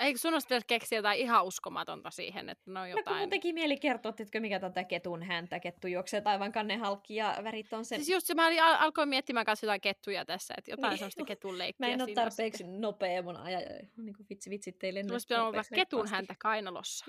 Eikö 0.00 0.18
sun 0.18 0.32
olisi 0.32 0.48
keksiä 0.66 0.98
jotain 0.98 1.20
ihan 1.20 1.44
uskomatonta 1.44 2.10
siihen, 2.10 2.48
että 2.48 2.70
no 2.70 2.86
jotain... 2.86 3.16
No 3.16 3.20
kun 3.20 3.30
teki 3.30 3.52
mieli 3.52 3.76
kertoa, 3.76 4.12
että 4.18 4.40
mikä 4.40 4.60
tätä 4.60 4.84
ketun 4.84 5.22
häntä, 5.22 5.60
kettu 5.60 5.86
juoksee 5.86 6.22
aivan 6.24 6.52
halki 6.80 7.14
ja 7.14 7.36
värit 7.44 7.72
on 7.72 7.84
sen... 7.84 7.98
Siis 7.98 8.08
just 8.08 8.26
se, 8.26 8.34
mä 8.34 8.46
al- 8.46 8.76
alkoin 8.78 9.08
miettimään 9.08 9.46
kanssa 9.46 9.66
jotain 9.66 9.80
kettuja 9.80 10.24
tässä, 10.24 10.54
että 10.58 10.70
jotain 10.70 10.90
niin. 10.90 10.98
sellaista 10.98 11.24
ketun 11.24 11.58
leikkiä 11.58 11.86
Mä 11.86 11.92
en 11.92 12.02
ole 12.02 12.14
tarpeeksi 12.14 12.58
sitten. 12.58 12.80
nopea 12.80 13.22
mun 13.22 13.36
aja, 13.36 13.58
niin 13.96 14.16
kuin 14.16 14.26
vitsi 14.30 14.50
vitsi 14.50 14.72
teille. 14.72 15.02
Sulla 15.02 15.14
olisi 15.14 15.34
olla 15.34 15.62
ketun 15.74 16.08
häntä 16.08 16.34
kainalossa. 16.38 17.04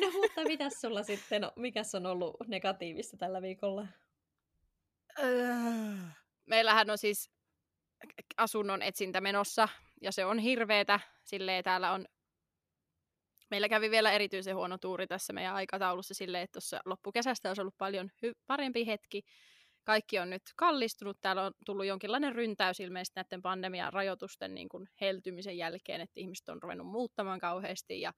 No 0.00 0.10
mutta 0.10 0.42
mitäs 0.44 0.80
sulla 0.80 1.02
sitten, 1.02 1.42
no, 1.42 1.52
mikäs 1.56 1.94
on 1.94 2.06
ollut 2.06 2.36
negatiivista 2.46 3.16
tällä 3.16 3.42
viikolla? 3.42 3.86
Meillähän 6.46 6.90
on 6.90 6.98
siis 6.98 7.30
asunnon 8.36 8.82
etsintä 8.82 9.20
menossa 9.20 9.68
ja 10.02 10.12
se 10.12 10.24
on 10.24 10.38
hirveetä. 10.38 11.00
Silleen 11.24 11.64
täällä 11.64 11.92
on 11.92 12.06
Meillä 13.50 13.68
kävi 13.68 13.90
vielä 13.90 14.12
erityisen 14.12 14.56
huono 14.56 14.78
tuuri 14.78 15.06
tässä 15.06 15.32
meidän 15.32 15.54
aikataulussa 15.54 16.14
silleen, 16.14 16.44
että 16.44 16.52
tuossa 16.52 16.80
loppukesästä 16.84 17.50
olisi 17.50 17.60
ollut 17.60 17.78
paljon 17.78 18.10
hy- 18.26 18.40
parempi 18.46 18.86
hetki. 18.86 19.22
Kaikki 19.84 20.18
on 20.18 20.30
nyt 20.30 20.42
kallistunut. 20.56 21.18
Täällä 21.20 21.42
on 21.42 21.52
tullut 21.66 21.86
jonkinlainen 21.86 22.34
ryntäys 22.34 22.80
ilmeisesti 22.80 23.20
näiden 23.20 23.42
pandemian 23.42 23.92
rajoitusten 23.92 24.54
niin 24.54 24.68
kuin 24.68 24.88
heltymisen 25.00 25.58
jälkeen, 25.58 26.00
että 26.00 26.20
ihmiset 26.20 26.48
on 26.48 26.62
ruvennut 26.62 26.86
muuttamaan 26.86 27.40
kauheasti 27.40 28.00
ja 28.00 28.12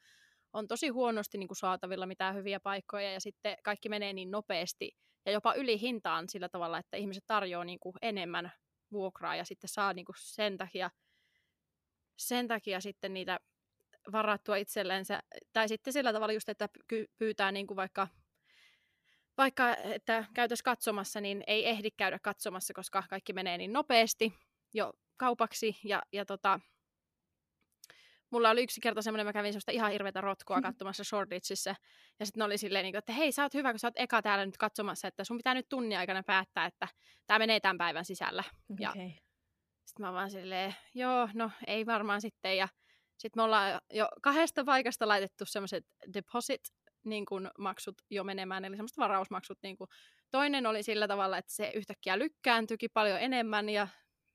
on 0.53 0.69
tosi 0.69 0.89
huonosti 0.89 1.39
niin 1.39 1.49
kuin 1.49 1.57
saatavilla 1.57 2.07
mitään 2.07 2.35
hyviä 2.35 2.61
paikkoja 2.61 3.13
ja 3.13 3.21
sitten 3.21 3.57
kaikki 3.63 3.89
menee 3.89 4.13
niin 4.13 4.31
nopeasti 4.31 4.97
ja 5.27 5.33
jopa 5.33 5.55
yli 5.55 5.81
hintaan 5.81 6.29
sillä 6.29 6.49
tavalla, 6.49 6.79
että 6.79 6.97
ihmiset 6.97 7.25
tarjoaa 7.27 7.65
niin 7.65 7.81
kuin 7.81 7.95
enemmän 8.03 8.53
vuokraa 8.93 9.37
ja 9.37 9.45
sitten 9.45 9.69
saa 9.69 9.93
niin 9.93 10.05
kuin 10.05 10.17
sen 10.19 10.59
takia 10.59 10.91
sen 12.21 12.49
takia 12.49 12.81
sitten 12.81 13.15
niitä 13.15 13.41
varattua 14.13 14.57
itsellensä, 14.57 15.23
tai 15.53 15.69
sitten 15.69 15.93
sillä 15.93 16.13
tavalla 16.13 16.33
just, 16.33 16.49
että 16.49 16.69
pyytää 17.19 17.53
niin 17.53 17.67
kuin 17.67 17.77
vaikka, 17.77 18.09
vaikka, 19.39 19.77
että 19.77 20.25
käytös 20.35 20.63
katsomassa, 20.63 21.21
niin 21.21 21.45
ei 21.47 21.69
ehdi 21.69 21.91
käydä 21.91 22.19
katsomassa, 22.19 22.75
koska 22.75 23.05
kaikki 23.11 23.33
menee 23.33 23.59
niin 23.59 23.73
nopeasti 23.73 24.35
jo 24.75 24.93
kaupaksi, 25.17 25.77
ja, 25.85 26.03
ja 26.13 26.25
tota, 26.25 26.61
mulla 28.31 28.51
oli 28.51 28.63
yksi 28.63 28.81
kerta 28.81 29.03
semmoinen, 29.03 29.27
mä 29.27 29.33
kävin 29.33 29.53
semmoista 29.53 29.73
ihan 29.73 29.93
hirveätä 29.93 30.21
rotkoa 30.21 30.61
katsomassa 30.71 31.05
Shoreditchissä, 31.05 31.75
ja 32.21 32.27
sitten 32.27 32.43
oli 32.43 32.59
silleen, 32.59 32.83
niin 32.83 32.97
että 32.97 33.13
hei, 33.13 33.33
sä 33.33 33.43
oot 33.43 33.55
hyvä, 33.55 33.73
kun 33.73 33.79
sä 33.79 33.87
oot 33.87 33.95
eka 33.97 34.23
täällä 34.23 34.47
nyt 34.47 34.57
katsomassa, 34.57 35.09
että 35.09 35.25
sun 35.25 35.37
pitää 35.37 35.55
nyt 35.55 35.69
tunnin 35.69 35.99
aikana 35.99 36.23
päättää, 36.23 36.67
että 36.67 36.89
tämä 37.27 37.39
menee 37.39 37.61
tämän 37.61 37.79
päivän 37.79 38.05
sisällä. 38.05 38.45
Okay. 38.73 38.83
Ja 38.83 38.93
sitten 39.85 40.07
mä 40.07 40.13
vaan 40.13 40.31
silleen, 40.31 40.75
joo, 40.95 41.29
no 41.35 41.51
ei 41.67 41.87
varmaan 41.87 42.21
sitten. 42.21 42.57
Ja 42.57 42.69
sitten 43.19 43.41
me 43.41 43.43
ollaan 43.43 43.81
jo 43.93 44.09
kahdesta 44.23 44.65
paikasta 44.65 45.09
laitettu 45.09 45.45
semmoiset 45.45 45.87
deposit 46.15 46.61
niin 47.05 47.27
kun 47.27 47.51
maksut 47.59 48.03
jo 48.11 48.25
menemään, 48.25 48.65
eli 48.65 48.77
semmoiset 48.77 48.99
varausmaksut. 48.99 49.59
Niin 49.63 49.77
kun. 49.77 49.89
Toinen 50.31 50.67
oli 50.67 50.83
sillä 50.83 51.09
tavalla, 51.09 51.39
että 51.39 51.53
se 51.53 51.73
yhtäkkiä 51.75 52.19
lykkääntyikin 52.19 52.91
paljon 52.95 53.21
enemmän 53.21 53.69
ja 53.69 53.89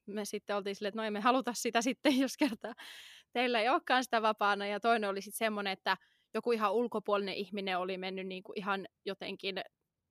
me 0.05 0.25
sitten 0.25 0.55
oltiin 0.55 0.75
silleen, 0.75 0.89
että 0.89 0.99
no 0.99 1.03
ei 1.03 1.11
me 1.11 1.19
haluta 1.19 1.53
sitä 1.53 1.81
sitten, 1.81 2.19
jos 2.23 2.37
kertaa 2.37 2.73
teillä 3.36 3.61
ei 3.61 3.69
olekaan 3.69 4.03
sitä 4.03 4.21
vapaana. 4.21 4.67
Ja 4.67 4.79
toinen 4.79 5.09
oli 5.09 5.21
sitten 5.21 5.38
semmoinen, 5.38 5.73
että 5.73 5.97
joku 6.33 6.51
ihan 6.51 6.73
ulkopuolinen 6.73 7.33
ihminen 7.33 7.77
oli 7.77 7.97
mennyt 7.97 8.27
niin 8.27 8.43
kuin 8.43 8.59
ihan 8.59 8.86
jotenkin 9.05 9.55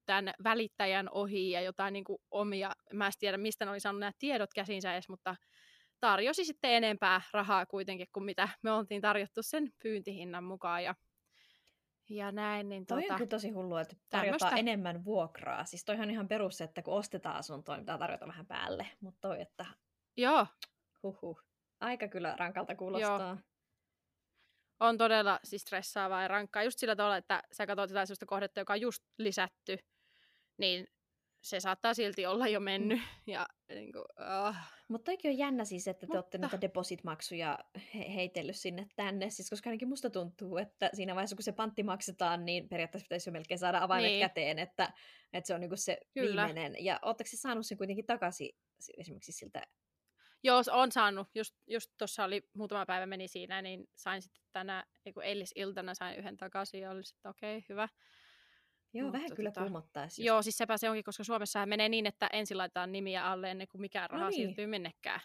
tämän 0.06 0.34
välittäjän 0.44 1.08
ohi 1.10 1.50
ja 1.50 1.60
jotain 1.60 1.92
niin 1.92 2.04
kuin 2.04 2.18
omia, 2.30 2.72
mä 2.92 3.06
en 3.06 3.12
tiedä 3.18 3.38
mistä 3.38 3.64
ne 3.64 3.70
oli 3.70 3.80
saanut 3.80 4.00
nämä 4.00 4.12
tiedot 4.18 4.50
käsinsä 4.54 4.92
edes, 4.92 5.08
mutta 5.08 5.36
tarjosi 6.00 6.44
sitten 6.44 6.70
enempää 6.70 7.20
rahaa 7.32 7.66
kuitenkin 7.66 8.06
kuin 8.12 8.24
mitä 8.24 8.48
me 8.62 8.72
oltiin 8.72 9.00
tarjottu 9.00 9.42
sen 9.42 9.72
pyyntihinnan 9.82 10.44
mukaan 10.44 10.84
ja, 10.84 10.94
ja 12.08 12.32
näin. 12.32 12.68
Niin 12.68 12.86
toi 12.86 13.02
tota, 13.02 13.14
on 13.14 13.18
kyllä 13.18 13.28
tosi 13.28 13.50
hullua, 13.50 13.80
että 13.80 13.96
tarjotaan 14.10 14.38
tämmöstä... 14.38 14.60
enemmän 14.60 15.04
vuokraa. 15.04 15.64
Siis 15.64 15.84
toihan 15.84 16.10
ihan 16.10 16.28
perus, 16.28 16.60
että 16.60 16.82
kun 16.82 16.94
ostetaan 16.94 17.36
asuntoa, 17.36 17.76
niin 17.76 17.82
pitää 17.82 17.98
tarjota 17.98 18.26
vähän 18.26 18.46
päälle, 18.46 18.86
mutta 19.00 19.28
toi, 19.28 19.40
että... 19.40 19.66
Joo. 20.16 20.46
Huhhuh. 21.02 21.53
Aika 21.84 22.08
kyllä 22.08 22.34
rankalta 22.38 22.74
kuulostaa. 22.74 23.28
Joo 23.28 23.36
on 24.80 24.98
todella 24.98 25.40
siis 25.44 25.62
stressaavaa 25.62 26.22
ja 26.22 26.28
rankkaa 26.28 26.62
just 26.62 26.78
sillä 26.78 26.96
tavalla, 26.96 27.16
että 27.16 27.42
sä 27.52 27.66
katsot 27.66 27.90
jotain 27.90 28.06
sellaista 28.06 28.26
kohdetta, 28.26 28.60
joka 28.60 28.72
on 28.72 28.80
just 28.80 29.04
lisätty, 29.18 29.78
niin 30.58 30.86
se 31.44 31.60
saattaa 31.60 31.94
silti 31.94 32.26
olla 32.26 32.48
jo 32.48 32.60
mennyt. 32.60 32.98
Mm. 32.98 33.32
Ja, 33.32 33.46
niin 33.68 33.92
kuin, 33.92 34.04
oh. 34.48 34.54
Mutta 34.88 35.04
toikin 35.04 35.30
on 35.30 35.38
jännä 35.38 35.64
siis, 35.64 35.88
että 35.88 36.00
te 36.00 36.06
Mutta... 36.06 36.18
olette 36.18 36.38
niitä 36.38 36.60
deposit-maksuja 36.60 37.58
he- 37.94 38.14
heitellyt 38.14 38.56
sinne 38.56 38.86
tänne, 38.96 39.30
siis 39.30 39.50
koska 39.50 39.70
ainakin 39.70 39.88
musta 39.88 40.10
tuntuu, 40.10 40.56
että 40.56 40.90
siinä 40.92 41.14
vaiheessa 41.14 41.36
kun 41.36 41.42
se 41.42 41.52
pantti 41.52 41.82
maksetaan, 41.82 42.44
niin 42.44 42.68
periaatteessa 42.68 43.04
pitäisi 43.04 43.28
jo 43.28 43.32
melkein 43.32 43.58
saada 43.58 43.82
avaimet 43.82 44.10
niin. 44.10 44.20
käteen, 44.20 44.58
että, 44.58 44.92
että 45.32 45.46
se 45.46 45.54
on 45.54 45.60
niin 45.60 45.78
se 45.78 45.98
Kyllä. 46.14 46.46
viimeinen. 46.46 46.84
Ja 46.84 46.98
oletteko 47.02 47.30
se 47.30 47.36
saanut 47.36 47.66
sen 47.66 47.78
kuitenkin 47.78 48.06
takaisin 48.06 48.50
esimerkiksi 48.98 49.32
siltä 49.32 49.62
Joo, 50.44 50.62
on 50.72 50.92
saanut. 50.92 51.28
Just, 51.34 51.54
just 51.66 51.90
tuossa 51.98 52.24
oli 52.24 52.50
muutama 52.54 52.86
päivä 52.86 53.06
meni 53.06 53.28
siinä, 53.28 53.62
niin 53.62 53.88
sain 53.94 54.22
sitten 54.22 54.42
tänä, 54.52 54.84
eiku 55.06 55.20
eilisiltana 55.20 55.94
sain 55.94 56.18
yhden 56.18 56.36
takaisin 56.36 56.80
ja 56.80 56.90
oli 56.90 57.04
sitten 57.04 57.30
okei, 57.30 57.58
okay, 57.58 57.66
hyvä. 57.68 57.88
Joo, 58.92 59.04
Mutta 59.06 59.18
vähän 59.18 59.36
kyllä 59.36 59.50
tota, 59.50 59.60
kuumottaisi. 59.60 60.22
jos- 60.22 60.26
Joo, 60.26 60.42
siis 60.42 60.58
sepä 60.58 60.76
se 60.76 60.90
onkin, 60.90 61.04
koska 61.04 61.24
Suomessa 61.24 61.66
menee 61.66 61.88
niin, 61.88 62.06
että 62.06 62.28
ensin 62.32 62.58
laitetaan 62.58 62.92
nimiä 62.92 63.26
alle 63.30 63.50
ennen 63.50 63.68
kuin 63.68 63.80
mikään 63.80 64.10
raha 64.10 64.24
No 64.24 64.30
niin. 64.30 64.36
siirtyy 64.36 64.66
minnekään. 64.66 65.20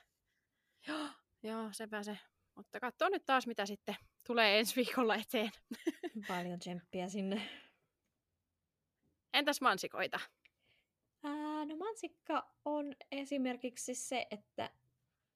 Joo, 0.87 1.07
joo, 1.43 1.69
sepä 1.71 2.03
se. 2.03 2.17
Mutta 2.55 2.79
katso 2.79 3.09
nyt 3.09 3.25
taas, 3.25 3.47
mitä 3.47 3.65
sitten 3.65 3.95
tulee 4.27 4.59
ensi 4.59 4.75
viikolla 4.75 5.15
eteen. 5.15 5.51
Paljon 6.27 6.59
tsemppiä 6.59 7.09
sinne. 7.09 7.49
Entäs 9.33 9.61
mansikoita? 9.61 10.19
Ää, 11.23 11.65
no 11.65 11.75
mansikka 11.77 12.53
on 12.65 12.95
esimerkiksi 13.11 13.95
se, 13.95 14.27
että 14.31 14.69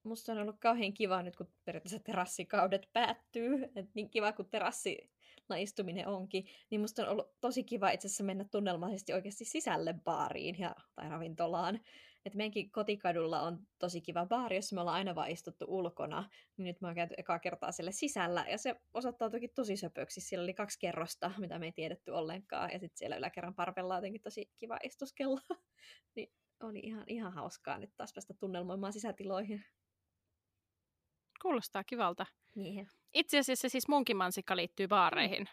musta 0.04 0.32
on 0.32 0.38
ollut 0.38 0.56
kauhean 0.58 0.94
kiva 0.94 1.22
nyt, 1.22 1.36
kun 1.36 1.48
periaatteessa 1.64 1.98
terassikaudet 1.98 2.88
päättyy. 2.92 3.64
Et 3.76 3.94
niin 3.94 4.10
kiva, 4.10 4.32
kun 4.32 4.48
terassilla 4.50 5.56
istuminen 5.56 6.08
onkin, 6.08 6.46
niin 6.70 6.80
musta 6.80 7.02
on 7.02 7.08
ollut 7.08 7.40
tosi 7.40 7.64
kiva 7.64 7.90
itse 7.90 8.06
asiassa 8.06 8.24
mennä 8.24 8.44
tunnelmallisesti 8.44 9.12
oikeasti 9.12 9.44
sisälle 9.44 9.94
baariin 10.04 10.58
ja, 10.58 10.76
tai 10.94 11.08
ravintolaan. 11.08 11.80
Et 12.24 12.34
meidänkin 12.34 12.70
kotikadulla 12.70 13.42
on 13.42 13.66
tosi 13.78 14.00
kiva 14.00 14.26
baari, 14.26 14.56
jossa 14.56 14.74
me 14.74 14.80
ollaan 14.80 14.96
aina 14.96 15.14
vaan 15.14 15.30
istuttu 15.30 15.64
ulkona. 15.68 16.30
Niin 16.56 16.64
nyt 16.64 16.80
mä 16.80 16.88
oon 16.88 16.94
käyty 16.94 17.14
ekaa 17.18 17.38
kertaa 17.38 17.72
siellä 17.72 17.92
sisällä 17.92 18.46
ja 18.50 18.58
se 18.58 18.76
osoittautuikin 18.94 19.50
tosi 19.54 19.76
söpöksi. 19.76 20.20
Siellä 20.20 20.42
oli 20.42 20.54
kaksi 20.54 20.78
kerrosta, 20.78 21.30
mitä 21.38 21.58
me 21.58 21.66
ei 21.66 21.72
tiedetty 21.72 22.10
ollenkaan. 22.10 22.70
Ja 22.72 22.78
sitten 22.78 22.98
siellä 22.98 23.16
yläkerran 23.16 23.54
parvella 23.54 23.94
on 23.94 23.98
jotenkin 23.98 24.22
tosi 24.22 24.50
kiva 24.56 24.78
istuskella. 24.84 25.40
niin 26.16 26.32
oli 26.62 26.78
ihan, 26.78 27.04
ihan 27.06 27.32
hauskaa 27.32 27.78
nyt 27.78 27.90
taas 27.96 28.12
päästä 28.12 28.34
tunnelmoimaan 28.34 28.92
sisätiloihin. 28.92 29.64
Kuulostaa 31.42 31.84
kivalta. 31.84 32.26
Yeah. 32.56 32.86
Itse 33.14 33.38
asiassa 33.38 33.68
siis 33.68 33.88
munkin 33.88 34.16
mansikka 34.16 34.56
liittyy 34.56 34.88
baareihin. 34.88 35.48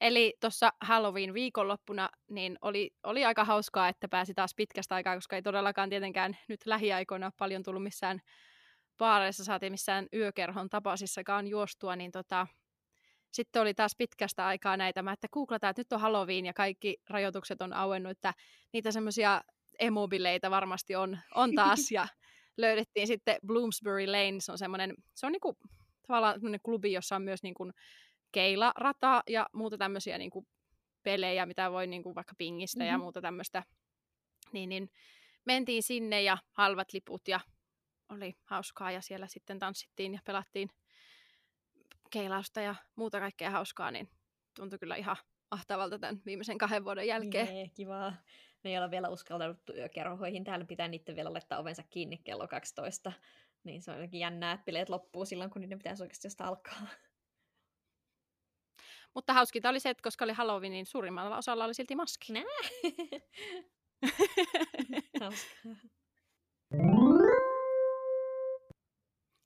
Eli 0.00 0.34
tuossa 0.40 0.72
Halloween 0.80 1.34
viikonloppuna 1.34 2.08
niin 2.30 2.58
oli, 2.62 2.90
oli 3.02 3.24
aika 3.24 3.44
hauskaa, 3.44 3.88
että 3.88 4.08
pääsi 4.08 4.34
taas 4.34 4.54
pitkästä 4.54 4.94
aikaa, 4.94 5.14
koska 5.14 5.36
ei 5.36 5.42
todellakaan 5.42 5.90
tietenkään 5.90 6.36
nyt 6.48 6.60
lähiaikoina 6.66 7.32
paljon 7.38 7.62
tullut 7.62 7.82
missään 7.82 8.20
baareissa, 8.98 9.44
saatiin 9.44 9.72
missään 9.72 10.06
yökerhon 10.14 10.68
tapaisissakaan 10.68 11.48
juostua, 11.48 11.96
niin 11.96 12.12
tota, 12.12 12.46
sitten 13.30 13.62
oli 13.62 13.74
taas 13.74 13.94
pitkästä 13.98 14.46
aikaa 14.46 14.76
näitä, 14.76 15.02
mä 15.02 15.12
että 15.12 15.28
googlataan, 15.32 15.70
että 15.70 15.80
nyt 15.80 15.92
on 15.92 16.00
Halloween 16.00 16.46
ja 16.46 16.52
kaikki 16.52 16.96
rajoitukset 17.10 17.62
on 17.62 17.72
auennut, 17.72 18.10
että 18.10 18.34
niitä 18.72 18.92
semmoisia 18.92 19.42
emobileita 19.78 20.50
varmasti 20.50 20.96
on, 20.96 21.18
on 21.34 21.54
taas 21.54 21.90
ja 21.90 22.08
löydettiin 22.58 23.06
sitten 23.06 23.36
Bloomsbury 23.46 24.06
Lane, 24.06 24.40
se 24.40 24.52
on 24.52 24.58
semmoinen, 24.58 24.94
se 25.14 25.26
on 25.26 25.32
niinku 25.32 25.58
tavallaan 26.06 26.34
semmoinen 26.34 26.60
klubi, 26.62 26.92
jossa 26.92 27.16
on 27.16 27.22
myös 27.22 27.42
niinku 27.42 27.72
keilarata 28.32 29.22
ja 29.28 29.46
muuta 29.52 29.78
tämmöisiä 29.78 30.18
niinku 30.18 30.46
pelejä, 31.02 31.46
mitä 31.46 31.70
voi 31.70 31.86
niinku 31.86 32.14
vaikka 32.14 32.34
pingistä 32.38 32.78
mm-hmm. 32.78 32.92
ja 32.92 32.98
muuta 32.98 33.20
tämmöistä. 33.20 33.62
Niin, 34.52 34.68
niin 34.68 34.90
mentiin 35.44 35.82
sinne 35.82 36.22
ja 36.22 36.38
halvat 36.52 36.92
liput 36.92 37.28
ja 37.28 37.40
oli 38.08 38.36
hauskaa 38.44 38.90
ja 38.90 39.00
siellä 39.00 39.26
sitten 39.26 39.58
tanssittiin 39.58 40.14
ja 40.14 40.20
pelattiin 40.24 40.68
keilausta 42.10 42.60
ja 42.60 42.74
muuta 42.96 43.20
kaikkea 43.20 43.50
hauskaa, 43.50 43.90
niin 43.90 44.08
tuntui 44.56 44.78
kyllä 44.78 44.96
ihan 44.96 45.16
ahtavalta 45.50 45.98
tämän 45.98 46.22
viimeisen 46.26 46.58
kahden 46.58 46.84
vuoden 46.84 47.06
jälkeen. 47.06 47.56
Yeah, 47.56 47.70
kivaa. 47.74 48.12
Me 48.64 48.70
ei 48.70 48.76
olla 48.76 48.90
vielä 48.90 49.08
uskaltauduttu 49.08 49.72
yökerhoihin. 49.76 50.44
Täällä 50.44 50.64
pitää 50.64 50.88
niiden 50.88 51.16
vielä 51.16 51.32
laittaa 51.32 51.58
ovensa 51.58 51.82
kiinni 51.90 52.20
kello 52.24 52.48
12. 52.48 53.12
Niin 53.64 53.82
se 53.82 53.90
on 53.90 53.96
jotenkin 53.96 54.20
jännää, 54.20 54.52
että 54.52 54.64
bileet 54.64 54.88
loppuu 54.88 55.24
silloin, 55.24 55.50
kun 55.50 55.62
niiden 55.62 55.78
pitäisi 55.78 56.02
oikeasti 56.02 56.26
jostain 56.26 56.48
alkaa. 56.48 56.86
Mutta 59.14 59.32
hauskinta 59.32 59.68
oli 59.68 59.80
se, 59.80 59.90
että 59.90 60.02
koska 60.02 60.24
oli 60.24 60.32
Halloween, 60.32 60.72
niin 60.72 60.86
suurimmalla 60.86 61.36
osalla 61.36 61.64
oli 61.64 61.74
silti 61.74 61.96
maski. 61.96 62.32
Nää. 62.32 62.42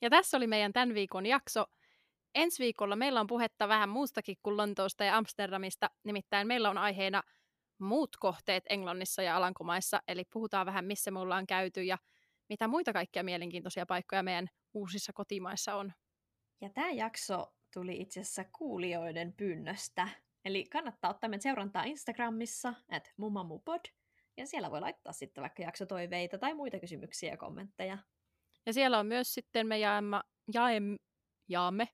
Ja 0.02 0.10
tässä 0.10 0.36
oli 0.36 0.46
meidän 0.46 0.72
tämän 0.72 0.94
viikon 0.94 1.26
jakso. 1.26 1.66
Ensi 2.34 2.62
viikolla 2.62 2.96
meillä 2.96 3.20
on 3.20 3.26
puhetta 3.26 3.68
vähän 3.68 3.88
muustakin 3.88 4.36
kuin 4.42 4.56
Lontoosta 4.56 5.04
ja 5.04 5.16
Amsterdamista. 5.16 5.90
Nimittäin 6.04 6.46
meillä 6.46 6.70
on 6.70 6.78
aiheena 6.78 7.22
muut 7.82 8.16
kohteet 8.16 8.64
Englannissa 8.68 9.22
ja 9.22 9.36
Alankomaissa. 9.36 10.02
Eli 10.08 10.24
puhutaan 10.32 10.66
vähän, 10.66 10.84
missä 10.84 11.10
me 11.10 11.18
ollaan 11.18 11.46
käyty 11.46 11.82
ja 11.82 11.98
mitä 12.48 12.68
muita 12.68 12.92
kaikkia 12.92 13.24
mielenkiintoisia 13.24 13.86
paikkoja 13.86 14.22
meidän 14.22 14.48
uusissa 14.74 15.12
kotimaissa 15.12 15.74
on. 15.74 15.92
Ja 16.60 16.70
tämä 16.70 16.90
jakso 16.90 17.54
tuli 17.74 18.00
itse 18.00 18.20
asiassa 18.20 18.44
kuulijoiden 18.44 19.32
pyynnöstä. 19.32 20.08
Eli 20.44 20.64
kannattaa 20.64 21.10
ottaa 21.10 21.28
meidän 21.28 21.42
seurantaa 21.42 21.84
Instagramissa, 21.84 22.74
at 22.88 23.12
mumamupod. 23.16 23.80
Ja 24.36 24.46
siellä 24.46 24.70
voi 24.70 24.80
laittaa 24.80 25.12
sitten 25.12 25.42
vaikka 25.42 25.62
jaksotoiveita 25.62 26.38
tai 26.38 26.54
muita 26.54 26.80
kysymyksiä 26.80 27.30
ja 27.30 27.36
kommentteja. 27.36 27.98
Ja 28.66 28.72
siellä 28.72 28.98
on 28.98 29.06
myös 29.06 29.34
sitten 29.34 29.66
me 29.66 29.78
jaamme, 29.78 30.20
jaem, 30.54 30.96
jaamme 31.48 31.88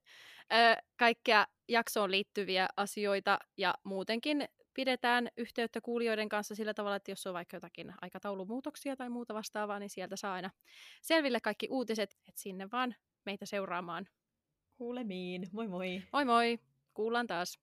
ö, 0.53 0.83
kaikkea 0.97 1.47
jaksoon 1.69 2.11
liittyviä 2.11 2.69
asioita 2.77 3.39
ja 3.57 3.75
muutenkin 3.85 4.49
pidetään 4.79 5.29
yhteyttä 5.37 5.81
kuulijoiden 5.81 6.29
kanssa 6.29 6.55
sillä 6.55 6.75
tavalla, 6.75 6.97
että 6.97 7.11
jos 7.11 7.27
on 7.27 7.35
vaikka 7.35 7.57
jotakin 7.57 7.95
aikataulumuutoksia 8.01 8.97
tai 8.97 9.09
muuta 9.11 9.35
vastaavaa, 9.35 9.79
niin 9.79 9.91
sieltä 9.91 10.17
saa 10.17 10.35
aina 10.35 10.51
selville 11.03 11.41
kaikki 11.41 11.69
uutiset, 11.71 12.17
että 12.29 12.41
sinne 12.41 12.69
vaan 12.73 12.95
meitä 13.25 13.47
seuraamaan. 13.47 14.09
Kuulemiin. 14.77 15.49
Moi 15.53 15.69
moi! 15.69 16.03
Moi 16.13 16.25
moi! 16.25 16.59
Kuullaan 16.95 17.27
taas. 17.27 17.59